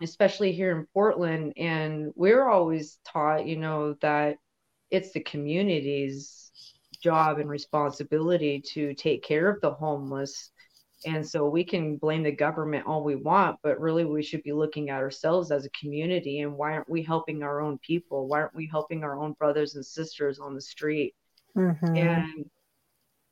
especially 0.02 0.52
here 0.52 0.76
in 0.76 0.86
Portland 0.94 1.52
and 1.56 2.10
we're 2.16 2.48
always 2.48 2.98
taught 3.06 3.46
you 3.46 3.56
know 3.56 3.94
that 4.00 4.36
it's 4.90 5.12
the 5.12 5.20
community's 5.20 6.50
job 7.02 7.38
and 7.38 7.48
responsibility 7.48 8.60
to 8.60 8.94
take 8.94 9.22
care 9.22 9.48
of 9.48 9.60
the 9.60 9.70
homeless 9.70 10.50
and 11.06 11.26
so 11.26 11.48
we 11.48 11.64
can 11.64 11.96
blame 11.96 12.22
the 12.22 12.30
government 12.30 12.86
all 12.86 13.02
we 13.02 13.16
want, 13.16 13.58
but 13.62 13.80
really 13.80 14.04
we 14.04 14.22
should 14.22 14.42
be 14.42 14.52
looking 14.52 14.90
at 14.90 15.00
ourselves 15.00 15.50
as 15.50 15.64
a 15.64 15.70
community 15.70 16.40
and 16.40 16.52
why 16.52 16.72
aren't 16.72 16.90
we 16.90 17.02
helping 17.02 17.42
our 17.42 17.62
own 17.62 17.78
people? 17.78 18.28
Why 18.28 18.40
aren't 18.40 18.54
we 18.54 18.68
helping 18.70 19.02
our 19.02 19.18
own 19.18 19.32
brothers 19.32 19.76
and 19.76 19.86
sisters 19.86 20.38
on 20.38 20.54
the 20.54 20.60
street? 20.60 21.14
Mm-hmm. 21.56 21.96
And 21.96 22.50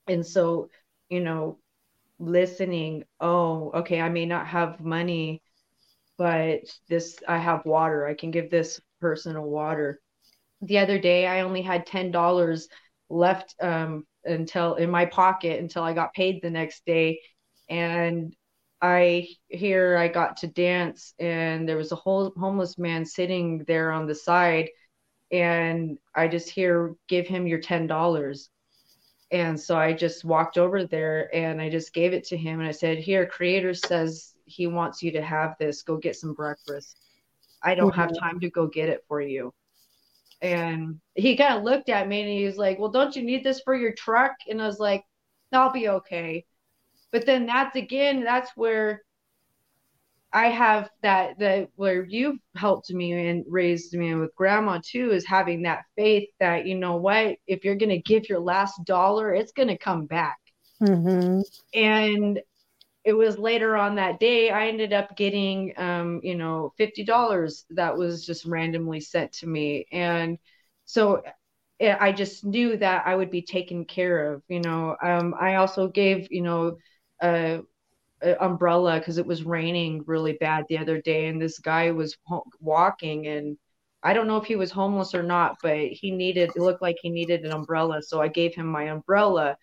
and 0.08 0.26
so, 0.26 0.70
you 1.08 1.20
know, 1.20 1.58
listening, 2.18 3.04
oh, 3.20 3.72
okay, 3.74 4.00
I 4.00 4.08
may 4.08 4.26
not 4.26 4.46
have 4.48 4.80
money, 4.80 5.42
but 6.18 6.60
this 6.88 7.18
I 7.28 7.38
have 7.38 7.64
water. 7.64 8.06
I 8.06 8.14
can 8.14 8.30
give 8.30 8.50
this 8.50 8.80
person 9.00 9.36
a 9.36 9.42
water. 9.42 10.00
The 10.62 10.78
other 10.78 10.98
day 10.98 11.26
I 11.26 11.42
only 11.42 11.62
had 11.62 11.86
ten 11.86 12.10
dollars 12.10 12.68
left 13.10 13.54
um 13.62 14.06
until 14.24 14.74
in 14.74 14.90
my 14.90 15.06
pocket 15.06 15.60
until 15.60 15.82
I 15.82 15.94
got 15.94 16.12
paid 16.14 16.42
the 16.42 16.50
next 16.50 16.84
day 16.84 17.20
and 17.70 18.34
I 18.82 19.28
here 19.48 19.96
I 19.96 20.08
got 20.08 20.38
to 20.38 20.46
dance 20.48 21.14
and 21.18 21.68
there 21.68 21.76
was 21.76 21.92
a 21.92 21.96
whole 21.96 22.32
homeless 22.36 22.78
man 22.78 23.04
sitting 23.06 23.64
there 23.66 23.90
on 23.92 24.06
the 24.06 24.14
side 24.14 24.68
and 25.32 25.98
I 26.14 26.28
just 26.28 26.50
hear 26.50 26.94
give 27.08 27.26
him 27.26 27.46
your 27.46 27.60
ten 27.60 27.86
dollars. 27.86 28.50
And 29.30 29.60
so 29.60 29.76
I 29.76 29.92
just 29.92 30.24
walked 30.24 30.56
over 30.56 30.84
there 30.84 31.34
and 31.34 31.60
I 31.60 31.68
just 31.68 31.92
gave 31.92 32.14
it 32.14 32.24
to 32.28 32.36
him 32.36 32.60
and 32.60 32.68
I 32.68 32.72
said, 32.72 32.98
Here, 32.98 33.26
creator 33.26 33.74
says 33.74 34.34
he 34.46 34.66
wants 34.66 35.02
you 35.02 35.12
to 35.12 35.22
have 35.22 35.56
this. 35.58 35.82
Go 35.82 35.96
get 35.96 36.16
some 36.16 36.32
breakfast. 36.32 36.98
I 37.62 37.74
don't 37.74 37.90
mm-hmm. 37.90 38.00
have 38.00 38.18
time 38.18 38.40
to 38.40 38.50
go 38.50 38.66
get 38.66 38.88
it 38.88 39.04
for 39.06 39.20
you. 39.20 39.52
And 40.40 41.00
he 41.14 41.36
kind 41.36 41.58
of 41.58 41.64
looked 41.64 41.88
at 41.88 42.08
me 42.08 42.22
and 42.22 42.30
he 42.30 42.44
was 42.44 42.56
like, 42.56 42.78
Well, 42.78 42.90
don't 42.90 43.14
you 43.14 43.22
need 43.22 43.44
this 43.44 43.60
for 43.60 43.74
your 43.74 43.92
truck? 43.92 44.32
And 44.48 44.62
I 44.62 44.66
was 44.66 44.78
like, 44.78 45.04
I'll 45.52 45.72
be 45.72 45.88
okay 45.88 46.44
but 47.10 47.26
then 47.26 47.46
that's 47.46 47.76
again 47.76 48.22
that's 48.24 48.50
where 48.56 49.02
i 50.32 50.46
have 50.48 50.90
that 51.02 51.38
that 51.38 51.68
where 51.76 52.04
you've 52.04 52.38
helped 52.54 52.90
me 52.90 53.12
and 53.28 53.44
raised 53.48 53.94
me 53.94 54.14
with 54.14 54.34
grandma 54.34 54.78
too 54.84 55.10
is 55.10 55.26
having 55.26 55.62
that 55.62 55.84
faith 55.96 56.28
that 56.40 56.66
you 56.66 56.74
know 56.74 56.96
what 56.96 57.36
if 57.46 57.64
you're 57.64 57.76
going 57.76 57.88
to 57.88 57.98
give 57.98 58.28
your 58.28 58.40
last 58.40 58.84
dollar 58.84 59.34
it's 59.34 59.52
going 59.52 59.68
to 59.68 59.78
come 59.78 60.06
back. 60.06 60.38
Mm-hmm. 60.80 61.40
and 61.74 62.40
it 63.04 63.12
was 63.12 63.38
later 63.38 63.74
on 63.76 63.96
that 63.96 64.20
day 64.20 64.50
i 64.50 64.68
ended 64.68 64.92
up 64.92 65.16
getting 65.16 65.72
um, 65.76 66.20
you 66.22 66.34
know 66.36 66.72
$50 66.78 67.64
that 67.70 67.96
was 67.96 68.24
just 68.24 68.44
randomly 68.44 69.00
sent 69.00 69.32
to 69.34 69.46
me. 69.46 69.86
And 69.92 70.38
so 70.84 71.22
eh, 71.80 71.96
i 71.98 72.12
just 72.12 72.44
knew 72.44 72.76
that 72.76 73.06
i 73.06 73.14
would 73.14 73.30
be 73.30 73.42
taken 73.42 73.84
care 73.84 74.32
of 74.34 74.42
you 74.48 74.60
know. 74.60 74.96
Um, 75.02 75.34
i 75.40 75.56
also 75.56 75.88
gave 75.88 76.28
you 76.30 76.42
know 76.42 76.76
a 77.22 77.60
umbrella 78.40 78.98
because 78.98 79.18
it 79.18 79.26
was 79.26 79.44
raining 79.44 80.02
really 80.06 80.34
bad 80.34 80.64
the 80.68 80.78
other 80.78 81.00
day, 81.00 81.26
and 81.26 81.40
this 81.40 81.58
guy 81.58 81.90
was 81.90 82.16
walking 82.60 83.26
and. 83.26 83.58
I 84.00 84.12
don't 84.12 84.28
know 84.28 84.36
if 84.36 84.44
he 84.44 84.54
was 84.54 84.70
homeless 84.70 85.12
or 85.12 85.24
not, 85.24 85.56
but 85.60 85.76
he 85.76 86.12
needed, 86.12 86.50
it 86.54 86.62
looked 86.62 86.80
like 86.80 86.98
he 87.02 87.10
needed 87.10 87.44
an 87.44 87.50
umbrella. 87.50 88.00
So 88.00 88.22
I 88.22 88.28
gave 88.28 88.54
him 88.54 88.66
my 88.66 88.84
umbrella. 88.84 89.56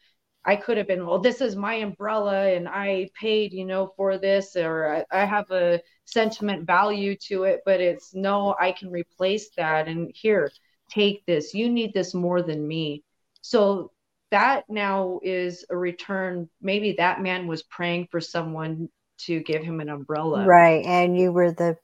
I 0.45 0.55
could 0.55 0.77
have 0.77 0.87
been, 0.87 1.05
well, 1.07 1.19
this 1.19 1.41
is 1.41 1.55
my 1.55 1.75
umbrella 1.75 2.47
and 2.49 2.67
I 2.69 3.09
paid, 3.19 3.51
you 3.51 3.65
know, 3.65 3.93
for 3.97 4.17
this, 4.19 4.55
or 4.55 5.05
I, 5.11 5.21
I, 5.23 5.25
have 5.25 5.49
a 5.51 5.81
sentiment 6.05 6.67
value 6.67 7.15
to 7.27 7.43
it, 7.45 7.61
but 7.65 7.81
it's 7.81 8.13
no, 8.13 8.55
I 8.59 8.71
can 8.71 8.91
replace 8.91 9.49
that. 9.57 9.87
And 9.87 10.11
here, 10.13 10.51
take 10.89 11.25
this. 11.25 11.55
You 11.55 11.69
need 11.69 11.93
this 11.93 12.13
more 12.13 12.43
than 12.43 12.67
me. 12.67 13.03
So 13.41 13.91
that 14.31 14.63
now 14.69 15.19
is 15.23 15.65
a 15.69 15.77
return. 15.77 16.49
Maybe 16.61 16.95
that 16.97 17.21
man 17.21 17.47
was 17.47 17.63
praying 17.63 18.07
for 18.11 18.19
someone 18.19 18.89
to 19.19 19.39
give 19.41 19.63
him 19.63 19.79
an 19.79 19.89
umbrella. 19.89 20.45
Right. 20.45 20.85
And 20.85 21.17
you 21.17 21.31
were 21.31 21.51
the 21.51 21.77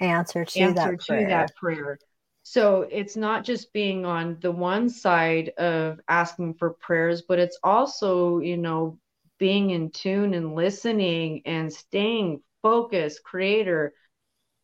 answer 0.00 0.44
to, 0.44 0.60
answer 0.60 0.74
that, 0.74 1.00
to 1.00 1.06
prayer. 1.06 1.28
that 1.28 1.56
prayer. 1.56 1.98
So 2.42 2.86
it's 2.90 3.16
not 3.16 3.44
just 3.44 3.72
being 3.72 4.06
on 4.06 4.38
the 4.40 4.52
one 4.52 4.88
side 4.88 5.48
of 5.58 6.00
asking 6.08 6.54
for 6.54 6.70
prayers, 6.70 7.22
but 7.22 7.38
it's 7.38 7.58
also, 7.62 8.38
you 8.38 8.56
know, 8.56 8.98
being 9.38 9.70
in 9.70 9.90
tune 9.90 10.32
and 10.32 10.54
listening 10.54 11.42
and 11.44 11.72
staying 11.72 12.40
focused, 12.62 13.22
creator, 13.24 13.92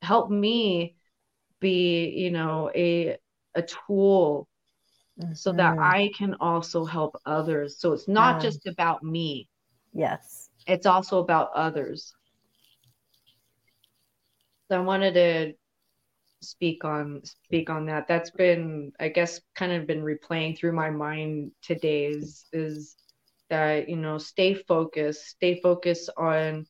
help 0.01 0.31
me 0.31 0.97
be, 1.61 2.09
you 2.11 2.31
know, 2.31 2.71
a 2.75 3.17
a 3.55 3.63
tool 3.63 4.49
mm-hmm. 5.21 5.35
so 5.35 5.53
that 5.53 5.73
mm-hmm. 5.73 5.83
I 5.83 6.11
can 6.17 6.35
also 6.41 6.85
help 6.85 7.17
others. 7.27 7.79
So 7.79 7.93
it's 7.93 8.09
not 8.09 8.41
just 8.41 8.67
about 8.67 9.03
me. 9.03 9.49
Yes. 9.93 10.49
It's 10.67 10.87
also 10.87 11.19
about 11.19 11.51
others. 11.55 12.15
So 14.69 14.79
I 14.79 14.81
wanted 14.81 15.15
to 15.15 15.53
speak 16.41 16.85
on 16.85 17.23
speak 17.25 17.71
on 17.71 17.87
that. 17.87 18.09
That's 18.09 18.31
been, 18.31 18.93
I 18.99 19.09
guess, 19.09 19.41
kind 19.55 19.73
of 19.73 19.87
been 19.87 20.03
replaying 20.03 20.59
through 20.59 20.73
my 20.73 20.91
mind 20.91 21.53
today 21.63 22.07
is 22.07 22.47
is 22.53 22.97
that, 23.51 23.89
you 23.89 23.97
know, 23.97 24.19
stay 24.19 24.55
focused, 24.55 25.27
stay 25.27 25.61
focused 25.61 26.09
on 26.17 26.67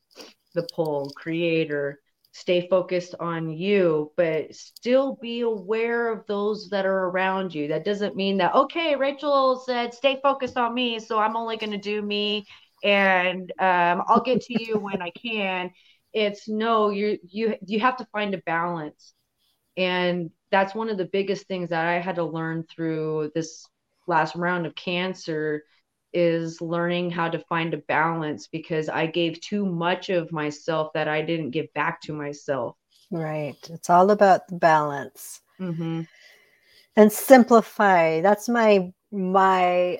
the 0.53 0.67
pull, 0.75 1.11
creator, 1.15 2.01
stay 2.33 2.67
focused 2.67 3.13
on 3.19 3.49
you, 3.51 4.11
but 4.17 4.53
still 4.55 5.17
be 5.21 5.41
aware 5.41 6.11
of 6.11 6.25
those 6.27 6.67
that 6.69 6.85
are 6.85 7.05
around 7.05 7.53
you. 7.53 7.67
That 7.67 7.85
doesn't 7.85 8.15
mean 8.15 8.37
that, 8.37 8.55
okay, 8.55 8.95
Rachael 8.95 9.59
said, 9.59 9.93
stay 9.93 10.19
focused 10.21 10.57
on 10.57 10.73
me. 10.73 10.99
So 10.99 11.19
I'm 11.19 11.37
only 11.37 11.57
going 11.57 11.71
to 11.71 11.77
do 11.77 12.01
me 12.01 12.45
and 12.83 13.51
um, 13.59 14.03
I'll 14.07 14.23
get 14.23 14.41
to 14.41 14.63
you 14.63 14.79
when 14.79 15.01
I 15.01 15.11
can. 15.11 15.71
It's 16.11 16.47
no, 16.47 16.89
you 16.89 17.17
you 17.27 17.55
you 17.65 17.79
have 17.79 17.97
to 17.97 18.07
find 18.11 18.33
a 18.35 18.39
balance, 18.39 19.13
and 19.77 20.29
that's 20.51 20.75
one 20.75 20.89
of 20.89 20.97
the 20.97 21.05
biggest 21.05 21.47
things 21.47 21.69
that 21.69 21.87
I 21.87 21.99
had 21.99 22.15
to 22.17 22.23
learn 22.23 22.65
through 22.69 23.31
this 23.33 23.65
last 24.05 24.35
round 24.35 24.67
of 24.67 24.75
cancer 24.75 25.63
is 26.13 26.61
learning 26.61 27.09
how 27.09 27.29
to 27.29 27.39
find 27.39 27.73
a 27.73 27.77
balance 27.77 28.47
because 28.47 28.89
I 28.89 29.07
gave 29.07 29.41
too 29.41 29.65
much 29.65 30.09
of 30.09 30.31
myself 30.31 30.93
that 30.93 31.07
I 31.07 31.21
didn't 31.21 31.51
give 31.51 31.73
back 31.73 32.01
to 32.01 32.13
myself. 32.13 32.75
Right. 33.11 33.57
It's 33.69 33.89
all 33.89 34.11
about 34.11 34.47
the 34.47 34.55
balance. 34.55 35.41
Mm-hmm. 35.59 36.01
And 36.95 37.11
simplify. 37.11 38.21
That's 38.21 38.47
my 38.47 38.91
my 39.11 39.99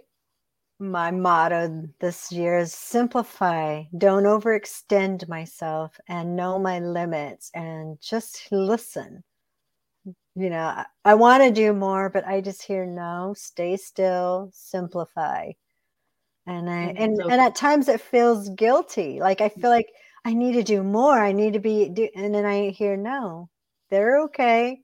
my 0.79 1.11
motto 1.11 1.87
this 1.99 2.31
year 2.31 2.57
is 2.57 2.73
simplify. 2.73 3.83
Don't 3.97 4.23
overextend 4.23 5.27
myself 5.27 5.99
and 6.07 6.35
know 6.35 6.59
my 6.59 6.79
limits 6.79 7.49
and 7.53 7.99
just 8.01 8.47
listen. 8.51 9.23
You 10.35 10.49
know, 10.49 10.65
I, 10.65 10.85
I 11.05 11.13
want 11.13 11.43
to 11.43 11.51
do 11.51 11.73
more, 11.73 12.09
but 12.09 12.27
I 12.27 12.41
just 12.41 12.63
hear 12.63 12.85
no, 12.85 13.33
stay 13.37 13.77
still, 13.77 14.49
simplify 14.53 15.51
and 16.47 16.69
i 16.69 16.93
and, 16.97 17.19
and 17.19 17.41
at 17.41 17.55
times 17.55 17.87
it 17.87 18.01
feels 18.01 18.49
guilty 18.49 19.19
like 19.19 19.41
i 19.41 19.49
feel 19.49 19.69
like 19.69 19.91
i 20.25 20.33
need 20.33 20.53
to 20.53 20.63
do 20.63 20.83
more 20.83 21.17
i 21.17 21.31
need 21.31 21.53
to 21.53 21.59
be 21.59 21.89
do, 21.89 22.07
and 22.15 22.33
then 22.33 22.45
i 22.45 22.69
hear 22.69 22.97
no 22.97 23.49
they're 23.89 24.19
okay 24.19 24.81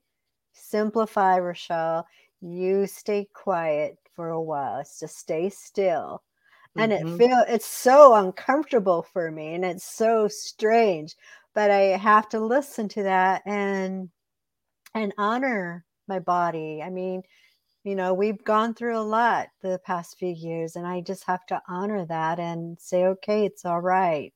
simplify 0.52 1.38
rochelle 1.38 2.06
you 2.40 2.86
stay 2.86 3.26
quiet 3.34 3.96
for 4.14 4.30
a 4.30 4.40
while 4.40 4.80
it's 4.80 5.00
just 5.00 5.18
stay 5.18 5.48
still 5.48 6.22
and 6.76 6.92
mm-hmm. 6.92 7.14
it 7.14 7.18
feel 7.18 7.44
it's 7.48 7.66
so 7.66 8.14
uncomfortable 8.14 9.02
for 9.02 9.30
me 9.30 9.54
and 9.54 9.64
it's 9.64 9.84
so 9.84 10.28
strange 10.28 11.14
but 11.54 11.70
i 11.70 11.80
have 11.80 12.28
to 12.28 12.40
listen 12.40 12.88
to 12.88 13.02
that 13.02 13.42
and 13.46 14.08
and 14.94 15.12
honor 15.18 15.84
my 16.10 16.18
body. 16.18 16.82
I 16.84 16.90
mean, 16.90 17.22
you 17.84 17.94
know, 17.94 18.12
we've 18.12 18.42
gone 18.44 18.74
through 18.74 18.98
a 18.98 19.00
lot 19.00 19.48
the 19.62 19.80
past 19.84 20.18
few 20.18 20.28
years, 20.28 20.76
and 20.76 20.86
I 20.86 21.00
just 21.00 21.24
have 21.24 21.46
to 21.46 21.62
honor 21.68 22.04
that 22.06 22.38
and 22.38 22.78
say, 22.78 23.04
okay, 23.06 23.44
it's 23.46 23.64
all 23.64 23.80
right. 23.80 24.34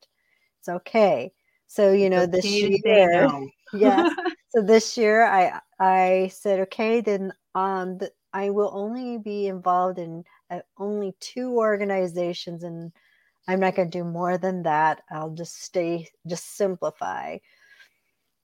It's 0.60 0.68
okay. 0.68 1.32
So, 1.66 1.92
you 1.92 2.08
know, 2.08 2.26
this 2.26 2.44
year, 2.46 3.26
no. 3.26 3.48
yes. 3.78 4.10
So 4.48 4.62
this 4.62 4.96
year 4.96 5.24
I 5.26 5.60
I 5.80 6.30
said, 6.32 6.60
okay, 6.60 7.00
then 7.00 7.32
um 7.56 7.98
the, 7.98 8.12
I 8.32 8.50
will 8.50 8.70
only 8.72 9.18
be 9.18 9.48
involved 9.48 9.98
in 9.98 10.22
uh, 10.48 10.60
only 10.78 11.12
two 11.18 11.56
organizations 11.58 12.62
and 12.62 12.92
I'm 13.48 13.60
not 13.60 13.74
going 13.74 13.90
to 13.90 13.98
do 13.98 14.04
more 14.04 14.38
than 14.38 14.62
that. 14.62 15.02
I'll 15.10 15.30
just 15.30 15.62
stay, 15.62 16.08
just 16.26 16.56
simplify. 16.56 17.38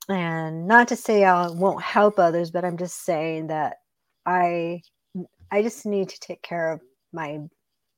And 0.09 0.67
not 0.67 0.89
to 0.89 0.95
say 0.95 1.23
I 1.23 1.47
won't 1.49 1.81
help 1.81 2.19
others, 2.19 2.51
but 2.51 2.65
I'm 2.65 2.77
just 2.77 3.03
saying 3.05 3.47
that 3.47 3.77
I 4.25 4.81
I 5.51 5.61
just 5.61 5.85
need 5.85 6.09
to 6.09 6.19
take 6.19 6.41
care 6.41 6.71
of 6.71 6.81
my 7.13 7.39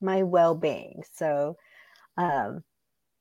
my 0.00 0.22
well-being. 0.22 1.02
So 1.12 1.56
um 2.16 2.62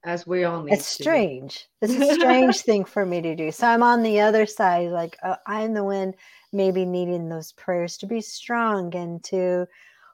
as 0.06 0.28
we 0.28 0.44
all 0.44 0.64
need 0.64 0.74
it's 0.74 0.88
strange. 0.88 1.68
It's 1.82 1.94
a 1.94 2.14
strange 2.16 2.62
thing 2.62 2.84
for 2.84 3.06
me 3.06 3.22
to 3.22 3.36
do. 3.36 3.52
So 3.52 3.68
i'm 3.68 3.84
on 3.84 4.04
the 4.04 4.20
other 4.22 4.46
side 4.46 4.90
like 4.90 5.18
uh, 5.24 5.38
i'm 5.48 5.74
the 5.74 5.84
one 5.84 6.14
maybe 6.52 6.86
needing 6.86 7.30
those 7.30 7.52
prayers 7.54 7.98
to 7.98 8.06
be 8.08 8.22
strong 8.22 8.96
and 8.96 9.24
to 9.26 9.66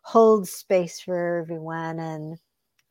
hold 0.03 0.47
space 0.47 1.01
for 1.01 1.39
everyone 1.39 1.99
and 1.99 2.37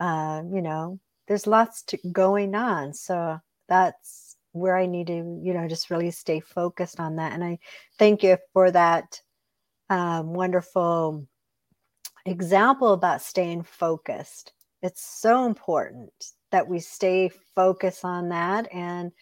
uh, 0.00 0.42
you 0.52 0.62
know 0.62 0.98
there's 1.26 1.46
lots 1.46 1.82
to, 1.82 1.98
going 2.10 2.54
on. 2.54 2.94
So 2.94 3.38
that's 3.68 4.36
where 4.52 4.78
i 4.78 4.86
need 4.86 5.06
to 5.06 5.40
you 5.42 5.52
know 5.52 5.68
just 5.68 5.90
really 5.90 6.10
stay 6.10 6.40
focused 6.40 6.98
on 6.98 7.16
that. 7.16 7.32
And 7.32 7.44
i 7.44 7.58
thank 7.98 8.22
you 8.22 8.38
for 8.52 8.70
that 8.70 9.20
um, 9.90 10.32
wonderful 10.32 11.26
example 12.26 12.92
about 12.92 13.22
staying 13.22 13.62
focused. 13.62 14.52
It's 14.82 15.04
so 15.04 15.46
important 15.46 16.12
that 16.50 16.66
we 16.68 16.78
stay 16.78 17.30
focused 17.54 18.04
on 18.04 18.28
that 18.30 18.72
and 18.72 19.12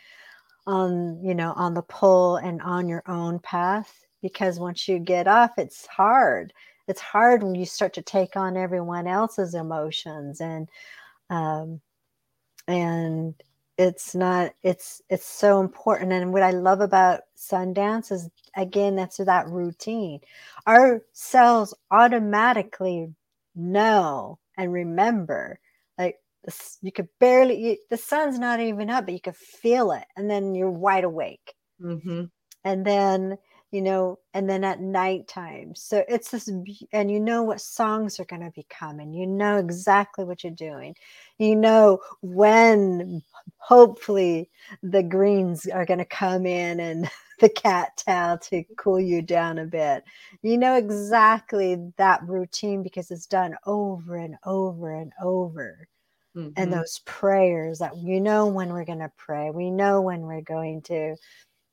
on 0.67 1.23
you 1.25 1.35
know 1.35 1.53
on 1.57 1.75
the 1.75 1.83
pull 1.83 2.37
and 2.37 2.61
on 2.63 2.89
your 2.89 3.03
own 3.07 3.39
path 3.39 4.05
because 4.21 4.59
once 4.59 4.89
you 4.89 4.99
get 4.99 5.29
off 5.29 5.53
it's 5.59 5.87
hard. 5.87 6.53
It's 6.89 7.01
hard 7.01 7.43
when 7.43 7.57
you 7.57 7.67
start 7.67 7.95
to 7.95 8.03
take 8.03 8.37
on 8.37 8.57
everyone 8.57 9.07
else's 9.07 9.55
emotions 9.55 10.41
and 10.41 10.69
um 11.31 11.81
and 12.69 13.35
it's 13.79 14.15
not 14.15 14.53
it's 14.63 15.03
it's 15.11 15.27
so 15.27 15.61
important. 15.61 16.13
And 16.13 16.33
what 16.33 16.43
i 16.43 16.51
love 16.51 16.81
about 16.81 17.23
sundance 17.37 18.11
is 18.13 18.29
again 18.57 18.97
that's 18.97 19.19
that 19.19 19.49
routine. 19.49 20.21
Our 20.67 21.03
cells 21.13 21.75
automatically 21.91 23.15
know 23.55 24.39
and 24.57 24.73
remember 24.73 25.59
like 25.99 26.17
you 26.83 26.93
could 26.93 27.09
barely 27.19 27.57
you, 27.71 27.77
the 27.91 27.97
sun's 27.97 28.39
not 28.39 28.61
even 28.61 28.91
up 28.91 29.07
but 29.07 29.15
you 29.15 29.21
could 29.21 29.37
feel 29.37 29.93
it 29.93 30.05
and 30.17 30.31
then 30.31 30.55
you're 30.55 30.71
wide 30.71 31.05
awake. 31.05 31.55
Mm-hmm. 31.83 32.25
and 32.65 32.87
then 32.87 33.37
you 33.71 33.83
know 33.83 34.19
and 34.35 34.49
then 34.49 34.65
at 34.65 34.81
nighttime. 34.81 35.75
So 35.75 36.05
it's 36.09 36.31
this 36.31 36.49
and 36.93 37.11
you 37.11 37.21
know 37.21 37.43
what 37.43 37.61
songs 37.61 38.21
are 38.21 38.25
going 38.25 38.43
to 38.43 38.51
be 38.51 38.67
coming. 38.69 39.13
You 39.13 39.27
know 39.27 39.59
exactly 39.59 40.25
what 40.25 40.45
you're 40.45 40.53
doing. 40.53 40.95
You 41.39 41.57
know 41.57 42.01
when 42.23 43.23
hopefully 43.59 44.51
the 44.83 45.03
greens 45.03 45.67
are 45.67 45.87
going 45.87 45.99
to 45.99 46.05
come 46.05 46.47
in 46.47 46.81
and 46.81 47.11
the 47.41 47.49
cat 47.49 47.97
tail 47.97 48.39
to 48.39 48.65
cool 48.79 49.01
you 49.01 49.21
down 49.23 49.59
a 49.59 49.67
bit. 49.67 50.05
You 50.43 50.59
know 50.59 50.77
exactly 50.77 51.93
that 51.97 52.23
routine 52.27 52.83
because 52.83 53.11
it's 53.11 53.27
done 53.27 53.57
over 53.67 54.17
and 54.17 54.37
over 54.45 54.95
and 54.95 55.13
over. 55.23 55.89
Mm-hmm. 56.37 56.51
and 56.57 56.71
those 56.71 57.01
prayers 57.07 57.79
that 57.79 57.97
you 57.97 58.21
know 58.21 58.47
when 58.47 58.69
we're 58.69 58.85
going 58.85 58.99
to 58.99 59.11
pray. 59.17 59.51
We 59.51 59.71
know 59.71 60.03
when 60.03 60.21
we're 60.21 60.43
going 60.43 60.83
to 60.83 61.17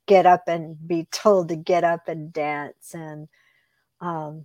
get 0.06 0.26
up 0.26 0.42
and 0.46 0.76
be 0.86 1.06
told 1.10 1.48
to 1.48 1.56
get 1.56 1.84
up 1.84 2.08
and 2.08 2.32
dance 2.32 2.94
and 2.94 3.28
um 4.00 4.44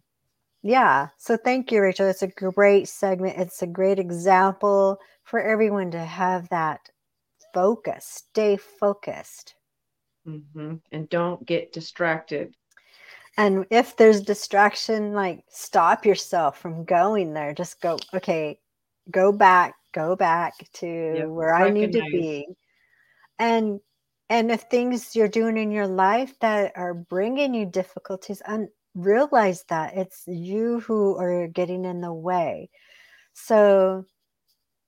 yeah 0.63 1.07
so 1.17 1.37
thank 1.37 1.71
you 1.71 1.81
rachael 1.81 2.07
it's 2.07 2.21
a 2.21 2.27
great 2.27 2.87
segment 2.87 3.37
it's 3.37 3.61
a 3.61 3.67
great 3.67 3.99
example 3.99 4.99
for 5.23 5.41
everyone 5.41 5.91
to 5.91 5.99
have 5.99 6.47
that 6.49 6.79
focus 7.53 8.23
stay 8.29 8.57
focused 8.57 9.55
mm-hmm. 10.27 10.75
and 10.91 11.09
don't 11.09 11.45
get 11.45 11.73
distracted 11.73 12.53
and 13.37 13.65
if 13.71 13.95
there's 13.95 14.21
distraction 14.21 15.13
like 15.13 15.43
stop 15.49 16.05
yourself 16.05 16.57
from 16.59 16.83
going 16.83 17.33
there 17.33 17.53
just 17.53 17.81
go 17.81 17.97
okay 18.13 18.59
go 19.11 19.31
back 19.31 19.75
go 19.93 20.15
back 20.15 20.53
to 20.73 20.87
yep. 21.17 21.27
where 21.27 21.51
Recognize. 21.51 21.69
I 21.69 21.73
need 21.73 21.91
to 21.93 22.03
be. 22.11 22.47
And 23.37 23.79
and 24.29 24.51
if 24.51 24.61
things 24.63 25.15
you're 25.15 25.27
doing 25.27 25.57
in 25.57 25.71
your 25.71 25.87
life 25.87 26.37
that 26.39 26.73
are 26.75 26.93
bringing 26.93 27.53
you 27.53 27.65
difficulties 27.65 28.41
and 28.45 28.69
realize 28.95 29.63
that 29.69 29.95
it's 29.95 30.23
you 30.27 30.79
who 30.81 31.17
are 31.17 31.47
getting 31.47 31.85
in 31.85 32.01
the 32.01 32.13
way. 32.13 32.69
So 33.33 34.05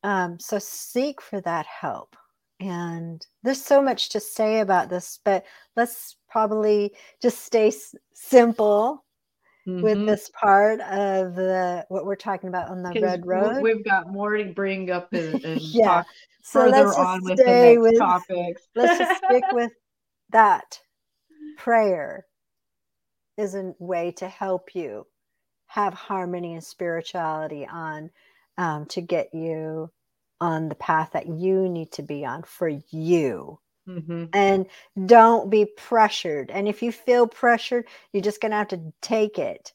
um 0.04 0.40
so 0.40 0.60
seek 0.60 1.22
for 1.22 1.42
that 1.42 1.66
help. 1.66 2.16
And 2.60 3.26
there's 3.44 3.64
so 3.64 3.82
much 3.82 4.10
to 4.10 4.20
say 4.20 4.60
about 4.60 4.90
this, 4.90 5.20
but 5.26 5.46
let's 5.76 6.18
probably 6.30 6.94
just 7.22 7.40
stay 7.44 7.70
s- 7.70 7.96
simple 8.14 9.04
mm-hmm. 9.68 9.82
with 9.82 10.06
this 10.06 10.30
part 10.30 10.80
of 10.82 11.36
the 11.36 11.86
what 11.90 12.06
we're 12.06 12.16
talking 12.16 12.50
about 12.50 12.70
on 12.70 12.84
the 12.84 13.00
red 13.02 13.26
road. 13.26 13.62
We've 13.62 13.84
got 13.84 14.12
more 14.12 14.38
to 14.38 14.46
bring 14.46 14.92
up 14.92 15.12
and, 15.14 15.44
and 15.46 15.62
yeah. 15.62 15.86
talk 15.86 16.08
so 16.42 16.72
further 16.72 16.88
on 16.88 17.24
with 17.24 17.38
the 17.38 17.44
next 17.44 17.82
with, 17.82 17.98
topics. 17.98 18.62
let's 18.76 18.98
just 18.98 19.24
stick 19.24 19.44
with 19.52 19.72
that. 20.32 20.80
Prayer 21.58 22.26
is 23.38 23.56
a 23.56 23.74
way 23.80 24.12
to 24.12 24.28
help 24.28 24.74
you 24.74 25.06
have 25.68 25.94
harmony 25.94 26.54
and 26.54 26.64
spirituality 26.64 27.66
on 27.66 28.10
um, 28.58 28.86
to 28.88 29.02
get 29.02 29.34
you 29.34 29.90
on 30.40 30.70
the 30.70 30.76
path 30.76 31.12
that 31.14 31.28
you 31.28 31.70
need 31.70 31.92
to 31.94 32.02
be 32.02 32.26
on 32.26 32.44
for 32.44 32.68
you. 32.68 33.60
Mm-hmm. 34.00 34.26
And 34.34 34.66
don't 35.06 35.50
be 35.50 35.66
pressured. 35.66 36.52
And 36.52 36.68
if 36.68 36.82
you 36.82 36.92
feel 36.92 37.28
pressured, 37.28 37.88
you're 38.14 38.24
just 38.24 38.42
going 38.42 38.52
to 38.52 38.58
have 38.58 38.70
to 38.70 38.94
take 39.02 39.38
it. 39.38 39.74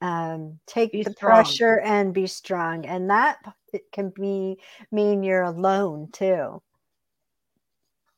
Um, 0.00 0.58
take 0.66 0.92
be 0.92 1.02
the 1.02 1.12
strong. 1.12 1.32
pressure 1.32 1.80
and 1.80 2.12
be 2.12 2.26
strong. 2.26 2.86
And 2.86 3.10
that 3.10 3.38
it 3.72 3.90
can 3.92 4.10
be 4.10 4.58
mean 4.92 5.22
you're 5.22 5.42
alone 5.42 6.08
too. 6.12 6.62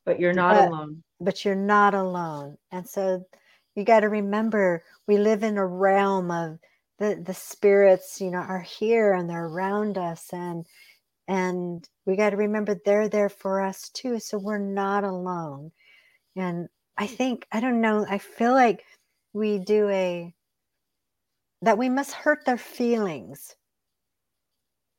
But 0.04 0.18
you're 0.18 0.32
not 0.32 0.56
but, 0.56 0.68
alone. 0.68 1.02
But 1.20 1.44
you're 1.44 1.54
not 1.54 1.94
alone. 1.94 2.58
And 2.72 2.88
so 2.88 3.26
you 3.74 3.84
got 3.84 4.00
to 4.00 4.08
remember 4.08 4.84
we 5.06 5.18
live 5.18 5.42
in 5.42 5.56
a 5.56 5.66
realm 5.66 6.30
of 6.30 6.58
the 6.98 7.22
the 7.24 7.34
spirits, 7.34 8.20
you 8.20 8.30
know, 8.30 8.38
are 8.38 8.60
here 8.60 9.12
and 9.12 9.30
they're 9.30 9.46
around 9.46 9.98
us 9.98 10.32
and 10.32 10.66
and 11.28 11.86
we 12.06 12.16
got 12.16 12.30
to 12.30 12.36
remember 12.36 12.74
they're 12.84 13.08
there 13.08 13.28
for 13.28 13.60
us 13.60 13.90
too 13.90 14.18
so 14.18 14.38
we're 14.38 14.58
not 14.58 15.04
alone 15.04 15.70
and 16.34 16.68
i 16.96 17.06
think 17.06 17.46
i 17.52 17.60
don't 17.60 17.80
know 17.80 18.04
i 18.08 18.18
feel 18.18 18.52
like 18.52 18.84
we 19.34 19.58
do 19.58 19.88
a 19.90 20.34
that 21.62 21.78
we 21.78 21.88
must 21.88 22.12
hurt 22.12 22.44
their 22.44 22.58
feelings 22.58 23.54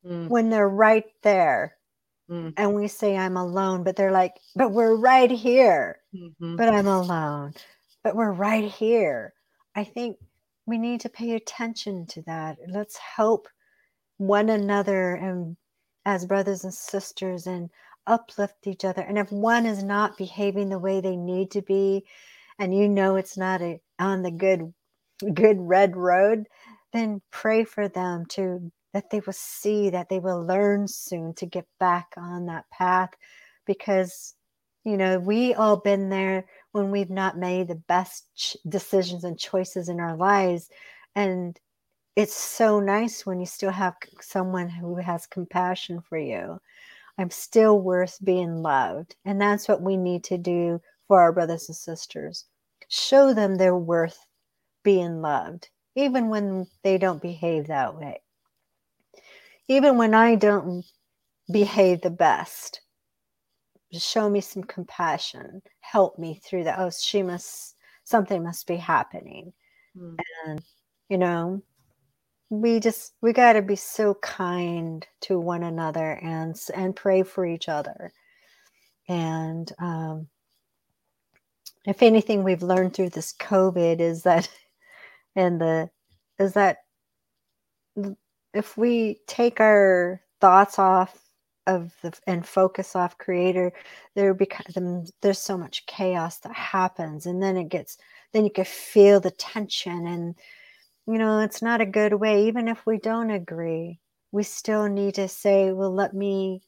mm. 0.06 0.28
when 0.28 0.48
they're 0.48 0.68
right 0.68 1.06
there 1.22 1.76
mm. 2.30 2.52
and 2.56 2.74
we 2.74 2.86
say 2.86 3.16
i'm 3.16 3.36
alone 3.36 3.82
but 3.82 3.96
they're 3.96 4.12
like 4.12 4.36
but 4.54 4.70
we're 4.70 4.96
right 4.96 5.30
here 5.30 5.98
mm-hmm. 6.14 6.56
but 6.56 6.68
i'm 6.68 6.86
alone 6.86 7.52
but 8.04 8.14
we're 8.14 8.32
right 8.32 8.70
here 8.70 9.34
i 9.74 9.82
think 9.82 10.16
we 10.66 10.78
need 10.78 11.00
to 11.00 11.08
pay 11.08 11.32
attention 11.32 12.06
to 12.06 12.22
that 12.22 12.56
let's 12.68 12.96
help 12.96 13.48
one 14.18 14.50
another 14.50 15.14
and 15.14 15.56
as 16.04 16.26
brothers 16.26 16.64
and 16.64 16.74
sisters 16.74 17.46
and 17.46 17.70
uplift 18.06 18.66
each 18.66 18.84
other. 18.84 19.02
And 19.02 19.18
if 19.18 19.30
one 19.30 19.66
is 19.66 19.82
not 19.82 20.18
behaving 20.18 20.68
the 20.68 20.78
way 20.78 21.00
they 21.00 21.16
need 21.16 21.50
to 21.52 21.62
be, 21.62 22.04
and 22.58 22.76
you 22.76 22.88
know 22.88 23.16
it's 23.16 23.36
not 23.36 23.62
a, 23.62 23.80
on 23.98 24.22
the 24.22 24.30
good 24.30 24.72
good 25.34 25.58
red 25.60 25.96
road, 25.96 26.46
then 26.92 27.20
pray 27.30 27.64
for 27.64 27.88
them 27.88 28.24
to 28.30 28.70
that 28.92 29.10
they 29.10 29.20
will 29.20 29.32
see 29.32 29.90
that 29.90 30.08
they 30.08 30.18
will 30.18 30.44
learn 30.44 30.88
soon 30.88 31.34
to 31.34 31.46
get 31.46 31.66
back 31.78 32.08
on 32.16 32.46
that 32.46 32.68
path 32.70 33.10
because 33.66 34.34
you 34.84 34.96
know 34.96 35.18
we 35.18 35.54
all 35.54 35.76
been 35.76 36.08
there 36.08 36.46
when 36.72 36.90
we've 36.90 37.10
not 37.10 37.38
made 37.38 37.68
the 37.68 37.74
best 37.74 38.26
ch- 38.34 38.56
decisions 38.68 39.24
and 39.24 39.38
choices 39.38 39.88
in 39.88 40.00
our 40.00 40.16
lives 40.16 40.68
and 41.14 41.58
it's 42.16 42.34
so 42.34 42.80
nice 42.80 43.24
when 43.24 43.40
you 43.40 43.46
still 43.46 43.70
have 43.70 43.94
someone 44.20 44.68
who 44.68 44.96
has 44.96 45.26
compassion 45.26 46.00
for 46.00 46.18
you. 46.18 46.60
I'm 47.18 47.30
still 47.30 47.80
worth 47.80 48.18
being 48.24 48.62
loved. 48.62 49.16
And 49.24 49.40
that's 49.40 49.68
what 49.68 49.82
we 49.82 49.96
need 49.96 50.24
to 50.24 50.38
do 50.38 50.80
for 51.06 51.20
our 51.20 51.32
brothers 51.32 51.68
and 51.68 51.76
sisters. 51.76 52.46
Show 52.88 53.34
them 53.34 53.54
they're 53.54 53.76
worth 53.76 54.26
being 54.82 55.20
loved, 55.20 55.68
even 55.94 56.28
when 56.28 56.66
they 56.82 56.98
don't 56.98 57.22
behave 57.22 57.66
that 57.66 57.96
way. 57.96 58.22
Even 59.68 59.96
when 59.96 60.14
I 60.14 60.34
don't 60.34 60.84
behave 61.52 62.00
the 62.00 62.10
best, 62.10 62.80
show 63.92 64.28
me 64.28 64.40
some 64.40 64.64
compassion, 64.64 65.62
help 65.80 66.18
me 66.18 66.40
through 66.42 66.64
that. 66.64 66.78
Oh, 66.78 66.90
she 66.90 67.22
must, 67.22 67.76
something 68.04 68.42
must 68.42 68.66
be 68.66 68.76
happening. 68.76 69.52
Mm. 69.96 70.16
And, 70.46 70.62
you 71.08 71.18
know, 71.18 71.62
we 72.50 72.80
just 72.80 73.14
we 73.22 73.32
got 73.32 73.54
to 73.54 73.62
be 73.62 73.76
so 73.76 74.14
kind 74.14 75.06
to 75.22 75.38
one 75.38 75.62
another 75.62 76.18
and 76.22 76.56
and 76.74 76.96
pray 76.96 77.22
for 77.22 77.46
each 77.46 77.68
other. 77.68 78.12
And 79.08 79.70
um, 79.78 80.28
if 81.86 82.02
anything 82.02 82.42
we've 82.42 82.62
learned 82.62 82.94
through 82.94 83.10
this 83.10 83.32
covid 83.38 84.00
is 84.00 84.22
that 84.22 84.48
and 85.36 85.60
the 85.60 85.90
is 86.38 86.52
that 86.54 86.78
if 88.54 88.76
we 88.76 89.20
take 89.26 89.60
our 89.60 90.20
thoughts 90.40 90.78
off 90.78 91.18
of 91.66 91.92
the 92.02 92.18
and 92.26 92.46
focus 92.46 92.96
off 92.96 93.18
creator 93.18 93.72
there 94.14 94.34
becomes 94.34 95.12
there's 95.20 95.38
so 95.38 95.56
much 95.56 95.86
chaos 95.86 96.38
that 96.38 96.52
happens 96.52 97.26
and 97.26 97.42
then 97.42 97.56
it 97.56 97.68
gets 97.68 97.98
then 98.32 98.44
you 98.44 98.50
can 98.50 98.64
feel 98.64 99.20
the 99.20 99.30
tension 99.32 100.06
and 100.06 100.34
you 101.10 101.18
know, 101.18 101.40
it's 101.40 101.62
not 101.62 101.80
a 101.80 101.86
good 101.86 102.14
way. 102.14 102.46
Even 102.46 102.68
if 102.68 102.86
we 102.86 102.98
don't 102.98 103.30
agree, 103.30 104.00
we 104.32 104.42
still 104.44 104.88
need 104.88 105.14
to 105.16 105.28
say, 105.28 105.72
well, 105.72 105.92
let 105.92 106.14
me 106.14 106.62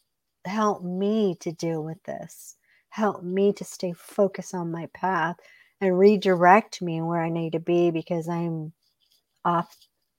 help 0.44 0.82
me 0.82 1.36
to 1.40 1.52
deal 1.52 1.82
with 1.84 2.02
this. 2.04 2.56
Help 2.90 3.22
me 3.22 3.52
to 3.54 3.64
stay 3.64 3.92
focused 3.92 4.54
on 4.54 4.72
my 4.72 4.86
path 4.94 5.36
and 5.80 5.98
redirect 5.98 6.82
me 6.82 7.00
where 7.00 7.20
I 7.22 7.30
need 7.30 7.52
to 7.52 7.60
be 7.60 7.90
because 7.90 8.28
I'm 8.28 8.72
off 9.44 9.76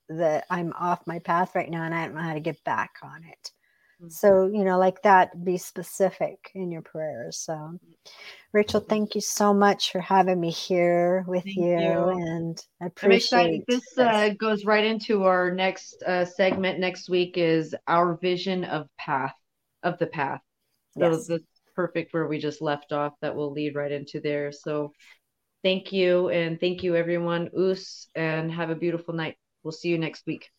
the 0.10 0.44
I'm 0.50 0.74
off 0.74 1.08
my 1.08 1.20
path 1.20 1.56
right 1.56 1.70
now 1.70 1.84
and 1.84 1.94
I 1.96 2.06
don't 2.06 2.16
know 2.16 2.22
how 2.22 2.34
to 2.34 2.40
get 2.40 2.64
back 2.64 2.96
on 3.04 3.24
it. 3.26 3.52
Mm-hmm. 4.04 4.10
So, 4.10 4.48
you 4.48 4.66
know, 4.66 4.78
like 4.78 5.02
that, 5.04 5.46
be 5.46 5.58
specific 5.58 6.52
in 6.54 6.72
your 6.72 6.82
prayers. 6.82 7.38
So, 7.38 7.80
Rachael, 8.52 8.82
thank 8.82 9.16
you 9.16 9.22
so 9.22 9.54
much 9.54 9.92
for 9.94 10.02
having 10.02 10.42
me 10.42 10.52
here 10.52 11.24
with 11.26 11.46
you, 11.46 11.80
you, 11.80 12.10
And 12.10 12.62
I 12.82 12.88
appreciate 12.88 13.64
This, 13.66 13.82
this. 13.96 13.98
Uh, 13.98 14.30
goes 14.38 14.66
right 14.66 14.84
into 14.84 15.24
our 15.24 15.52
next 15.52 16.04
uh, 16.04 16.26
segment 16.26 16.80
next 16.80 17.10
week 17.10 17.38
is 17.38 17.74
our 17.88 18.18
vision 18.18 18.66
of 18.66 18.88
path, 18.98 19.36
of 19.84 19.98
the 20.00 20.08
path. 20.08 20.42
So, 20.98 21.12
yes. 21.12 21.28
that's 21.28 21.44
perfect 21.74 22.14
where 22.14 22.28
we 22.28 22.40
just 22.40 22.62
left 22.62 22.92
off. 22.92 23.14
That 23.22 23.36
will 23.36 23.52
lead 23.52 23.76
right 23.76 23.92
into 23.92 24.20
there. 24.20 24.52
So, 24.52 24.92
thank 25.64 25.94
you. 25.94 26.28
And 26.28 26.60
thank 26.60 26.84
you, 26.84 26.98
everyone. 26.98 27.50
Us, 27.56 28.10
and 28.16 28.52
have 28.52 28.70
a 28.70 28.76
beautiful 28.76 29.14
night. 29.14 29.38
We'll 29.64 29.72
see 29.72 29.88
you 29.88 29.98
next 29.98 30.26
week. 30.28 30.50